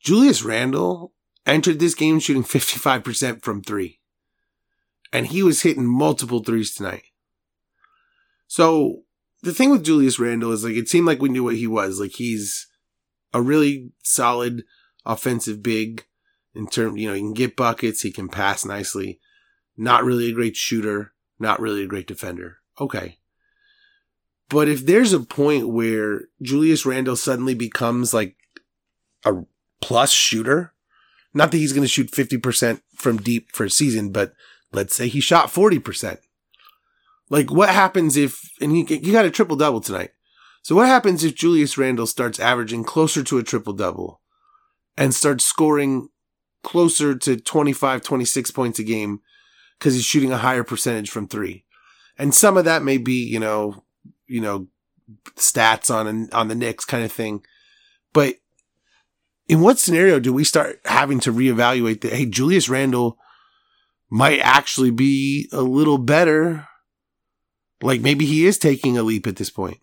Julius 0.00 0.42
Randle 0.42 1.12
entered 1.46 1.78
this 1.78 1.94
game 1.94 2.20
shooting 2.20 2.42
55% 2.42 3.42
from 3.42 3.62
three. 3.62 4.00
And 5.12 5.26
he 5.26 5.42
was 5.42 5.62
hitting 5.62 5.86
multiple 5.86 6.42
threes 6.42 6.74
tonight. 6.74 7.04
So 8.46 9.02
the 9.42 9.52
thing 9.52 9.70
with 9.70 9.84
Julius 9.84 10.18
Randle 10.18 10.52
is 10.52 10.64
like, 10.64 10.74
it 10.74 10.88
seemed 10.88 11.06
like 11.06 11.20
we 11.20 11.28
knew 11.28 11.44
what 11.44 11.56
he 11.56 11.66
was. 11.66 12.00
Like 12.00 12.12
he's 12.12 12.66
a 13.34 13.42
really 13.42 13.92
solid 14.02 14.64
offensive 15.04 15.62
big 15.62 16.06
in 16.54 16.66
terms, 16.66 17.00
you 17.00 17.08
know, 17.08 17.14
he 17.14 17.20
can 17.20 17.34
get 17.34 17.56
buckets. 17.56 18.02
He 18.02 18.10
can 18.10 18.28
pass 18.28 18.64
nicely. 18.64 19.20
Not 19.76 20.04
really 20.04 20.30
a 20.30 20.34
great 20.34 20.56
shooter. 20.56 21.12
Not 21.38 21.60
really 21.60 21.84
a 21.84 21.88
great 21.88 22.06
defender. 22.06 22.58
Okay. 22.80 23.18
But 24.48 24.68
if 24.68 24.84
there's 24.84 25.12
a 25.12 25.20
point 25.20 25.68
where 25.68 26.24
Julius 26.42 26.84
Randle 26.84 27.16
suddenly 27.16 27.54
becomes 27.54 28.12
like 28.12 28.36
a 29.24 29.44
plus 29.80 30.12
shooter, 30.12 30.74
not 31.32 31.50
that 31.50 31.56
he's 31.56 31.72
going 31.72 31.84
to 31.84 31.88
shoot 31.88 32.10
50% 32.10 32.82
from 32.94 33.16
deep 33.16 33.50
for 33.52 33.64
a 33.64 33.70
season, 33.70 34.12
but 34.12 34.34
let's 34.72 34.94
say 34.94 35.08
he 35.08 35.20
shot 35.20 35.48
40%. 35.48 36.18
Like 37.30 37.50
what 37.50 37.70
happens 37.70 38.16
if, 38.18 38.50
and 38.60 38.72
he, 38.72 38.84
he 38.84 39.10
got 39.10 39.24
a 39.24 39.30
triple 39.30 39.56
double 39.56 39.80
tonight. 39.80 40.10
So 40.62 40.76
what 40.76 40.86
happens 40.86 41.24
if 41.24 41.34
Julius 41.34 41.78
Randle 41.78 42.06
starts 42.06 42.38
averaging 42.38 42.84
closer 42.84 43.24
to 43.24 43.38
a 43.38 43.42
triple 43.42 43.72
double 43.72 44.20
and 44.96 45.14
starts 45.14 45.44
scoring 45.44 46.08
closer 46.62 47.14
to 47.14 47.36
25, 47.36 48.02
26 48.02 48.50
points 48.50 48.78
a 48.78 48.84
game 48.84 49.20
because 49.78 49.94
he's 49.94 50.04
shooting 50.04 50.32
a 50.32 50.38
higher 50.38 50.64
percentage 50.64 51.10
from 51.10 51.28
three? 51.28 51.64
And 52.18 52.34
some 52.34 52.56
of 52.56 52.64
that 52.64 52.82
may 52.82 52.98
be, 52.98 53.24
you 53.24 53.40
know, 53.40 53.84
you 54.26 54.40
know, 54.40 54.68
stats 55.36 55.92
on 55.92 56.30
on 56.32 56.48
the 56.48 56.54
Knicks 56.54 56.84
kind 56.84 57.04
of 57.04 57.12
thing. 57.12 57.44
But 58.12 58.36
in 59.48 59.60
what 59.60 59.78
scenario 59.78 60.20
do 60.20 60.32
we 60.32 60.44
start 60.44 60.80
having 60.84 61.20
to 61.20 61.32
reevaluate 61.32 62.00
that? 62.02 62.12
Hey, 62.12 62.26
Julius 62.26 62.68
Randle 62.68 63.18
might 64.08 64.40
actually 64.40 64.90
be 64.90 65.48
a 65.52 65.62
little 65.62 65.98
better. 65.98 66.68
Like 67.80 68.00
maybe 68.00 68.26
he 68.26 68.46
is 68.46 68.58
taking 68.58 68.96
a 68.96 69.02
leap 69.02 69.26
at 69.26 69.36
this 69.36 69.50
point 69.50 69.80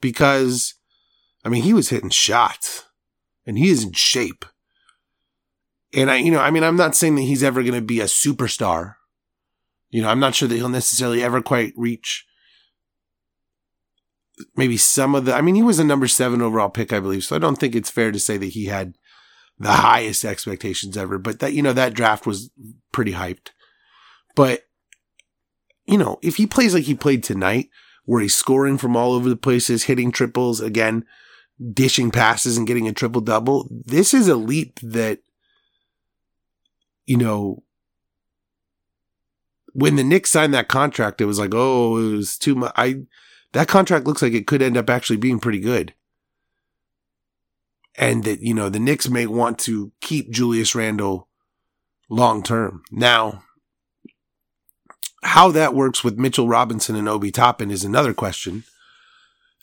because, 0.00 0.74
I 1.44 1.48
mean, 1.48 1.62
he 1.62 1.72
was 1.72 1.88
hitting 1.88 2.10
shots 2.10 2.84
and 3.46 3.56
he 3.56 3.70
is 3.70 3.84
in 3.84 3.92
shape. 3.92 4.44
And 5.94 6.10
I, 6.10 6.16
you 6.16 6.30
know, 6.30 6.40
I 6.40 6.50
mean, 6.50 6.62
I'm 6.62 6.76
not 6.76 6.94
saying 6.94 7.16
that 7.16 7.22
he's 7.22 7.42
ever 7.42 7.62
going 7.62 7.74
to 7.74 7.80
be 7.80 8.00
a 8.00 8.04
superstar. 8.04 8.94
You 9.90 10.02
know, 10.02 10.08
I'm 10.08 10.20
not 10.20 10.34
sure 10.34 10.48
that 10.48 10.54
he'll 10.54 10.68
necessarily 10.68 11.22
ever 11.22 11.42
quite 11.42 11.72
reach 11.76 12.26
maybe 14.56 14.76
some 14.76 15.14
of 15.14 15.24
the, 15.24 15.34
I 15.34 15.40
mean, 15.40 15.54
he 15.54 15.62
was 15.62 15.78
a 15.78 15.84
number 15.84 16.08
seven 16.08 16.40
overall 16.42 16.70
pick, 16.70 16.92
I 16.92 17.00
believe. 17.00 17.24
So 17.24 17.36
I 17.36 17.38
don't 17.38 17.56
think 17.56 17.74
it's 17.74 17.90
fair 17.90 18.12
to 18.12 18.18
say 18.18 18.36
that 18.36 18.46
he 18.46 18.66
had 18.66 18.96
the 19.58 19.70
highest 19.70 20.24
expectations 20.24 20.96
ever, 20.96 21.18
but 21.18 21.40
that, 21.40 21.52
you 21.52 21.62
know, 21.62 21.72
that 21.72 21.94
draft 21.94 22.26
was 22.26 22.50
pretty 22.92 23.12
hyped. 23.12 23.50
But, 24.34 24.62
you 25.84 25.98
know, 25.98 26.18
if 26.22 26.36
he 26.36 26.46
plays 26.46 26.72
like 26.72 26.84
he 26.84 26.94
played 26.94 27.22
tonight, 27.22 27.68
where 28.04 28.22
he's 28.22 28.34
scoring 28.34 28.78
from 28.78 28.96
all 28.96 29.12
over 29.12 29.28
the 29.28 29.36
places, 29.36 29.84
hitting 29.84 30.10
triples 30.10 30.60
again, 30.60 31.04
dishing 31.72 32.10
passes 32.10 32.56
and 32.56 32.66
getting 32.66 32.88
a 32.88 32.92
triple 32.92 33.20
double, 33.20 33.68
this 33.70 34.14
is 34.14 34.28
a 34.28 34.36
leap 34.36 34.80
that, 34.80 35.18
you 37.10 37.16
know, 37.16 37.64
when 39.72 39.96
the 39.96 40.04
Knicks 40.04 40.30
signed 40.30 40.54
that 40.54 40.68
contract, 40.68 41.20
it 41.20 41.24
was 41.24 41.40
like, 41.40 41.50
oh, 41.52 41.96
it 41.96 42.16
was 42.16 42.38
too 42.38 42.54
much. 42.54 42.72
I, 42.76 43.00
that 43.52 43.66
contract 43.66 44.06
looks 44.06 44.22
like 44.22 44.32
it 44.32 44.46
could 44.46 44.62
end 44.62 44.76
up 44.76 44.88
actually 44.88 45.16
being 45.16 45.40
pretty 45.40 45.58
good. 45.58 45.92
And 47.96 48.22
that, 48.22 48.42
you 48.42 48.54
know, 48.54 48.68
the 48.68 48.78
Knicks 48.78 49.08
may 49.08 49.26
want 49.26 49.58
to 49.60 49.90
keep 50.00 50.30
Julius 50.30 50.76
Randle 50.76 51.26
long 52.08 52.44
term. 52.44 52.84
Now, 52.92 53.42
how 55.24 55.50
that 55.50 55.74
works 55.74 56.04
with 56.04 56.16
Mitchell 56.16 56.46
Robinson 56.46 56.94
and 56.94 57.08
Obi 57.08 57.32
Toppin 57.32 57.72
is 57.72 57.82
another 57.82 58.14
question. 58.14 58.62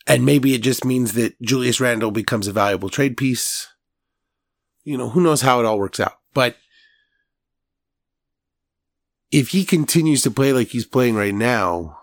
And 0.05 0.25
maybe 0.25 0.53
it 0.53 0.61
just 0.61 0.83
means 0.83 1.13
that 1.13 1.41
Julius 1.41 1.79
Randle 1.79 2.11
becomes 2.11 2.47
a 2.47 2.51
valuable 2.51 2.89
trade 2.89 3.15
piece. 3.15 3.69
You 4.83 4.97
know, 4.97 5.11
who 5.11 5.21
knows 5.21 5.43
how 5.43 5.61
it 5.61 5.65
all 5.65 5.79
works 5.79 6.01
out. 6.01 6.19
But 6.33 6.57
if 9.31 9.49
he 9.49 9.65
continues 9.65 10.21
to 10.23 10.31
play 10.31 10.53
like 10.53 10.69
he's 10.69 10.85
playing 10.85 11.15
right 11.15 11.33
now, 11.33 11.99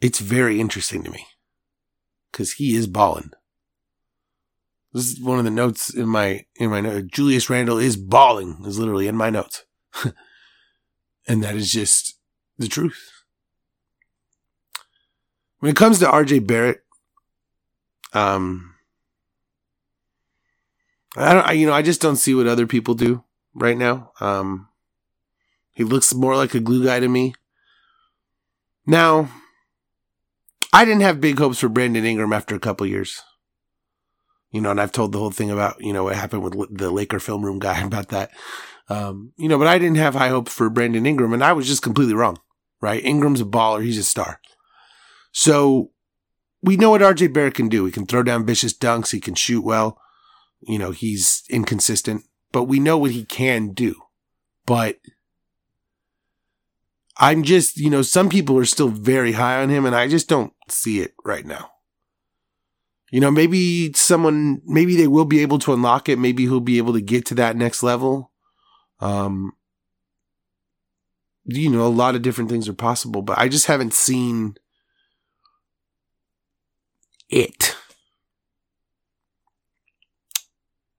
it's 0.00 0.20
very 0.20 0.60
interesting 0.60 1.02
to 1.04 1.10
me 1.10 1.26
because 2.30 2.54
he 2.54 2.74
is 2.74 2.86
balling. 2.86 3.30
This 4.92 5.12
is 5.12 5.20
one 5.20 5.38
of 5.38 5.44
the 5.44 5.50
notes 5.50 5.92
in 5.92 6.08
my 6.08 6.46
in 6.56 6.70
my 6.70 6.80
note. 6.80 7.08
Julius 7.08 7.50
Randle 7.50 7.78
is 7.78 7.96
balling 7.96 8.62
is 8.66 8.78
literally 8.78 9.08
in 9.08 9.16
my 9.16 9.30
notes, 9.30 9.64
and 11.28 11.42
that 11.42 11.54
is 11.54 11.72
just 11.72 12.18
the 12.58 12.68
truth. 12.68 13.10
When 15.58 15.70
it 15.70 15.76
comes 15.76 15.98
to 15.98 16.06
RJ 16.06 16.46
Barrett, 16.46 16.84
um, 18.12 18.74
I 21.16 21.32
don't, 21.32 21.46
I, 21.46 21.52
you 21.52 21.66
know, 21.66 21.72
I 21.72 21.82
just 21.82 22.00
don't 22.00 22.16
see 22.16 22.34
what 22.34 22.46
other 22.46 22.66
people 22.66 22.94
do 22.94 23.24
right 23.54 23.76
now. 23.76 24.12
Um, 24.20 24.68
he 25.76 25.84
looks 25.84 26.14
more 26.14 26.34
like 26.34 26.54
a 26.54 26.60
glue 26.60 26.86
guy 26.86 27.00
to 27.00 27.08
me. 27.08 27.34
Now, 28.86 29.28
I 30.72 30.86
didn't 30.86 31.02
have 31.02 31.20
big 31.20 31.38
hopes 31.38 31.58
for 31.58 31.68
Brandon 31.68 32.06
Ingram 32.06 32.32
after 32.32 32.54
a 32.54 32.60
couple 32.60 32.86
years. 32.86 33.20
You 34.50 34.62
know, 34.62 34.70
and 34.70 34.80
I've 34.80 34.92
told 34.92 35.12
the 35.12 35.18
whole 35.18 35.30
thing 35.30 35.50
about, 35.50 35.76
you 35.78 35.92
know, 35.92 36.04
what 36.04 36.16
happened 36.16 36.42
with 36.42 36.78
the 36.78 36.90
Laker 36.90 37.20
film 37.20 37.44
room 37.44 37.58
guy 37.58 37.78
about 37.84 38.08
that. 38.08 38.30
Um, 38.88 39.34
you 39.36 39.50
know, 39.50 39.58
but 39.58 39.66
I 39.66 39.78
didn't 39.78 39.98
have 39.98 40.14
high 40.14 40.30
hopes 40.30 40.54
for 40.54 40.70
Brandon 40.70 41.04
Ingram 41.04 41.34
and 41.34 41.44
I 41.44 41.52
was 41.52 41.66
just 41.66 41.82
completely 41.82 42.14
wrong, 42.14 42.38
right? 42.80 43.04
Ingram's 43.04 43.42
a 43.42 43.44
baller. 43.44 43.84
He's 43.84 43.98
a 43.98 44.04
star. 44.04 44.40
So 45.30 45.90
we 46.62 46.78
know 46.78 46.88
what 46.88 47.02
RJ 47.02 47.34
Barrett 47.34 47.54
can 47.54 47.68
do. 47.68 47.84
He 47.84 47.92
can 47.92 48.06
throw 48.06 48.22
down 48.22 48.46
vicious 48.46 48.72
dunks. 48.72 49.10
He 49.10 49.20
can 49.20 49.34
shoot 49.34 49.62
well. 49.62 50.00
You 50.62 50.78
know, 50.78 50.92
he's 50.92 51.42
inconsistent, 51.50 52.24
but 52.50 52.64
we 52.64 52.80
know 52.80 52.96
what 52.96 53.10
he 53.10 53.26
can 53.26 53.74
do. 53.74 53.96
But 54.64 55.00
I'm 57.18 57.42
just, 57.42 57.78
you 57.78 57.90
know, 57.90 58.02
some 58.02 58.28
people 58.28 58.58
are 58.58 58.64
still 58.64 58.88
very 58.88 59.32
high 59.32 59.62
on 59.62 59.70
him 59.70 59.86
and 59.86 59.96
I 59.96 60.08
just 60.08 60.28
don't 60.28 60.52
see 60.68 61.00
it 61.00 61.14
right 61.24 61.46
now. 61.46 61.70
You 63.10 63.20
know, 63.20 63.30
maybe 63.30 63.92
someone, 63.94 64.60
maybe 64.66 64.96
they 64.96 65.06
will 65.06 65.24
be 65.24 65.40
able 65.40 65.58
to 65.60 65.72
unlock 65.72 66.08
it. 66.08 66.18
Maybe 66.18 66.42
he'll 66.42 66.60
be 66.60 66.78
able 66.78 66.92
to 66.92 67.00
get 67.00 67.24
to 67.26 67.34
that 67.36 67.56
next 67.56 67.82
level. 67.82 68.32
Um, 69.00 69.52
you 71.44 71.70
know, 71.70 71.86
a 71.86 71.88
lot 71.88 72.16
of 72.16 72.22
different 72.22 72.50
things 72.50 72.68
are 72.68 72.74
possible, 72.74 73.22
but 73.22 73.38
I 73.38 73.48
just 73.48 73.66
haven't 73.66 73.94
seen 73.94 74.56
it. 77.28 77.76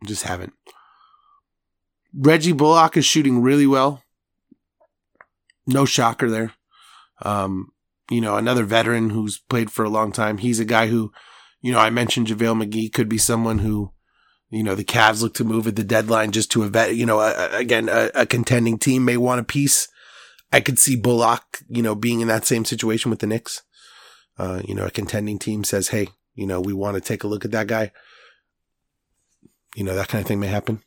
Just 0.06 0.24
haven't. 0.24 0.54
Reggie 2.14 2.54
Bullock 2.54 2.96
is 2.98 3.06
shooting 3.06 3.42
really 3.42 3.68
well 3.68 4.02
no 5.68 5.86
shocker 5.86 6.30
there. 6.30 6.54
Um, 7.22 7.72
you 8.10 8.22
know, 8.22 8.38
another 8.38 8.64
veteran 8.64 9.10
who's 9.10 9.38
played 9.38 9.70
for 9.72 9.84
a 9.84 9.90
long 9.90 10.12
time. 10.12 10.38
He's 10.38 10.60
a 10.60 10.66
guy 10.66 10.88
who, 10.88 11.12
you 11.62 11.72
know, 11.72 11.80
I 11.80 11.90
mentioned 11.90 12.28
JaVale 12.28 12.64
McGee 12.64 12.94
could 12.94 13.10
be 13.10 13.18
someone 13.18 13.60
who, 13.60 13.92
you 14.50 14.64
know, 14.64 14.76
the 14.76 14.86
Cavs 14.86 15.22
look 15.22 15.34
to 15.36 15.44
move 15.44 15.68
at 15.68 15.76
the 15.76 15.84
deadline 15.84 16.32
just 16.32 16.50
to 16.52 16.64
a 16.64 16.70
vet, 16.70 16.96
you 16.96 17.06
know, 17.06 17.20
a, 17.20 17.34
a, 17.34 17.58
again, 17.58 17.90
a, 17.90 18.10
a, 18.16 18.26
contending 18.26 18.78
team 18.78 19.04
may 19.04 19.18
want 19.18 19.42
a 19.42 19.44
piece 19.44 19.90
I 20.52 20.62
could 20.62 20.80
see 20.80 20.96
Bullock, 20.96 21.60
you 21.68 21.82
know, 21.82 21.96
being 21.96 22.22
in 22.22 22.28
that 22.30 22.46
same 22.46 22.66
situation 22.66 23.10
with 23.10 23.20
the 23.20 23.28
Knicks. 23.28 23.64
Uh, 24.38 24.62
you 24.66 24.76
know, 24.76 24.86
a 24.86 24.92
contending 24.92 25.40
team 25.40 25.64
says, 25.64 25.90
Hey, 25.90 26.10
you 26.36 26.46
know, 26.46 26.62
we 26.62 26.74
want 26.74 26.96
to 26.96 27.02
take 27.02 27.24
a 27.24 27.28
look 27.28 27.44
at 27.44 27.52
that 27.52 27.68
guy. 27.68 27.92
You 29.76 29.84
know, 29.84 29.96
that 29.96 30.08
kind 30.08 30.22
of 30.22 30.28
thing 30.28 30.40
may 30.40 30.48
happen. 30.48 30.82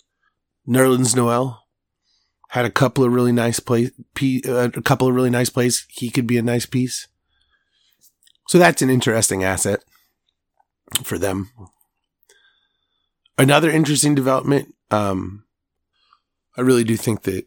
Nerlens 0.68 1.14
Noel 1.14 1.62
had 2.50 2.64
a 2.64 2.70
couple 2.70 3.04
of 3.04 3.12
really 3.12 3.30
nice 3.30 3.60
plays, 3.60 3.92
uh, 4.20 4.70
a 4.74 4.82
couple 4.82 5.06
of 5.06 5.14
really 5.14 5.30
nice 5.30 5.50
plays. 5.50 5.86
He 5.88 6.10
could 6.10 6.26
be 6.26 6.36
a 6.36 6.42
nice 6.42 6.66
piece. 6.66 7.06
So 8.48 8.58
that's 8.58 8.82
an 8.82 8.90
interesting 8.90 9.44
asset 9.44 9.84
for 11.04 11.16
them. 11.16 11.50
Another 13.38 13.70
interesting 13.70 14.16
development. 14.16 14.74
Um, 14.90 15.44
I 16.56 16.62
really 16.62 16.82
do 16.82 16.96
think 16.96 17.22
that 17.22 17.46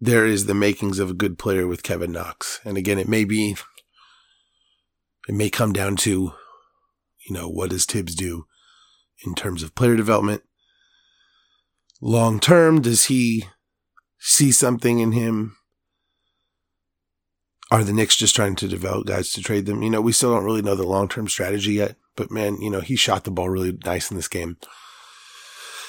there 0.00 0.24
is 0.24 0.46
the 0.46 0.54
makings 0.54 0.98
of 0.98 1.10
a 1.10 1.14
good 1.14 1.38
player 1.38 1.66
with 1.66 1.82
Kevin 1.82 2.12
Knox. 2.12 2.60
And 2.64 2.78
again, 2.78 2.98
it 2.98 3.08
may 3.08 3.24
be, 3.24 3.56
it 5.28 5.34
may 5.34 5.50
come 5.50 5.74
down 5.74 5.96
to, 5.96 6.32
you 7.28 7.34
know, 7.34 7.46
what 7.46 7.68
does 7.68 7.84
Thibs 7.84 8.14
do 8.14 8.46
in 9.26 9.34
terms 9.34 9.62
of 9.62 9.74
player 9.74 9.96
development? 9.96 10.44
Long 12.00 12.40
term, 12.40 12.80
does 12.80 13.04
he 13.04 13.44
see 14.18 14.52
something 14.52 15.00
in 15.00 15.12
him? 15.12 15.56
Are 17.70 17.84
the 17.84 17.92
Knicks 17.92 18.16
just 18.16 18.34
trying 18.34 18.56
to 18.56 18.68
develop 18.68 19.06
guys 19.06 19.30
to 19.32 19.42
trade 19.42 19.66
them? 19.66 19.82
You 19.82 19.90
know, 19.90 20.00
we 20.00 20.12
still 20.12 20.34
don't 20.34 20.44
really 20.44 20.62
know 20.62 20.74
the 20.74 20.86
long 20.86 21.08
term 21.08 21.28
strategy 21.28 21.74
yet, 21.74 21.96
but 22.16 22.30
man, 22.30 22.60
you 22.60 22.70
know, 22.70 22.80
he 22.80 22.96
shot 22.96 23.24
the 23.24 23.30
ball 23.30 23.48
really 23.48 23.78
nice 23.84 24.10
in 24.10 24.16
this 24.16 24.28
game. 24.28 24.56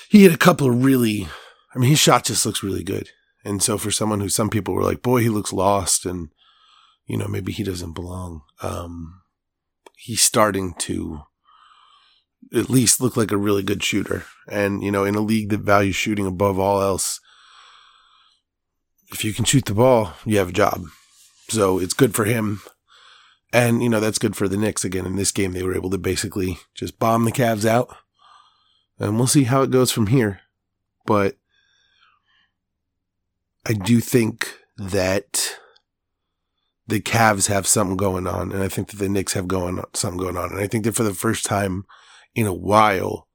He 0.10 0.24
had 0.24 0.34
a 0.34 0.38
couple 0.38 0.68
of 0.68 0.84
really, 0.84 1.28
I 1.74 1.80
mean, 1.80 1.90
his 1.90 2.00
shot 2.00 2.26
just 2.26 2.46
looks 2.46 2.62
really 2.62 2.84
good. 2.84 3.10
And 3.44 3.64
so 3.64 3.78
for 3.78 3.90
someone 3.90 4.20
who 4.20 4.30
some 4.30 4.50
people 4.50 4.74
were 4.74 4.84
like, 4.84 5.02
boy, 5.02 5.22
he 5.22 5.30
looks 5.30 5.54
lost 5.54 6.06
and, 6.06 6.30
you 7.06 7.18
know, 7.18 7.28
maybe 7.28 7.52
he 7.52 7.64
doesn't 7.64 7.94
belong. 7.94 8.42
Um, 8.62 9.22
he's 9.96 10.22
starting 10.22 10.74
to 10.80 11.22
at 12.54 12.70
least 12.70 13.02
look 13.02 13.16
like 13.16 13.32
a 13.32 13.38
really 13.38 13.64
good 13.64 13.84
shooter. 13.84 14.26
And, 14.48 14.84
you 14.84 14.92
know, 14.92 15.06
in 15.06 15.16
a 15.16 15.22
league 15.22 15.50
that 15.50 15.62
values 15.62 15.96
shooting 15.96 16.26
above 16.26 16.60
all 16.60 16.82
else, 16.82 17.20
if 19.12 19.24
you 19.24 19.34
can 19.34 19.46
shoot 19.46 19.66
the 19.66 19.74
ball, 19.74 20.14
you 20.26 20.38
have 20.38 20.50
a 20.50 20.54
job. 20.54 20.86
So 21.50 21.80
it's 21.80 21.94
good 21.94 22.16
for 22.16 22.26
him. 22.26 22.62
And, 23.54 23.84
you 23.84 23.90
know, 23.90 24.00
that's 24.00 24.20
good 24.20 24.36
for 24.36 24.48
the 24.48 24.58
Knicks. 24.58 24.86
Again, 24.86 25.06
in 25.06 25.18
this 25.18 25.32
game, 25.32 25.52
they 25.52 25.64
were 25.64 25.76
able 25.76 25.90
to 25.90 25.98
basically 25.98 26.58
just 26.74 27.00
bomb 27.00 27.26
the 27.26 27.32
Cavs 27.32 27.66
out. 27.66 27.96
And 29.00 29.18
we'll 29.18 29.28
see 29.28 29.44
how 29.44 29.62
it 29.62 29.72
goes 29.72 29.92
from 29.92 30.08
here. 30.08 30.42
But 31.06 31.36
I 33.66 33.74
do 33.74 34.00
think 34.00 34.58
that 34.78 35.58
the 36.88 37.00
Cavs 37.00 37.48
have 37.48 37.68
something 37.68 37.98
going 37.98 38.28
on, 38.28 38.52
and 38.52 38.62
I 38.62 38.68
think 38.68 38.90
that 38.90 38.98
the 38.98 39.10
Knicks 39.10 39.34
have 39.34 39.48
going 39.48 39.80
on, 39.80 39.86
something 39.94 40.20
going 40.20 40.38
on, 40.38 40.52
and 40.52 40.60
I 40.60 40.68
think 40.68 40.84
that 40.84 40.96
for 40.96 41.04
the 41.04 41.14
first 41.14 41.46
time 41.46 41.86
in 42.36 42.48
a 42.48 42.54
while, 42.54 43.28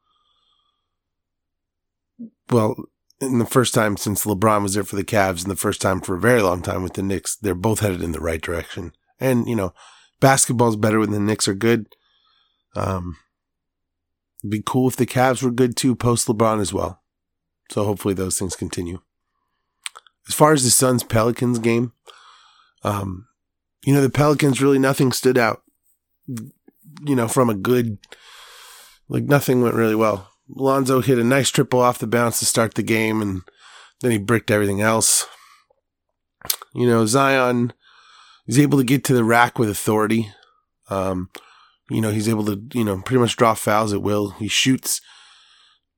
well, 2.50 2.76
in 3.20 3.38
the 3.38 3.46
first 3.46 3.74
time 3.74 3.96
since 3.96 4.24
LeBron 4.24 4.62
was 4.62 4.74
there 4.74 4.84
for 4.84 4.96
the 4.96 5.04
Cavs, 5.04 5.42
and 5.42 5.50
the 5.50 5.56
first 5.56 5.80
time 5.80 6.00
for 6.00 6.14
a 6.14 6.20
very 6.20 6.42
long 6.42 6.62
time 6.62 6.82
with 6.82 6.94
the 6.94 7.02
Knicks, 7.02 7.36
they're 7.36 7.54
both 7.54 7.80
headed 7.80 8.02
in 8.02 8.12
the 8.12 8.20
right 8.20 8.40
direction. 8.40 8.92
And 9.18 9.46
you 9.48 9.56
know, 9.56 9.72
basketball's 10.20 10.76
better 10.76 11.00
when 11.00 11.12
the 11.12 11.20
Knicks 11.20 11.48
are 11.48 11.54
good. 11.54 11.86
Um, 12.74 13.16
it'd 14.42 14.50
be 14.50 14.62
cool 14.64 14.88
if 14.88 14.96
the 14.96 15.06
Cavs 15.06 15.42
were 15.42 15.50
good 15.50 15.76
too 15.76 15.96
post 15.96 16.28
LeBron 16.28 16.60
as 16.60 16.72
well. 16.72 17.02
So 17.70 17.84
hopefully 17.84 18.14
those 18.14 18.38
things 18.38 18.54
continue 18.54 19.00
as 20.28 20.34
far 20.34 20.52
as 20.52 20.64
the 20.64 20.70
Suns 20.70 21.02
Pelicans 21.02 21.58
game, 21.58 21.92
um, 22.82 23.28
you 23.84 23.94
know, 23.94 24.00
the 24.00 24.10
Pelicans 24.10 24.60
really 24.60 24.78
nothing 24.78 25.12
stood 25.12 25.38
out, 25.38 25.62
you 26.26 27.14
know, 27.14 27.28
from 27.28 27.48
a 27.48 27.54
good, 27.54 27.98
like 29.08 29.24
nothing 29.24 29.62
went 29.62 29.74
really 29.74 29.94
well. 29.94 30.30
Lonzo 30.48 31.00
hit 31.00 31.18
a 31.18 31.24
nice 31.24 31.50
triple 31.50 31.80
off 31.80 31.98
the 31.98 32.06
bounce 32.06 32.38
to 32.38 32.46
start 32.46 32.74
the 32.74 32.82
game, 32.82 33.20
and 33.20 33.42
then 34.00 34.10
he 34.10 34.18
bricked 34.18 34.50
everything 34.50 34.80
else. 34.80 35.26
You 36.74 36.86
know, 36.86 37.06
Zion 37.06 37.72
is 38.46 38.58
able 38.58 38.78
to 38.78 38.84
get 38.84 39.02
to 39.04 39.14
the 39.14 39.24
rack 39.24 39.58
with 39.58 39.68
authority. 39.68 40.30
Um, 40.88 41.30
you 41.90 42.00
know, 42.00 42.10
he's 42.10 42.28
able 42.28 42.44
to, 42.46 42.62
you 42.72 42.84
know, 42.84 43.00
pretty 43.02 43.20
much 43.20 43.36
draw 43.36 43.54
fouls 43.54 43.92
at 43.92 44.02
will. 44.02 44.30
He 44.30 44.46
shoots, 44.46 45.00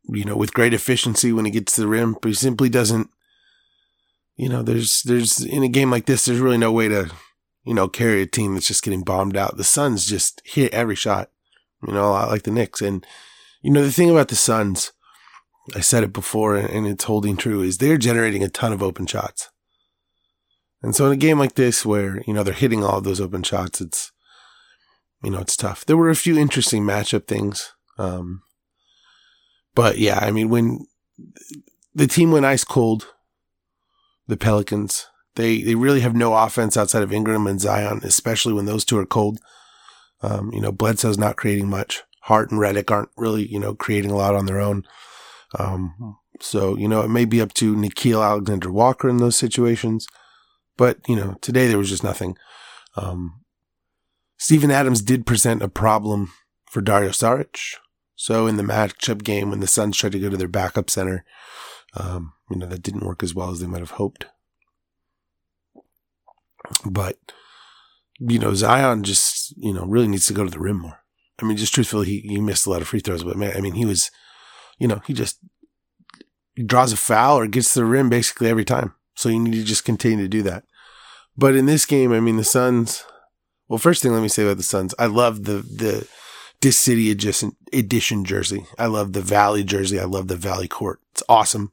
you 0.05 0.25
know, 0.25 0.37
with 0.37 0.55
great 0.55 0.73
efficiency 0.73 1.33
when 1.33 1.45
he 1.45 1.51
gets 1.51 1.75
to 1.75 1.83
the 1.83 1.89
rim, 1.89 2.17
but 2.23 2.29
he 2.29 2.35
simply 2.35 2.69
doesn't 2.69 3.11
you 4.39 4.49
know, 4.49 4.63
there's 4.63 5.03
there's 5.03 5.45
in 5.45 5.65
a 5.65 5.69
game 5.69 5.91
like 5.91 6.07
this, 6.07 6.25
there's 6.25 6.39
really 6.39 6.57
no 6.57 6.71
way 6.73 6.89
to, 6.89 7.11
you 7.65 7.75
know, 7.75 7.89
carry 7.89 8.23
a 8.23 8.27
team 8.27 8.55
that's 8.55 8.69
just 8.69 8.85
getting 8.85 9.03
bombed 9.03 9.37
out. 9.37 9.57
The 9.57 9.65
Suns 9.65 10.07
just 10.07 10.41
hit 10.45 10.73
every 10.73 10.95
shot, 10.95 11.31
you 11.87 11.93
know, 11.93 12.11
lot 12.11 12.29
like 12.29 12.43
the 12.43 12.51
Knicks. 12.51 12.81
And 12.83 13.05
you 13.63 13.71
know, 13.71 13.83
the 13.83 13.93
thing 13.93 14.11
about 14.11 14.29
the 14.29 14.37
Suns, 14.37 14.93
I 15.75 15.81
said 15.81 16.03
it 16.03 16.13
before, 16.13 16.57
and 16.57 16.87
it's 16.87 17.05
holding 17.05 17.37
true, 17.37 17.63
is 17.63 17.79
they're 17.79 17.99
generating 17.99 18.43
a 18.43 18.49
ton 18.49 18.73
of 18.73 18.83
open 18.83 19.07
shots. 19.07 19.51
And 20.83 20.95
so 20.95 21.07
in 21.07 21.13
a 21.13 21.17
game 21.17 21.39
like 21.39 21.55
this, 21.55 21.85
where 21.85 22.23
you 22.27 22.33
know 22.33 22.43
they're 22.43 22.55
hitting 22.55 22.85
all 22.85 22.99
of 22.99 23.05
those 23.05 23.21
open 23.21 23.43
shots, 23.43 23.81
it's 23.81 24.13
you 25.23 25.31
know 25.31 25.41
it's 25.41 25.57
tough. 25.57 25.85
There 25.85 25.97
were 25.97 26.11
a 26.11 26.17
few 26.17 26.39
interesting 26.39 26.85
matchup 26.85 27.27
things, 27.27 27.73
um, 27.99 28.43
but 29.75 29.99
yeah, 29.99 30.19
I 30.21 30.31
mean 30.31 30.49
when 30.49 30.87
the 31.95 32.07
team 32.07 32.31
went 32.31 32.47
ice 32.47 32.65
cold 32.65 33.09
the 34.29 34.37
Pelicans. 34.37 35.07
They 35.35 35.63
they 35.63 35.75
really 35.75 36.01
have 36.01 36.15
no 36.15 36.35
offense 36.35 36.77
outside 36.77 37.03
of 37.03 37.13
Ingram 37.13 37.47
and 37.47 37.61
Zion, 37.61 38.01
especially 38.05 38.53
when 38.53 38.67
those 38.67 38.85
two 38.85 38.99
are 38.99 39.07
cold. 39.07 39.41
Um, 40.23 40.53
you 40.53 40.61
know, 40.61 40.73
Bledsoe's 40.73 41.19
not 41.19 41.37
creating 41.37 41.69
much. 41.69 42.03
Hart 42.23 42.51
and 42.51 42.61
Redick 42.61 42.91
aren't 42.91 43.11
really, 43.17 43.47
you 43.47 43.59
know, 43.59 43.75
creating 43.75 44.11
a 44.11 44.17
lot 44.17 44.35
on 44.35 44.47
their 44.47 44.61
own. 44.61 44.85
Um, 45.59 46.19
so, 46.41 46.77
you 46.77 46.89
know, 46.89 47.03
it 47.03 47.09
may 47.09 47.25
be 47.25 47.41
up 47.41 47.55
to 47.55 47.75
Nickeil 47.75 48.25
Alexander 48.25 48.71
Walker 48.71 49.09
in 49.09 49.19
those 49.19 49.37
situations. 49.37 50.07
But, 50.77 50.99
you 51.09 51.17
know, 51.17 51.37
today 51.41 51.67
there 51.67 51.79
was 51.79 51.89
just 51.89 52.05
nothing. 52.05 52.37
Um, 52.97 53.41
Steven 54.37 54.71
Adams 54.71 55.03
did 55.03 55.27
present 55.27 55.63
a 55.63 55.69
problem 55.69 56.33
for 56.67 56.81
Dario 56.81 57.11
Saric. 57.11 57.77
So 58.15 58.47
in 58.47 58.57
the 58.57 58.63
matchup 58.63 59.25
game, 59.25 59.51
when 59.51 59.61
the 59.61 59.67
Suns 59.67 59.97
tried 59.97 60.13
to 60.13 60.21
go 60.21 60.29
to 60.29 60.37
their 60.37 60.49
backup 60.49 60.91
center, 60.91 61.25
um, 61.95 62.33
you 62.51 62.57
know, 62.57 62.67
that 62.67 62.83
didn't 62.83 63.07
work 63.07 63.23
as 63.23 63.35
well 63.35 63.51
as 63.51 63.61
they 63.61 63.67
might 63.67 63.81
have 63.81 63.93
hoped. 63.93 64.27
But, 66.85 67.17
you 68.19 68.39
know, 68.39 68.55
Zion 68.55 69.05
just, 69.05 69.55
you 69.57 69.73
know, 69.73 69.85
really 69.85 70.09
needs 70.09 70.27
to 70.27 70.33
go 70.33 70.45
to 70.45 70.51
the 70.51 70.59
rim 70.59 70.81
more. 70.81 71.01
I 71.41 71.45
mean, 71.45 71.57
just 71.57 71.75
truthfully, 71.75 72.07
he, 72.07 72.21
he 72.21 72.41
missed 72.41 72.67
a 72.67 72.71
lot 72.71 72.83
of 72.83 72.89
free 72.89 73.01
throws, 73.01 73.25
but 73.25 73.37
man, 73.37 73.57
I 73.57 73.61
mean, 73.61 73.75
he 73.75 73.85
was, 73.85 74.11
you 74.79 74.89
know, 74.89 75.01
he 75.07 75.13
just 75.13 75.39
draws 76.67 76.93
a 76.93 76.97
foul 76.97 77.39
or 77.39 77.47
gets 77.47 77.73
to 77.75 77.81
the 77.81 77.87
rim 77.87 78.09
basically 78.09 78.49
every 78.49 78.65
time. 78.65 78.95
So 79.15 79.29
you 79.29 79.39
need 79.39 79.53
to 79.53 79.65
just 79.65 79.85
continue 79.85 80.25
to 80.25 80.29
do 80.29 80.43
that. 80.43 80.65
But 81.37 81.55
in 81.55 81.67
this 81.67 81.87
game, 81.87 82.13
I 82.13 82.21
mean, 82.21 82.37
the 82.37 82.45
Suns, 82.45 83.05
well, 83.69 83.79
first 83.79 84.03
thing 84.03 84.13
let 84.13 84.23
me 84.23 84.29
say 84.29 84.43
about 84.43 84.57
the 84.57 84.63
Suns, 84.63 84.95
I 84.99 85.07
love 85.07 85.45
the, 85.45 85.63
the, 85.63 86.09
this 86.61 86.79
city 86.79 87.11
adjacent 87.13 87.57
edition 87.73 88.25
jersey. 88.25 88.67
I 88.77 88.87
love 88.87 89.13
the 89.13 89.21
Valley 89.21 89.63
jersey. 89.63 90.01
I 90.01 90.05
love 90.05 90.27
the 90.27 90.37
Valley 90.37 90.67
court. 90.67 91.01
It's 91.13 91.23
awesome 91.29 91.73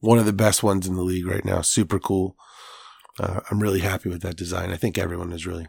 one 0.00 0.18
of 0.18 0.26
the 0.26 0.32
best 0.32 0.62
ones 0.62 0.86
in 0.86 0.94
the 0.94 1.02
league 1.02 1.26
right 1.26 1.44
now. 1.44 1.60
Super 1.60 1.98
cool. 1.98 2.36
Uh, 3.18 3.40
I'm 3.50 3.60
really 3.60 3.80
happy 3.80 4.08
with 4.08 4.22
that 4.22 4.36
design. 4.36 4.70
I 4.70 4.76
think 4.76 4.98
everyone 4.98 5.32
is 5.32 5.46
really. 5.46 5.66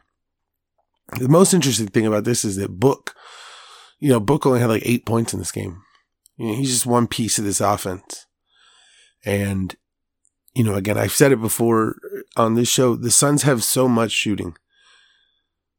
The 1.18 1.30
most 1.30 1.54
interesting 1.54 1.88
thing 1.88 2.06
about 2.06 2.26
this 2.26 2.44
is 2.44 2.58
that 2.58 2.80
Book, 2.80 3.16
you 4.00 4.10
know, 4.10 4.20
Book 4.20 4.46
only 4.46 4.60
had 4.60 4.70
like 4.70 4.84
eight 4.86 5.06
points 5.06 5.34
in 5.34 5.40
this 5.40 5.52
game. 5.52 5.82
You 6.36 6.48
know, 6.48 6.56
he's 6.56 6.72
just 6.72 6.86
one 6.86 7.08
piece 7.08 7.40
of 7.40 7.46
this 7.46 7.62
offense. 7.62 8.26
And, 9.26 9.76
you 10.54 10.64
know, 10.64 10.76
again, 10.76 10.98
I've 10.98 11.14
said 11.14 11.32
it 11.32 11.42
before 11.42 11.96
on 12.36 12.56
this 12.56 12.68
show, 12.68 12.96
the 12.96 13.12
Suns 13.12 13.44
have 13.44 13.64
so 13.64 13.88
much 13.88 14.12
shooting 14.12 14.56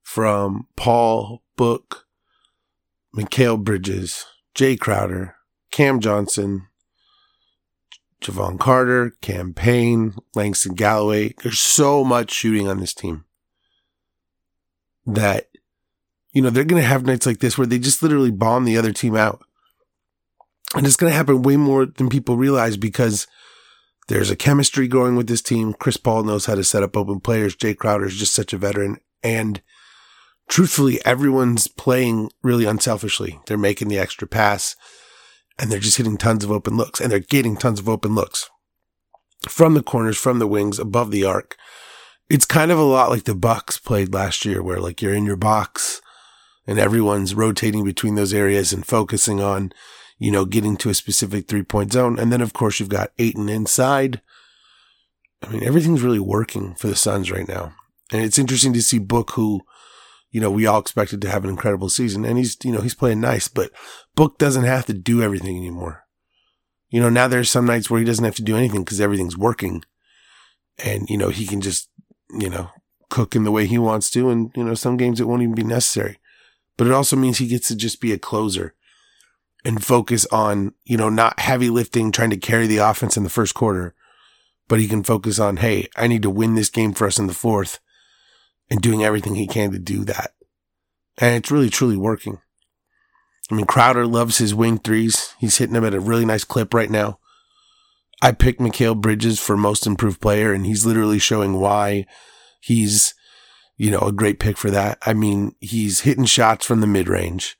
from 0.02 0.66
Paul, 0.76 1.42
Book, 1.56 2.06
Mikal 3.14 3.62
Bridges, 3.62 4.24
Jae 4.54 4.78
Crowder, 4.78 5.36
Cam 5.70 6.00
Johnson, 6.00 6.66
Jevon 8.22 8.58
Carter, 8.58 9.14
Cam 9.20 9.54
Payne, 9.54 10.14
Langston 10.34 10.74
Galloway. 10.74 11.34
There's 11.42 11.60
so 11.60 12.02
much 12.04 12.32
shooting 12.32 12.68
on 12.68 12.80
this 12.80 12.94
team 12.94 13.24
that, 15.06 15.48
you 16.32 16.42
know, 16.42 16.50
they're 16.50 16.64
going 16.64 16.82
to 16.82 16.88
have 16.88 17.06
nights 17.06 17.26
like 17.26 17.38
this 17.38 17.56
where 17.56 17.66
they 17.66 17.78
just 17.78 18.02
literally 18.02 18.30
bomb 18.30 18.64
the 18.64 18.76
other 18.76 18.92
team 18.92 19.14
out. 19.14 19.42
And 20.74 20.86
it's 20.86 20.96
going 20.96 21.10
to 21.10 21.16
happen 21.16 21.42
way 21.42 21.56
more 21.56 21.86
than 21.86 22.10
people 22.10 22.36
realize 22.36 22.76
because 22.76 23.26
there's 24.08 24.30
a 24.30 24.36
chemistry 24.36 24.88
growing 24.88 25.16
with 25.16 25.28
this 25.28 25.40
team. 25.40 25.72
Chris 25.72 25.96
Paul 25.96 26.24
knows 26.24 26.46
how 26.46 26.54
to 26.54 26.64
set 26.64 26.82
up 26.82 26.96
open 26.96 27.20
players. 27.20 27.56
Jae 27.56 27.76
Crowder 27.76 28.06
is 28.06 28.16
just 28.16 28.34
such 28.34 28.52
a 28.52 28.58
veteran. 28.58 28.98
And 29.22 29.62
truthfully, 30.48 30.98
everyone's 31.04 31.68
playing 31.68 32.30
really 32.42 32.64
unselfishly. 32.64 33.40
They're 33.46 33.56
making 33.56 33.88
the 33.88 33.98
extra 33.98 34.26
pass 34.26 34.76
and 35.58 35.70
they're 35.70 35.78
just 35.80 35.96
hitting 35.96 36.16
tons 36.16 36.44
of 36.44 36.50
open 36.50 36.76
looks 36.76 37.00
and 37.00 37.10
they're 37.10 37.18
getting 37.18 37.56
tons 37.56 37.80
of 37.80 37.88
open 37.88 38.14
looks. 38.14 38.48
from 39.48 39.74
the 39.74 39.82
corners, 39.82 40.18
from 40.18 40.38
the 40.38 40.46
wings, 40.46 40.78
above 40.78 41.10
the 41.10 41.24
arc. 41.24 41.56
It's 42.28 42.44
kind 42.44 42.70
of 42.70 42.78
a 42.78 42.82
lot 42.82 43.10
like 43.10 43.24
the 43.24 43.34
Bucks 43.34 43.78
played 43.78 44.12
last 44.12 44.44
year, 44.44 44.62
where 44.62 44.80
like 44.80 45.00
you're 45.00 45.14
in 45.14 45.24
your 45.24 45.36
box 45.36 46.02
and 46.66 46.78
everyone's 46.78 47.34
rotating 47.34 47.84
between 47.84 48.16
those 48.16 48.34
areas 48.34 48.72
and 48.72 48.84
focusing 48.84 49.40
on, 49.40 49.72
you 50.18 50.30
know, 50.30 50.44
getting 50.44 50.76
to 50.78 50.90
a 50.90 50.94
specific 50.94 51.48
three 51.48 51.62
point 51.62 51.92
zone. 51.92 52.18
And 52.18 52.32
then 52.32 52.40
of 52.40 52.52
course 52.52 52.80
you've 52.80 52.88
got 52.88 53.12
Ayton 53.18 53.48
inside. 53.48 54.20
I 55.42 55.48
mean, 55.48 55.62
everything's 55.62 56.02
really 56.02 56.18
working 56.18 56.74
for 56.74 56.88
the 56.88 56.96
Suns 56.96 57.30
right 57.30 57.48
now. 57.48 57.72
And 58.12 58.22
it's 58.22 58.38
interesting 58.38 58.72
to 58.72 58.82
see 58.82 58.98
Book, 58.98 59.32
who, 59.32 59.62
you 60.30 60.40
know, 60.40 60.50
we 60.50 60.66
all 60.66 60.78
expected 60.78 61.22
to 61.22 61.30
have 61.30 61.44
an 61.44 61.50
incredible 61.50 61.88
season. 61.88 62.24
And 62.24 62.38
he's, 62.38 62.56
you 62.62 62.72
know, 62.72 62.80
he's 62.80 62.94
playing 62.94 63.20
nice, 63.20 63.48
but 63.48 63.70
Book 64.14 64.38
doesn't 64.38 64.64
have 64.64 64.86
to 64.86 64.94
do 64.94 65.22
everything 65.22 65.56
anymore. 65.56 66.04
You 66.90 67.00
know, 67.00 67.10
now 67.10 67.28
there's 67.28 67.50
some 67.50 67.66
nights 67.66 67.90
where 67.90 68.00
he 68.00 68.06
doesn't 68.06 68.24
have 68.24 68.36
to 68.36 68.42
do 68.42 68.56
anything 68.56 68.84
because 68.84 69.00
everything's 69.00 69.36
working. 69.36 69.84
And, 70.84 71.08
you 71.08 71.18
know, 71.18 71.28
he 71.28 71.46
can 71.46 71.60
just, 71.60 71.90
you 72.30 72.48
know, 72.48 72.70
cook 73.10 73.34
in 73.34 73.44
the 73.44 73.50
way 73.50 73.66
he 73.66 73.78
wants 73.78 74.10
to. 74.12 74.30
And, 74.30 74.50
you 74.54 74.64
know, 74.64 74.74
some 74.74 74.96
games 74.96 75.20
it 75.20 75.26
won't 75.26 75.42
even 75.42 75.54
be 75.54 75.64
necessary. 75.64 76.18
But 76.76 76.86
it 76.86 76.92
also 76.92 77.16
means 77.16 77.38
he 77.38 77.48
gets 77.48 77.68
to 77.68 77.76
just 77.76 78.00
be 78.00 78.12
a 78.12 78.18
closer 78.18 78.74
and 79.64 79.84
focus 79.84 80.24
on, 80.26 80.74
you 80.84 80.96
know, 80.96 81.08
not 81.08 81.40
heavy 81.40 81.68
lifting, 81.68 82.12
trying 82.12 82.30
to 82.30 82.36
carry 82.36 82.66
the 82.66 82.78
offense 82.78 83.16
in 83.16 83.24
the 83.24 83.30
first 83.30 83.54
quarter, 83.54 83.94
but 84.68 84.78
he 84.78 84.86
can 84.86 85.02
focus 85.02 85.38
on, 85.38 85.56
hey, 85.56 85.88
I 85.96 86.06
need 86.06 86.22
to 86.22 86.30
win 86.30 86.54
this 86.54 86.70
game 86.70 86.94
for 86.94 87.06
us 87.06 87.18
in 87.18 87.26
the 87.26 87.34
fourth 87.34 87.80
and 88.70 88.80
doing 88.80 89.02
everything 89.02 89.34
he 89.34 89.46
can 89.46 89.72
to 89.72 89.78
do 89.78 90.04
that. 90.04 90.32
And 91.18 91.34
it's 91.36 91.50
really, 91.50 91.70
truly 91.70 91.96
working. 91.96 92.38
I 93.50 93.54
mean, 93.54 93.66
Crowder 93.66 94.06
loves 94.06 94.38
his 94.38 94.54
wing 94.54 94.78
threes. 94.78 95.34
He's 95.38 95.56
hitting 95.56 95.74
them 95.74 95.84
at 95.84 95.94
a 95.94 96.00
really 96.00 96.24
nice 96.24 96.44
clip 96.44 96.74
right 96.74 96.90
now. 96.90 97.18
I 98.20 98.32
picked 98.32 98.60
Mikal 98.60 99.00
Bridges 99.00 99.38
for 99.38 99.56
most 99.56 99.86
improved 99.86 100.20
player, 100.20 100.52
and 100.52 100.66
he's 100.66 100.84
literally 100.84 101.18
showing 101.18 101.60
why 101.60 102.04
he's, 102.60 103.14
you 103.76 103.90
know, 103.90 104.00
a 104.00 104.12
great 104.12 104.38
pick 104.38 104.58
for 104.58 104.70
that. 104.70 104.98
I 105.06 105.14
mean, 105.14 105.54
he's 105.60 106.00
hitting 106.00 106.24
shots 106.24 106.66
from 106.66 106.80
the 106.80 106.86
mid 106.86 107.08
range. 107.08 107.56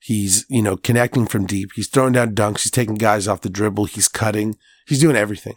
He's, 0.00 0.44
you 0.50 0.60
know, 0.60 0.76
connecting 0.76 1.26
from 1.26 1.46
deep. 1.46 1.70
He's 1.74 1.88
throwing 1.88 2.12
down 2.12 2.34
dunks. 2.34 2.62
He's 2.62 2.72
taking 2.72 2.96
guys 2.96 3.26
off 3.26 3.40
the 3.40 3.48
dribble. 3.48 3.86
He's 3.86 4.08
cutting. 4.08 4.56
He's 4.86 5.00
doing 5.00 5.16
everything. 5.16 5.56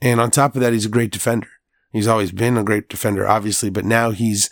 And 0.00 0.20
on 0.20 0.32
top 0.32 0.56
of 0.56 0.62
that, 0.62 0.72
he's 0.72 0.86
a 0.86 0.90
great 0.90 1.12
defender. 1.12 1.48
He's 1.92 2.08
always 2.08 2.32
been 2.32 2.56
a 2.56 2.64
great 2.64 2.88
defender, 2.88 3.28
obviously, 3.28 3.70
but 3.70 3.84
now 3.84 4.10
he's, 4.10 4.48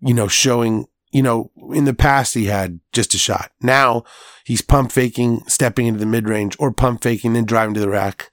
you 0.00 0.12
know, 0.12 0.26
showing, 0.26 0.86
you 1.12 1.22
know, 1.22 1.50
in 1.72 1.84
the 1.84 1.94
past 1.94 2.34
he 2.34 2.46
had 2.46 2.80
just 2.92 3.14
a 3.14 3.18
shot. 3.18 3.52
Now 3.62 4.02
he's 4.44 4.60
pump 4.60 4.90
faking, 4.90 5.42
stepping 5.46 5.86
into 5.86 6.00
the 6.00 6.06
mid 6.06 6.28
range 6.28 6.56
or 6.58 6.72
pump 6.72 7.02
faking, 7.02 7.32
then 7.32 7.44
driving 7.44 7.74
to 7.74 7.80
the 7.80 7.88
rack 7.88 8.30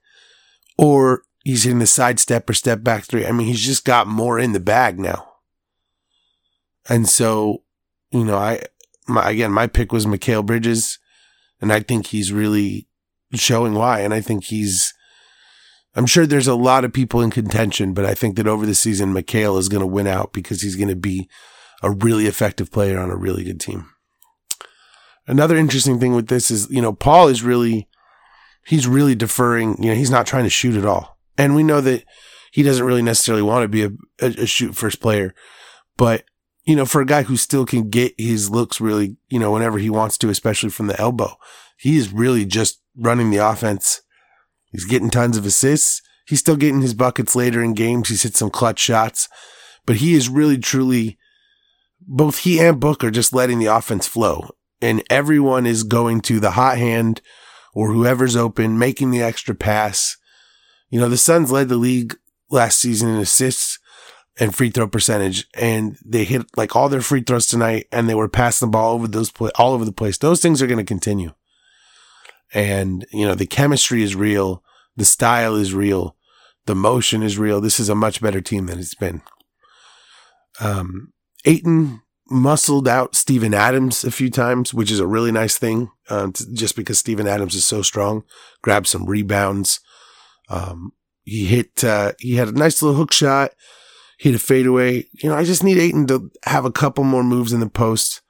or 0.77 1.21
he's 1.43 1.63
hitting 1.63 1.79
the 1.79 1.87
side 1.87 2.19
step 2.19 2.49
or 2.49 2.53
step 2.53 2.83
back 2.83 3.03
three. 3.03 3.25
I 3.25 3.31
mean, 3.31 3.47
he's 3.47 3.65
just 3.65 3.85
got 3.85 4.07
more 4.07 4.39
in 4.39 4.53
the 4.53 4.59
bag 4.59 4.99
now. 4.99 5.33
And 6.89 7.07
so, 7.07 7.63
you 8.11 8.23
know, 8.23 8.37
I, 8.37 8.63
my, 9.07 9.29
again, 9.29 9.51
my 9.51 9.67
pick 9.67 9.91
was 9.91 10.07
Mikal 10.07 10.43
Bridges 10.45 10.97
and 11.61 11.71
I 11.71 11.79
think 11.81 12.07
he's 12.07 12.33
really 12.33 12.87
showing 13.33 13.75
why. 13.75 13.99
And 13.99 14.13
I 14.13 14.21
think 14.21 14.45
he's, 14.45 14.94
I'm 15.95 16.05
sure 16.05 16.25
there's 16.25 16.47
a 16.47 16.55
lot 16.55 16.83
of 16.83 16.93
people 16.93 17.21
in 17.21 17.31
contention, 17.31 17.93
but 17.93 18.05
I 18.05 18.13
think 18.13 18.35
that 18.35 18.47
over 18.47 18.65
the 18.65 18.75
season, 18.75 19.13
Mikal 19.13 19.57
is 19.57 19.69
going 19.69 19.81
to 19.81 19.87
win 19.87 20.07
out 20.07 20.33
because 20.33 20.61
he's 20.61 20.75
going 20.75 20.89
to 20.89 20.95
be 20.95 21.29
a 21.81 21.91
really 21.91 22.25
effective 22.25 22.71
player 22.71 22.99
on 22.99 23.09
a 23.09 23.15
really 23.15 23.43
good 23.43 23.59
team. 23.59 23.89
Another 25.27 25.55
interesting 25.55 25.99
thing 25.99 26.13
with 26.13 26.27
this 26.27 26.51
is, 26.51 26.69
you 26.69 26.81
know, 26.81 26.93
Paul 26.93 27.29
is 27.29 27.43
really, 27.43 27.87
he's 28.65 28.87
really 28.87 29.15
deferring, 29.15 29.81
you 29.81 29.89
know, 29.89 29.95
he's 29.95 30.11
not 30.11 30.27
trying 30.27 30.43
to 30.43 30.49
shoot 30.49 30.75
at 30.75 30.85
all. 30.85 31.17
And 31.37 31.55
we 31.55 31.63
know 31.63 31.81
that 31.81 32.03
he 32.51 32.61
doesn't 32.61 32.85
really 32.85 33.01
necessarily 33.01 33.41
want 33.41 33.63
to 33.63 33.67
be 33.67 33.83
a, 33.83 33.91
a, 34.21 34.43
a 34.43 34.45
shoot 34.45 34.75
first 34.75 35.01
player, 35.01 35.33
but 35.97 36.25
you 36.65 36.75
know, 36.75 36.85
for 36.85 36.99
a 36.99 37.05
guy 37.05 37.23
who 37.23 37.37
still 37.37 37.65
can 37.65 37.89
get 37.89 38.13
his 38.17 38.49
looks 38.49 38.81
really, 38.81 39.17
you 39.29 39.39
know, 39.39 39.51
whenever 39.51 39.77
he 39.77 39.89
wants 39.89 40.17
to, 40.17 40.29
especially 40.29 40.69
from 40.69 40.87
the 40.87 40.99
elbow, 40.99 41.35
he 41.77 41.95
is 41.95 42.11
really 42.11 42.43
just 42.43 42.81
running 42.97 43.29
the 43.29 43.37
offense 43.37 44.01
He's 44.75 44.85
getting 44.85 45.09
tons 45.09 45.37
of 45.37 45.45
assists. 45.45 46.01
He's 46.27 46.39
still 46.39 46.55
getting 46.55 46.81
his 46.81 46.93
buckets 46.93 47.35
later 47.35 47.63
in 47.63 47.73
games. 47.73 48.09
He's 48.09 48.23
hit 48.23 48.35
some 48.35 48.49
clutch 48.49 48.79
shots, 48.79 49.29
but 49.85 49.97
he 49.97 50.13
is 50.13 50.29
really 50.29 50.57
truly 50.57 51.17
both 52.07 52.39
he 52.39 52.59
and 52.59 52.79
Book 52.79 53.03
are 53.03 53.11
just 53.11 53.33
letting 53.33 53.59
the 53.59 53.65
offense 53.65 54.07
flow 54.07 54.49
and 54.81 55.03
everyone 55.09 55.65
is 55.65 55.83
going 55.83 56.21
to 56.21 56.39
the 56.39 56.51
hot 56.51 56.77
hand 56.77 57.21
or 57.73 57.91
whoever's 57.91 58.35
open, 58.35 58.77
making 58.77 59.11
the 59.11 59.21
extra 59.21 59.55
pass. 59.55 60.17
You 60.89 60.99
know, 60.99 61.09
the 61.09 61.17
Suns 61.17 61.51
led 61.51 61.69
the 61.69 61.77
league 61.77 62.15
last 62.49 62.79
season 62.79 63.09
in 63.09 63.15
assists 63.15 63.79
and 64.39 64.55
free 64.55 64.69
throw 64.69 64.87
percentage, 64.87 65.47
and 65.53 65.97
they 66.05 66.23
hit 66.23 66.45
like 66.55 66.75
all 66.75 66.89
their 66.89 67.01
free 67.01 67.21
throws 67.21 67.47
tonight, 67.47 67.87
and 67.91 68.07
they 68.07 68.15
were 68.15 68.29
passing 68.29 68.67
the 68.67 68.71
ball 68.71 68.93
over 68.93 69.07
those 69.07 69.31
all 69.55 69.73
over 69.73 69.85
the 69.85 69.91
place. 69.91 70.17
Those 70.17 70.41
things 70.41 70.61
are 70.61 70.67
going 70.67 70.77
to 70.77 70.83
continue, 70.83 71.31
and 72.53 73.05
you 73.11 73.25
know 73.27 73.35
the 73.35 73.45
chemistry 73.45 74.03
is 74.03 74.15
real. 74.15 74.63
The 74.95 75.05
style 75.05 75.55
is 75.55 75.73
real. 75.73 76.15
The 76.65 76.75
motion 76.75 77.21
is 77.21 77.37
real. 77.37 77.61
This 77.61 77.79
is 77.79 77.89
a 77.89 77.95
much 77.95 78.21
better 78.21 78.41
team 78.41 78.65
than 78.65 78.79
it's 78.79 78.95
been. 78.95 79.21
Um, 80.59 81.13
Ayton 81.45 82.01
muscled 82.29 82.87
out 82.87 83.15
Steven 83.15 83.53
Adams 83.53 84.03
a 84.03 84.11
few 84.11 84.29
times, 84.29 84.73
which 84.73 84.91
is 84.91 84.99
a 84.99 85.07
really 85.07 85.31
nice 85.31 85.57
thing, 85.57 85.91
uh, 86.09 86.29
just 86.53 86.75
because 86.75 86.97
Steven 86.97 87.27
Adams 87.27 87.55
is 87.55 87.65
so 87.65 87.81
strong. 87.81 88.23
Grabbed 88.61 88.87
some 88.87 89.05
rebounds. 89.05 89.79
Um, 90.49 90.93
he 91.23 91.45
hit, 91.45 91.83
uh, 91.83 92.13
he 92.19 92.35
had 92.35 92.47
a 92.47 92.53
nice 92.53 92.81
little 92.81 92.97
hook 92.97 93.11
shot, 93.11 93.51
hit 94.19 94.35
a 94.35 94.39
fadeaway. 94.39 95.05
You 95.13 95.29
know, 95.29 95.35
I 95.35 95.43
just 95.43 95.63
need 95.63 95.77
Ayton 95.77 96.07
to 96.07 96.31
have 96.43 96.65
a 96.65 96.71
couple 96.71 97.03
more 97.03 97.23
moves 97.23 97.53
in 97.53 97.59
the 97.59 97.69
post, 97.69 98.21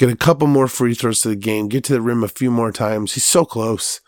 get 0.00 0.12
a 0.12 0.16
couple 0.16 0.48
more 0.48 0.66
free 0.66 0.94
throws 0.94 1.20
to 1.20 1.28
the 1.28 1.36
game, 1.36 1.68
get 1.68 1.84
to 1.84 1.92
the 1.92 2.00
rim 2.00 2.24
a 2.24 2.28
few 2.28 2.50
more 2.50 2.72
times. 2.72 3.12
He's 3.12 3.24
so 3.24 3.44
close. 3.44 4.00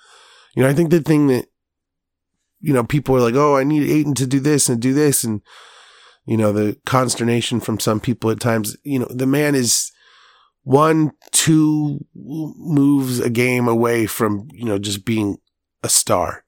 You 0.56 0.62
know, 0.62 0.68
I 0.68 0.74
think 0.74 0.90
the 0.90 1.00
thing 1.00 1.28
that 1.28 1.46
you 2.62 2.72
know, 2.72 2.84
people 2.84 3.16
are 3.16 3.20
like, 3.20 3.34
oh, 3.34 3.56
I 3.56 3.64
need 3.64 3.90
Ayton 3.90 4.14
to 4.14 4.26
do 4.26 4.40
this 4.40 4.68
and 4.68 4.80
do 4.80 4.94
this. 4.94 5.24
And, 5.24 5.42
you 6.24 6.36
know, 6.36 6.52
the 6.52 6.78
consternation 6.86 7.60
from 7.60 7.80
some 7.80 8.00
people 8.00 8.30
at 8.30 8.40
times, 8.40 8.76
you 8.84 9.00
know, 9.00 9.08
the 9.10 9.26
man 9.26 9.54
is 9.54 9.90
one, 10.62 11.10
two 11.32 12.06
moves 12.14 13.18
a 13.18 13.28
game 13.28 13.66
away 13.66 14.06
from, 14.06 14.46
you 14.52 14.64
know, 14.64 14.78
just 14.78 15.04
being 15.04 15.38
a 15.82 15.88
star. 15.88 16.44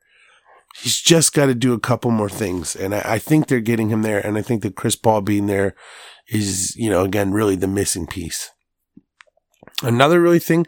He's 0.80 1.00
just 1.00 1.34
got 1.34 1.46
to 1.46 1.54
do 1.54 1.72
a 1.72 1.80
couple 1.80 2.12
more 2.12 2.30
things. 2.30 2.76
And 2.76 2.94
I, 2.94 3.02
I 3.04 3.18
think 3.18 3.48
they're 3.48 3.60
getting 3.60 3.90
him 3.90 4.02
there. 4.02 4.24
And 4.24 4.38
I 4.38 4.42
think 4.42 4.62
that 4.62 4.76
Chris 4.76 4.94
Paul 4.96 5.20
being 5.20 5.46
there 5.46 5.74
is, 6.28 6.76
you 6.76 6.88
know, 6.88 7.02
again, 7.02 7.32
really 7.32 7.56
the 7.56 7.66
missing 7.66 8.06
piece. 8.06 8.50
Another 9.82 10.20
really 10.20 10.38
thing, 10.38 10.66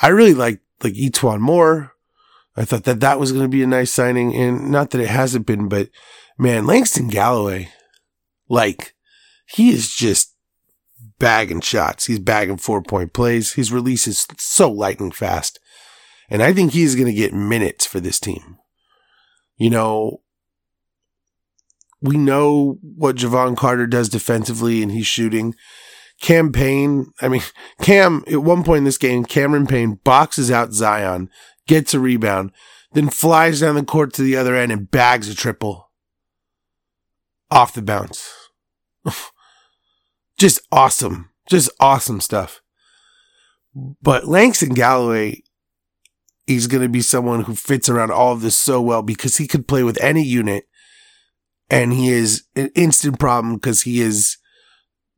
I 0.00 0.08
really 0.08 0.34
like, 0.34 0.60
like 0.82 0.94
E'Twaun 0.94 1.40
Moore. 1.40 1.92
I 2.56 2.64
thought 2.64 2.84
that 2.84 3.00
that 3.00 3.20
was 3.20 3.30
going 3.30 3.44
to 3.44 3.48
be 3.48 3.62
a 3.62 3.68
nice 3.68 3.92
signing, 3.92 4.34
and 4.34 4.70
not 4.70 4.90
that 4.90 5.00
it 5.00 5.08
hasn't 5.08 5.46
been, 5.46 5.68
but 5.68 5.90
man, 6.38 6.66
Langston 6.66 7.08
Galloway, 7.08 7.68
like 8.48 8.94
he 9.46 9.70
is 9.70 9.94
just 9.94 10.34
bagging 11.18 11.60
shots. 11.60 12.06
He's 12.06 12.18
bagging 12.18 12.56
four 12.56 12.82
point 12.82 13.12
plays. 13.12 13.52
His 13.52 13.72
release 13.72 14.08
is 14.08 14.26
so 14.38 14.70
lightning 14.70 15.12
fast, 15.12 15.60
and 16.28 16.42
I 16.42 16.52
think 16.52 16.72
he's 16.72 16.96
going 16.96 17.06
to 17.06 17.12
get 17.12 17.32
minutes 17.32 17.86
for 17.86 18.00
this 18.00 18.18
team. 18.18 18.58
You 19.56 19.70
know, 19.70 20.22
we 22.00 22.16
know 22.16 22.78
what 22.82 23.16
Jevon 23.16 23.56
Carter 23.56 23.86
does 23.86 24.08
defensively, 24.08 24.82
and 24.82 24.90
he's 24.90 25.06
shooting. 25.06 25.54
Cam 26.20 26.52
Payne, 26.52 27.12
I 27.20 27.28
mean, 27.28 27.42
Cam, 27.80 28.24
at 28.26 28.42
one 28.42 28.64
point 28.64 28.78
in 28.78 28.84
this 28.84 28.98
game, 28.98 29.24
Cameron 29.24 29.66
Payne 29.66 30.00
boxes 30.02 30.50
out 30.50 30.72
Zion, 30.72 31.30
gets 31.66 31.94
a 31.94 32.00
rebound, 32.00 32.50
then 32.92 33.08
flies 33.08 33.60
down 33.60 33.76
the 33.76 33.84
court 33.84 34.12
to 34.14 34.22
the 34.22 34.36
other 34.36 34.56
end 34.56 34.72
and 34.72 34.90
bags 34.90 35.28
a 35.28 35.34
triple 35.34 35.90
off 37.50 37.74
the 37.74 37.82
bounce. 37.82 38.32
Just 40.38 40.60
awesome. 40.72 41.30
Just 41.48 41.70
awesome 41.80 42.20
stuff. 42.20 42.60
But 43.74 44.26
Langston 44.26 44.74
Galloway, 44.74 45.42
he's 46.46 46.66
going 46.66 46.82
to 46.82 46.88
be 46.88 47.00
someone 47.00 47.42
who 47.42 47.54
fits 47.54 47.88
around 47.88 48.10
all 48.10 48.32
of 48.32 48.40
this 48.40 48.56
so 48.56 48.80
well 48.80 49.02
because 49.02 49.36
he 49.36 49.46
could 49.46 49.68
play 49.68 49.82
with 49.82 50.02
any 50.02 50.22
unit 50.22 50.64
and 51.70 51.92
he 51.92 52.08
is 52.08 52.44
an 52.56 52.70
instant 52.74 53.18
problem 53.18 53.54
because 53.54 53.82
he 53.82 54.00
is 54.00 54.37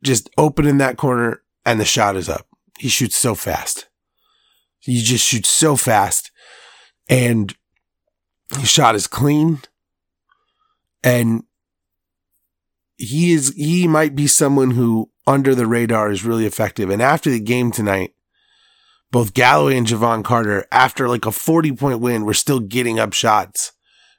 just 0.03 0.31
open 0.39 0.67
in 0.67 0.79
that 0.79 0.97
corner 0.97 1.43
and 1.65 1.81
the 1.81 1.85
shot 1.85 2.17
is 2.17 2.29
up. 2.29 2.47
He 2.79 2.89
shoots 2.89 3.17
so 3.17 3.35
fast. 3.35 3.89
He 4.79 5.03
just 5.03 5.27
shoots 5.27 5.49
so 5.49 5.77
fast. 5.77 6.31
And 7.09 7.55
his 8.57 8.69
shot 8.71 8.95
is 8.95 9.07
clean. 9.07 9.61
And 11.03 11.45
he 12.97 13.33
is 13.33 13.55
he 13.55 13.89
might 13.89 14.15
be 14.15 14.27
someone 14.27 14.73
who 14.73 15.11
under 15.27 15.55
the 15.55 15.67
radar 15.67 16.11
is 16.11 16.25
really 16.25 16.47
effective. 16.47 16.91
And 16.91 17.03
after 17.03 17.31
the 17.31 17.41
game 17.41 17.71
tonight 17.71 18.15
both 19.11 19.35
Galloway 19.35 19.77
and 19.77 19.87
Jevon 19.87 20.25
Carter 20.25 20.67
after 20.71 21.09
like 21.09 21.27
a 21.27 21.33
40 21.33 21.73
point 21.73 22.01
win 22.01 22.25
were 22.25 22.35
still 22.35 22.61
getting 22.61 22.99
up 22.99 23.13
shots. 23.13 23.73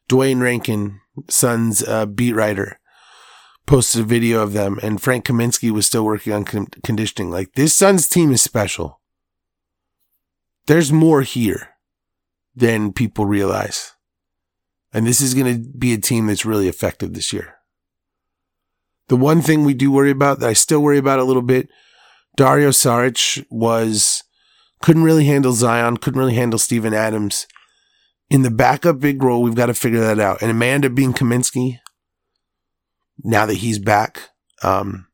Duane 0.08 0.42
Rankin, 0.42 1.00
Suns 1.30 1.82
uh, 1.84 2.06
beat 2.06 2.34
writer, 2.34 2.80
posted 3.72 4.02
a 4.02 4.04
video 4.04 4.44
of 4.44 4.52
them, 4.52 4.78
and 4.84 5.02
Frank 5.02 5.24
Kaminsky 5.24 5.72
was 5.72 5.86
still 5.86 6.04
working 6.04 6.34
on 6.34 6.44
con- 6.44 6.68
conditioning. 6.84 7.32
Like 7.32 7.54
this 7.54 7.74
Suns 7.74 8.06
team 8.06 8.34
is 8.34 8.42
special. 8.42 9.00
There's 10.66 10.92
more 10.92 11.22
here 11.22 11.70
than 12.54 12.92
people 12.92 13.26
realize. 13.26 13.94
And 14.94 15.08
this 15.08 15.22
is 15.22 15.34
going 15.34 15.64
to 15.64 15.70
be 15.70 15.94
a 15.94 15.98
team 15.98 16.28
that's 16.28 16.46
really 16.46 16.68
effective 16.68 17.14
this 17.14 17.32
year. 17.32 17.60
The 19.08 19.16
one 19.16 19.42
thing 19.42 19.64
we 19.64 19.74
do 19.74 19.90
worry 19.90 20.12
about 20.12 20.40
that 20.40 20.50
I 20.50 20.54
still 20.54 20.82
worry 20.82 20.98
about 20.98 21.20
a 21.20 21.24
little 21.24 21.42
bit, 21.42 21.70
Dario 22.36 22.72
Saric 22.72 23.46
was 23.50 24.22
couldn't 24.82 25.04
really 25.04 25.26
handle 25.26 25.54
Zion, 25.54 25.96
couldn't 25.96 26.20
really 26.20 26.36
handle 26.36 26.60
Steven 26.60 26.94
Adams. 26.94 27.48
In 28.30 28.42
the 28.42 28.52
backup 28.52 29.00
big 29.00 29.24
role, 29.24 29.42
we've 29.42 29.56
got 29.56 29.68
to 29.68 29.74
figure 29.74 30.02
that 30.02 30.20
out. 30.20 30.42
And 30.42 30.52
Amanda 30.52 30.90
being 30.90 31.14
Kaminsky, 31.14 31.80
now 33.24 33.46
that 33.46 33.56
he's 33.56 33.80
back. 33.80 34.30
Um, 34.64 35.08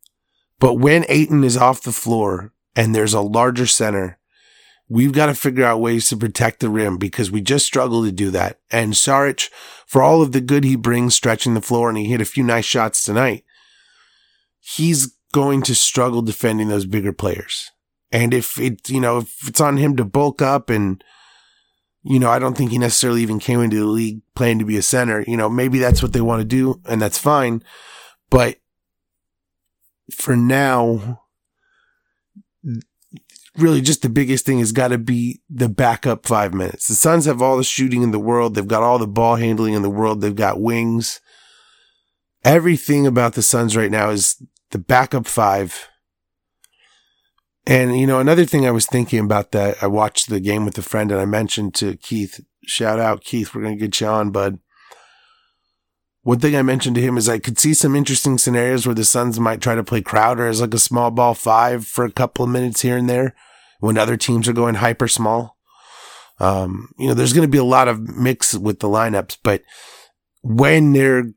but 0.59 0.75
when 0.75 1.05
Ayton 1.07 1.43
is 1.43 1.57
off 1.57 1.81
the 1.81 1.91
floor 1.91 2.53
and 2.75 2.93
there's 2.93 3.13
a 3.13 3.21
larger 3.21 3.65
center, 3.65 4.17
we've 4.89 5.11
got 5.11 5.27
to 5.27 5.35
figure 5.35 5.65
out 5.65 5.81
ways 5.81 6.09
to 6.09 6.17
protect 6.17 6.59
the 6.59 6.69
rim 6.69 6.97
because 6.97 7.31
we 7.31 7.41
just 7.41 7.65
struggle 7.65 8.03
to 8.03 8.11
do 8.11 8.31
that. 8.31 8.59
And 8.71 8.93
Saric, 8.93 9.49
for 9.85 10.01
all 10.01 10.21
of 10.21 10.31
the 10.31 10.41
good 10.41 10.63
he 10.63 10.75
brings 10.75 11.15
stretching 11.15 11.53
the 11.53 11.61
floor, 11.61 11.89
and 11.89 11.97
he 11.97 12.05
hit 12.05 12.21
a 12.21 12.25
few 12.25 12.43
nice 12.43 12.65
shots 12.65 13.03
tonight, 13.03 13.43
he's 14.59 15.15
going 15.33 15.61
to 15.63 15.75
struggle 15.75 16.21
defending 16.21 16.69
those 16.69 16.85
bigger 16.85 17.13
players. 17.13 17.71
And 18.11 18.33
if 18.33 18.59
it, 18.59 18.89
you 18.89 19.01
know, 19.01 19.19
if 19.19 19.47
it's 19.47 19.61
on 19.61 19.77
him 19.77 19.97
to 19.97 20.05
bulk 20.05 20.41
up 20.41 20.69
and, 20.69 21.03
you 22.03 22.19
know, 22.19 22.29
I 22.29 22.39
don't 22.39 22.55
think 22.55 22.71
he 22.71 22.77
necessarily 22.77 23.21
even 23.21 23.39
came 23.39 23.59
into 23.59 23.77
the 23.77 23.85
league 23.85 24.21
playing 24.33 24.59
to 24.59 24.65
be 24.65 24.77
a 24.77 24.81
center. 24.81 25.25
You 25.27 25.35
know, 25.35 25.49
maybe 25.49 25.77
that's 25.77 26.01
what 26.01 26.13
they 26.13 26.21
want 26.21 26.39
to 26.39 26.45
do 26.45 26.81
and 26.87 27.01
that's 27.01 27.17
fine. 27.17 27.61
But 28.29 28.57
for 30.11 30.35
now, 30.35 31.21
really 33.57 33.81
just 33.81 34.01
the 34.01 34.09
biggest 34.09 34.45
thing 34.45 34.59
has 34.59 34.71
got 34.71 34.89
to 34.89 34.97
be 34.97 35.41
the 35.49 35.69
backup 35.69 36.25
five 36.25 36.53
minutes. 36.53 36.87
The 36.87 36.93
Suns 36.93 37.25
have 37.25 37.41
all 37.41 37.57
the 37.57 37.63
shooting 37.63 38.03
in 38.03 38.11
the 38.11 38.19
world. 38.19 38.55
They've 38.55 38.67
got 38.67 38.83
all 38.83 38.99
the 38.99 39.07
ball 39.07 39.35
handling 39.35 39.73
in 39.73 39.81
the 39.81 39.89
world. 39.89 40.21
They've 40.21 40.35
got 40.35 40.61
wings. 40.61 41.19
Everything 42.43 43.07
about 43.07 43.33
the 43.33 43.41
Suns 43.41 43.75
right 43.75 43.91
now 43.91 44.09
is 44.09 44.41
the 44.71 44.77
backup 44.77 45.27
five. 45.27 45.87
And, 47.65 47.99
you 47.99 48.07
know, 48.07 48.19
another 48.19 48.45
thing 48.45 48.65
I 48.65 48.71
was 48.71 48.85
thinking 48.85 49.19
about 49.19 49.51
that, 49.51 49.81
I 49.81 49.87
watched 49.87 50.29
the 50.29 50.39
game 50.39 50.63
with 50.63 50.77
a 50.77 50.81
friend 50.81 51.11
and 51.11 51.19
I 51.19 51.25
mentioned 51.25 51.75
to 51.75 51.97
Keith, 51.97 52.39
shout 52.65 52.99
out 52.99 53.23
Keith, 53.23 53.53
we're 53.53 53.63
going 53.63 53.77
to 53.77 53.85
get 53.85 53.99
you 53.99 54.07
on, 54.07 54.31
bud. 54.31 54.59
One 56.27 56.39
thing 56.39 56.57
I 56.57 56.61
mentioned 56.61 56.97
to 56.97 57.01
him 57.01 57.17
is 57.17 57.29
I 57.29 57.39
could 57.39 57.57
see 57.57 57.73
some 57.73 57.95
interesting 57.95 58.37
scenarios 58.37 58.85
where 58.85 58.93
the 58.93 59.05
Suns 59.05 59.39
might 59.39 59.61
try 59.61 59.75
to 59.75 59.83
play 59.83 60.01
Crowder 60.01 60.45
as 60.45 60.59
like 60.59 60.73
a 60.73 60.77
small 60.77 61.09
ball 61.09 61.33
five 61.33 61.87
for 61.87 62.03
a 62.03 62.11
couple 62.11 62.43
of 62.43 62.51
minutes 62.51 62.81
here 62.81 62.97
and 62.97 63.09
there 63.09 63.33
when 63.79 63.97
other 63.97 64.17
teams 64.17 64.45
are 64.49 64.53
going 64.53 64.75
hyper 64.75 65.07
small. 65.07 65.55
Um, 66.37 66.91
you 66.99 67.07
know, 67.07 67.13
there's 67.13 67.31
going 67.31 67.47
to 67.47 67.51
be 67.51 67.57
a 67.57 67.63
lot 67.63 67.87
of 67.87 68.01
mix 68.01 68.53
with 68.53 68.81
the 68.81 68.89
lineups, 68.89 69.37
but 69.41 69.61
when 70.41 70.91
they're 70.91 71.31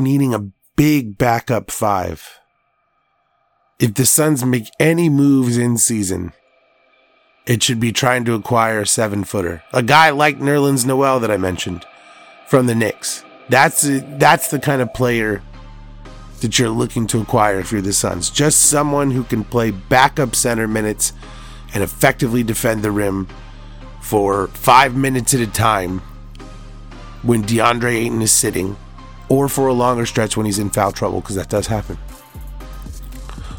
needing 0.00 0.34
a 0.34 0.50
big 0.74 1.16
backup 1.16 1.70
five, 1.70 2.40
if 3.78 3.94
the 3.94 4.04
Suns 4.04 4.44
make 4.44 4.68
any 4.80 5.08
moves 5.08 5.56
in 5.56 5.78
season, 5.78 6.32
it 7.46 7.62
should 7.62 7.78
be 7.78 7.92
trying 7.92 8.24
to 8.24 8.34
acquire 8.34 8.80
a 8.80 8.86
seven 8.88 9.22
footer. 9.22 9.62
A 9.72 9.84
guy 9.84 10.10
like 10.10 10.40
Nerlens 10.40 10.84
Noel 10.84 11.20
that 11.20 11.30
I 11.30 11.36
mentioned 11.36 11.86
from 12.48 12.66
the 12.66 12.74
Knicks. 12.74 13.22
That's 13.48 13.82
that's 13.82 14.48
the 14.48 14.58
kind 14.58 14.80
of 14.80 14.92
player 14.94 15.42
that 16.40 16.58
you're 16.58 16.70
looking 16.70 17.06
to 17.08 17.20
acquire 17.20 17.58
if 17.58 17.72
you're 17.72 17.80
the 17.80 17.92
Suns. 17.92 18.30
Just 18.30 18.64
someone 18.64 19.10
who 19.10 19.24
can 19.24 19.44
play 19.44 19.70
backup 19.70 20.34
center 20.34 20.66
minutes 20.66 21.12
and 21.72 21.82
effectively 21.82 22.42
defend 22.42 22.82
the 22.82 22.90
rim 22.90 23.28
for 24.00 24.48
five 24.48 24.94
minutes 24.94 25.34
at 25.34 25.40
a 25.40 25.46
time 25.46 26.00
when 27.22 27.42
DeAndre 27.42 27.94
Ayton 27.94 28.20
is 28.20 28.32
sitting, 28.32 28.76
or 29.30 29.48
for 29.48 29.66
a 29.66 29.72
longer 29.72 30.04
stretch 30.04 30.36
when 30.36 30.44
he's 30.44 30.58
in 30.58 30.68
foul 30.68 30.92
trouble, 30.92 31.20
because 31.20 31.36
that 31.36 31.48
does 31.48 31.66
happen. 31.66 31.96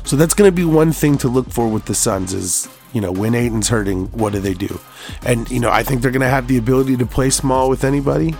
So 0.03 0.15
that's 0.15 0.36
going 0.36 0.47
to 0.47 0.55
be 0.55 0.65
one 0.65 0.91
thing 0.93 1.17
to 1.17 1.27
look 1.27 1.49
for 1.49 1.67
with 1.67 1.86
the 1.86 1.95
Suns 1.95 2.31
is, 2.31 2.69
you 2.93 3.01
know, 3.01 3.11
when 3.11 3.33
Ayton's 3.33 3.69
hurting, 3.69 4.05
what 4.11 4.33
do 4.33 4.39
they 4.39 4.53
do? 4.53 4.79
And, 5.25 5.49
you 5.49 5.59
know, 5.59 5.71
I 5.71 5.81
think 5.81 6.03
they're 6.03 6.11
going 6.11 6.21
to 6.21 6.29
have 6.29 6.47
the 6.47 6.57
ability 6.57 6.95
to 6.97 7.07
play 7.07 7.31
small 7.31 7.69
with 7.69 7.83
anybody. 7.83 8.36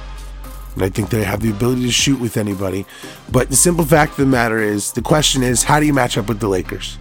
And 0.76 0.84
I 0.84 0.90
think 0.90 1.10
they 1.10 1.24
have 1.24 1.42
the 1.42 1.50
ability 1.50 1.84
to 1.84 1.92
shoot 1.92 2.20
with 2.20 2.38
anybody. 2.38 2.86
But 3.32 3.50
the 3.50 3.56
simple 3.56 3.86
fact 3.86 4.12
of 4.12 4.18
the 4.18 4.26
matter 4.26 4.60
is 4.60 4.92
the 4.92 5.02
question 5.02 5.42
is, 5.42 5.64
how 5.64 5.80
do 5.80 5.86
you 5.86 5.94
match 5.94 6.18
up 6.18 6.28
with 6.28 6.40
the 6.40 6.48
Lakers? 6.48 6.98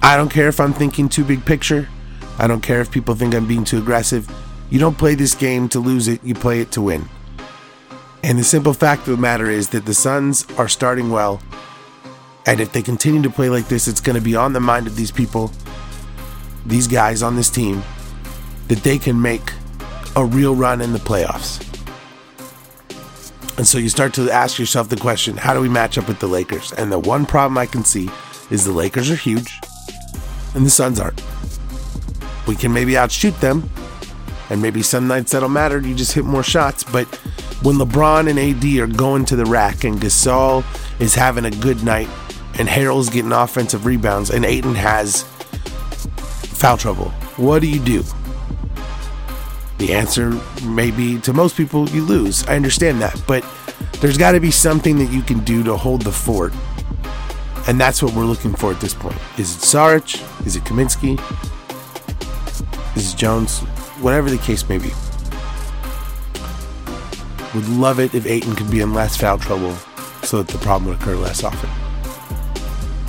I 0.00 0.16
don't 0.16 0.30
care 0.30 0.48
if 0.48 0.60
I'm 0.60 0.72
thinking 0.72 1.08
too 1.08 1.24
big 1.24 1.44
picture. 1.44 1.88
I 2.38 2.46
don't 2.46 2.62
care 2.62 2.80
if 2.80 2.90
people 2.90 3.14
think 3.14 3.34
I'm 3.34 3.46
being 3.46 3.64
too 3.64 3.78
aggressive. 3.78 4.30
You 4.70 4.78
don't 4.78 4.96
play 4.96 5.14
this 5.14 5.34
game 5.34 5.68
to 5.70 5.80
lose 5.80 6.08
it, 6.08 6.22
you 6.22 6.34
play 6.34 6.60
it 6.60 6.70
to 6.72 6.82
win. 6.82 7.08
And 8.22 8.38
the 8.38 8.44
simple 8.44 8.72
fact 8.72 9.02
of 9.02 9.16
the 9.16 9.22
matter 9.22 9.50
is 9.50 9.68
that 9.70 9.86
the 9.86 9.94
Suns 9.94 10.46
are 10.58 10.68
starting 10.68 11.10
well 11.10 11.40
and 12.46 12.60
if 12.60 12.72
they 12.72 12.80
continue 12.80 13.20
to 13.22 13.30
play 13.30 13.50
like 13.50 13.66
this, 13.66 13.88
it's 13.88 14.00
going 14.00 14.14
to 14.14 14.22
be 14.22 14.36
on 14.36 14.52
the 14.52 14.60
mind 14.60 14.86
of 14.86 14.94
these 14.94 15.10
people, 15.10 15.50
these 16.64 16.86
guys 16.86 17.22
on 17.22 17.34
this 17.34 17.50
team, 17.50 17.82
that 18.68 18.78
they 18.84 18.98
can 18.98 19.20
make 19.20 19.52
a 20.16 20.24
real 20.24 20.54
run 20.54 20.80
in 20.80 20.92
the 20.92 20.98
playoffs. 20.98 21.62
And 23.58 23.66
so 23.66 23.78
you 23.78 23.88
start 23.88 24.12
to 24.14 24.30
ask 24.30 24.58
yourself 24.58 24.88
the 24.88 24.96
question 24.96 25.36
how 25.36 25.54
do 25.54 25.60
we 25.60 25.68
match 25.68 25.96
up 25.96 26.08
with 26.08 26.18
the 26.18 26.26
Lakers? 26.26 26.72
And 26.72 26.90
the 26.90 26.98
one 26.98 27.24
problem 27.24 27.56
I 27.56 27.66
can 27.66 27.84
see 27.84 28.10
is 28.50 28.64
the 28.64 28.72
Lakers 28.72 29.10
are 29.10 29.16
huge 29.16 29.60
and 30.54 30.64
the 30.64 30.70
Suns 30.70 30.98
aren't. 30.98 31.22
We 32.46 32.56
can 32.56 32.72
maybe 32.72 32.96
outshoot 32.96 33.38
them, 33.40 33.68
and 34.50 34.62
maybe 34.62 34.80
some 34.80 35.08
nights 35.08 35.32
that'll 35.32 35.48
matter. 35.48 35.80
You 35.80 35.94
just 35.94 36.12
hit 36.12 36.24
more 36.24 36.44
shots. 36.44 36.84
But 36.84 37.06
when 37.62 37.76
LeBron 37.76 38.30
and 38.30 38.38
AD 38.38 38.78
are 38.78 38.92
going 38.92 39.24
to 39.26 39.36
the 39.36 39.44
rack 39.44 39.84
and 39.84 40.00
Gasol 40.00 40.64
is 41.00 41.14
having 41.14 41.44
a 41.44 41.50
good 41.50 41.82
night 41.82 42.08
and 42.58 42.68
Harrell's 42.68 43.10
getting 43.10 43.32
offensive 43.32 43.84
rebounds, 43.84 44.30
and 44.30 44.44
Ayton 44.44 44.74
has 44.76 45.24
foul 46.54 46.78
trouble. 46.78 47.10
What 47.36 47.60
do 47.60 47.68
you 47.68 47.80
do? 47.80 48.02
The 49.78 49.92
answer 49.92 50.30
may 50.64 50.90
be 50.90 51.20
to 51.20 51.32
most 51.32 51.56
people, 51.56 51.88
you 51.90 52.02
lose. 52.02 52.46
I 52.46 52.56
understand 52.56 53.00
that, 53.02 53.22
but 53.26 53.44
there's 54.00 54.16
got 54.16 54.32
to 54.32 54.40
be 54.40 54.50
something 54.50 54.98
that 54.98 55.12
you 55.12 55.22
can 55.22 55.40
do 55.40 55.62
to 55.64 55.76
hold 55.76 56.02
the 56.02 56.12
fort. 56.12 56.54
And 57.68 57.80
that's 57.80 58.02
what 58.02 58.14
we're 58.14 58.24
looking 58.24 58.54
for 58.54 58.72
at 58.72 58.80
this 58.80 58.94
point. 58.94 59.16
Is 59.38 59.56
it 59.56 59.60
Saric? 59.60 60.46
Is 60.46 60.56
it 60.56 60.64
Kaminsky? 60.64 61.18
Is 62.96 63.12
it 63.12 63.16
Jones? 63.16 63.60
Whatever 64.00 64.30
the 64.30 64.38
case 64.38 64.68
may 64.68 64.78
be. 64.78 64.90
Would 67.54 67.68
love 67.68 68.00
it 68.00 68.14
if 68.14 68.26
Ayton 68.26 68.54
could 68.54 68.70
be 68.70 68.80
in 68.80 68.94
less 68.94 69.16
foul 69.16 69.38
trouble 69.38 69.74
so 70.22 70.42
that 70.42 70.48
the 70.48 70.58
problem 70.58 70.90
would 70.90 71.00
occur 71.00 71.16
less 71.16 71.42
often. 71.42 71.70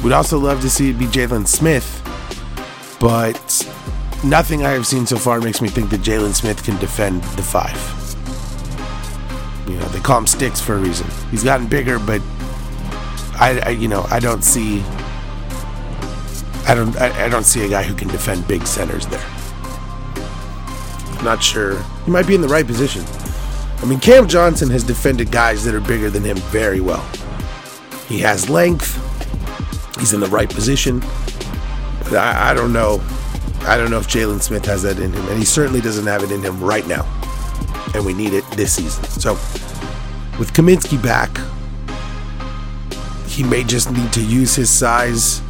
Would 0.03 0.13
also 0.13 0.37
love 0.37 0.61
to 0.61 0.69
see 0.69 0.89
it 0.89 0.99
be 0.99 1.05
Jalen 1.05 1.47
Smith, 1.47 2.01
but 2.99 3.37
nothing 4.23 4.65
I 4.65 4.71
have 4.71 4.87
seen 4.87 5.05
so 5.05 5.17
far 5.17 5.39
makes 5.41 5.61
me 5.61 5.69
think 5.69 5.89
that 5.91 6.01
Jalen 6.01 6.33
Smith 6.33 6.63
can 6.63 6.77
defend 6.77 7.23
the 7.23 7.43
five. 7.43 7.77
You 9.67 9.77
know, 9.77 9.85
they 9.89 9.99
call 9.99 10.19
him 10.19 10.27
Sticks 10.27 10.61
for 10.61 10.75
a 10.75 10.79
reason. 10.79 11.07
He's 11.29 11.43
gotten 11.43 11.67
bigger, 11.67 11.99
but 11.99 12.21
I, 13.39 13.61
I 13.65 13.69
you 13.69 13.87
know, 13.87 14.05
I 14.09 14.19
don't 14.19 14.43
see, 14.43 14.81
I 16.65 16.73
don't, 16.73 16.95
I, 16.97 17.25
I 17.25 17.29
don't 17.29 17.43
see 17.43 17.65
a 17.65 17.69
guy 17.69 17.83
who 17.83 17.93
can 17.93 18.07
defend 18.07 18.47
big 18.47 18.65
centers 18.65 19.05
there. 19.07 19.25
Not 21.23 21.43
sure. 21.43 21.81
He 22.05 22.11
might 22.11 22.27
be 22.27 22.35
in 22.35 22.41
the 22.41 22.47
right 22.47 22.65
position. 22.65 23.03
I 23.79 23.85
mean, 23.85 23.99
Cam 23.99 24.27
Johnson 24.27 24.69
has 24.69 24.83
defended 24.83 25.31
guys 25.31 25.63
that 25.65 25.75
are 25.75 25.81
bigger 25.81 26.09
than 26.09 26.23
him 26.23 26.37
very 26.37 26.79
well. 26.79 27.05
He 28.07 28.19
has 28.19 28.49
length. 28.49 28.95
He's 29.99 30.13
in 30.13 30.19
the 30.19 30.27
right 30.27 30.49
position. 30.49 31.01
I, 32.11 32.51
I 32.51 32.53
don't 32.53 32.71
know. 32.71 33.03
I 33.67 33.75
don't 33.75 33.91
know 33.91 33.97
if 33.97 34.07
Jalen 34.07 34.41
Smith 34.41 34.65
has 34.65 34.83
that 34.83 34.97
in 34.97 35.11
him, 35.11 35.27
and 35.27 35.37
he 35.37 35.43
certainly 35.43 35.81
doesn't 35.81 36.07
have 36.07 36.23
it 36.23 36.31
in 36.31 36.41
him 36.41 36.63
right 36.63 36.87
now. 36.87 37.03
And 37.93 38.05
we 38.05 38.13
need 38.13 38.33
it 38.33 38.45
this 38.51 38.73
season. 38.73 39.03
So, 39.05 39.33
with 40.39 40.53
Kaminsky 40.53 41.01
back, 41.03 41.37
he 43.27 43.43
may 43.43 43.65
just 43.65 43.91
need 43.91 44.13
to 44.13 44.23
use 44.23 44.55
his 44.55 44.69
size 44.69 45.41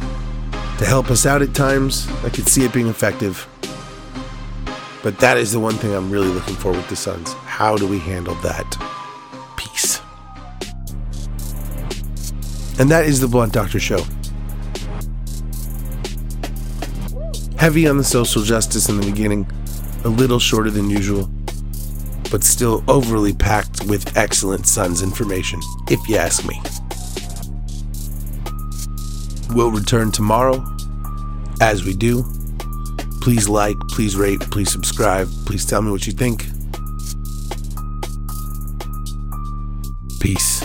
to 0.78 0.84
help 0.84 1.10
us 1.10 1.26
out 1.26 1.42
at 1.42 1.54
times. 1.54 2.08
I 2.24 2.28
could 2.28 2.48
see 2.48 2.64
it 2.64 2.72
being 2.72 2.88
effective. 2.88 3.46
But 5.02 5.18
that 5.20 5.38
is 5.38 5.52
the 5.52 5.60
one 5.60 5.74
thing 5.74 5.94
I'm 5.94 6.10
really 6.10 6.28
looking 6.28 6.56
for 6.56 6.72
with 6.72 6.88
the 6.88 6.96
Suns. 6.96 7.32
How 7.44 7.76
do 7.76 7.86
we 7.86 8.00
handle 8.00 8.34
that 8.42 8.76
piece? 9.56 10.00
And 12.80 12.90
that 12.90 13.04
is 13.06 13.20
the 13.20 13.28
Blunt 13.28 13.52
Doctor 13.52 13.78
Show. 13.78 14.04
Heavy 17.58 17.86
on 17.88 17.98
the 17.98 18.04
social 18.04 18.42
justice 18.42 18.88
in 18.88 18.98
the 19.00 19.06
beginning, 19.06 19.46
a 20.04 20.08
little 20.08 20.38
shorter 20.38 20.70
than 20.70 20.88
usual. 20.88 21.28
but 22.30 22.44
still 22.44 22.84
overly 22.88 23.32
packed 23.32 23.84
with 23.84 24.16
excellent 24.16 24.66
Suns 24.66 25.02
information, 25.02 25.60
if 25.90 26.08
you 26.08 26.16
ask 26.16 26.46
me. 26.46 26.60
We'll 29.54 29.70
return 29.70 30.12
tomorrow. 30.12 30.64
As 31.60 31.84
we 31.84 31.94
do, 31.94 32.24
please 33.20 33.48
like, 33.48 33.78
please 33.88 34.16
rate, 34.16 34.40
please 34.40 34.70
subscribe, 34.70 35.28
please 35.46 35.64
tell 35.64 35.82
me 35.82 35.90
what 35.90 36.06
you 36.06 36.12
think. 36.12 36.46
Peace. 40.20 40.57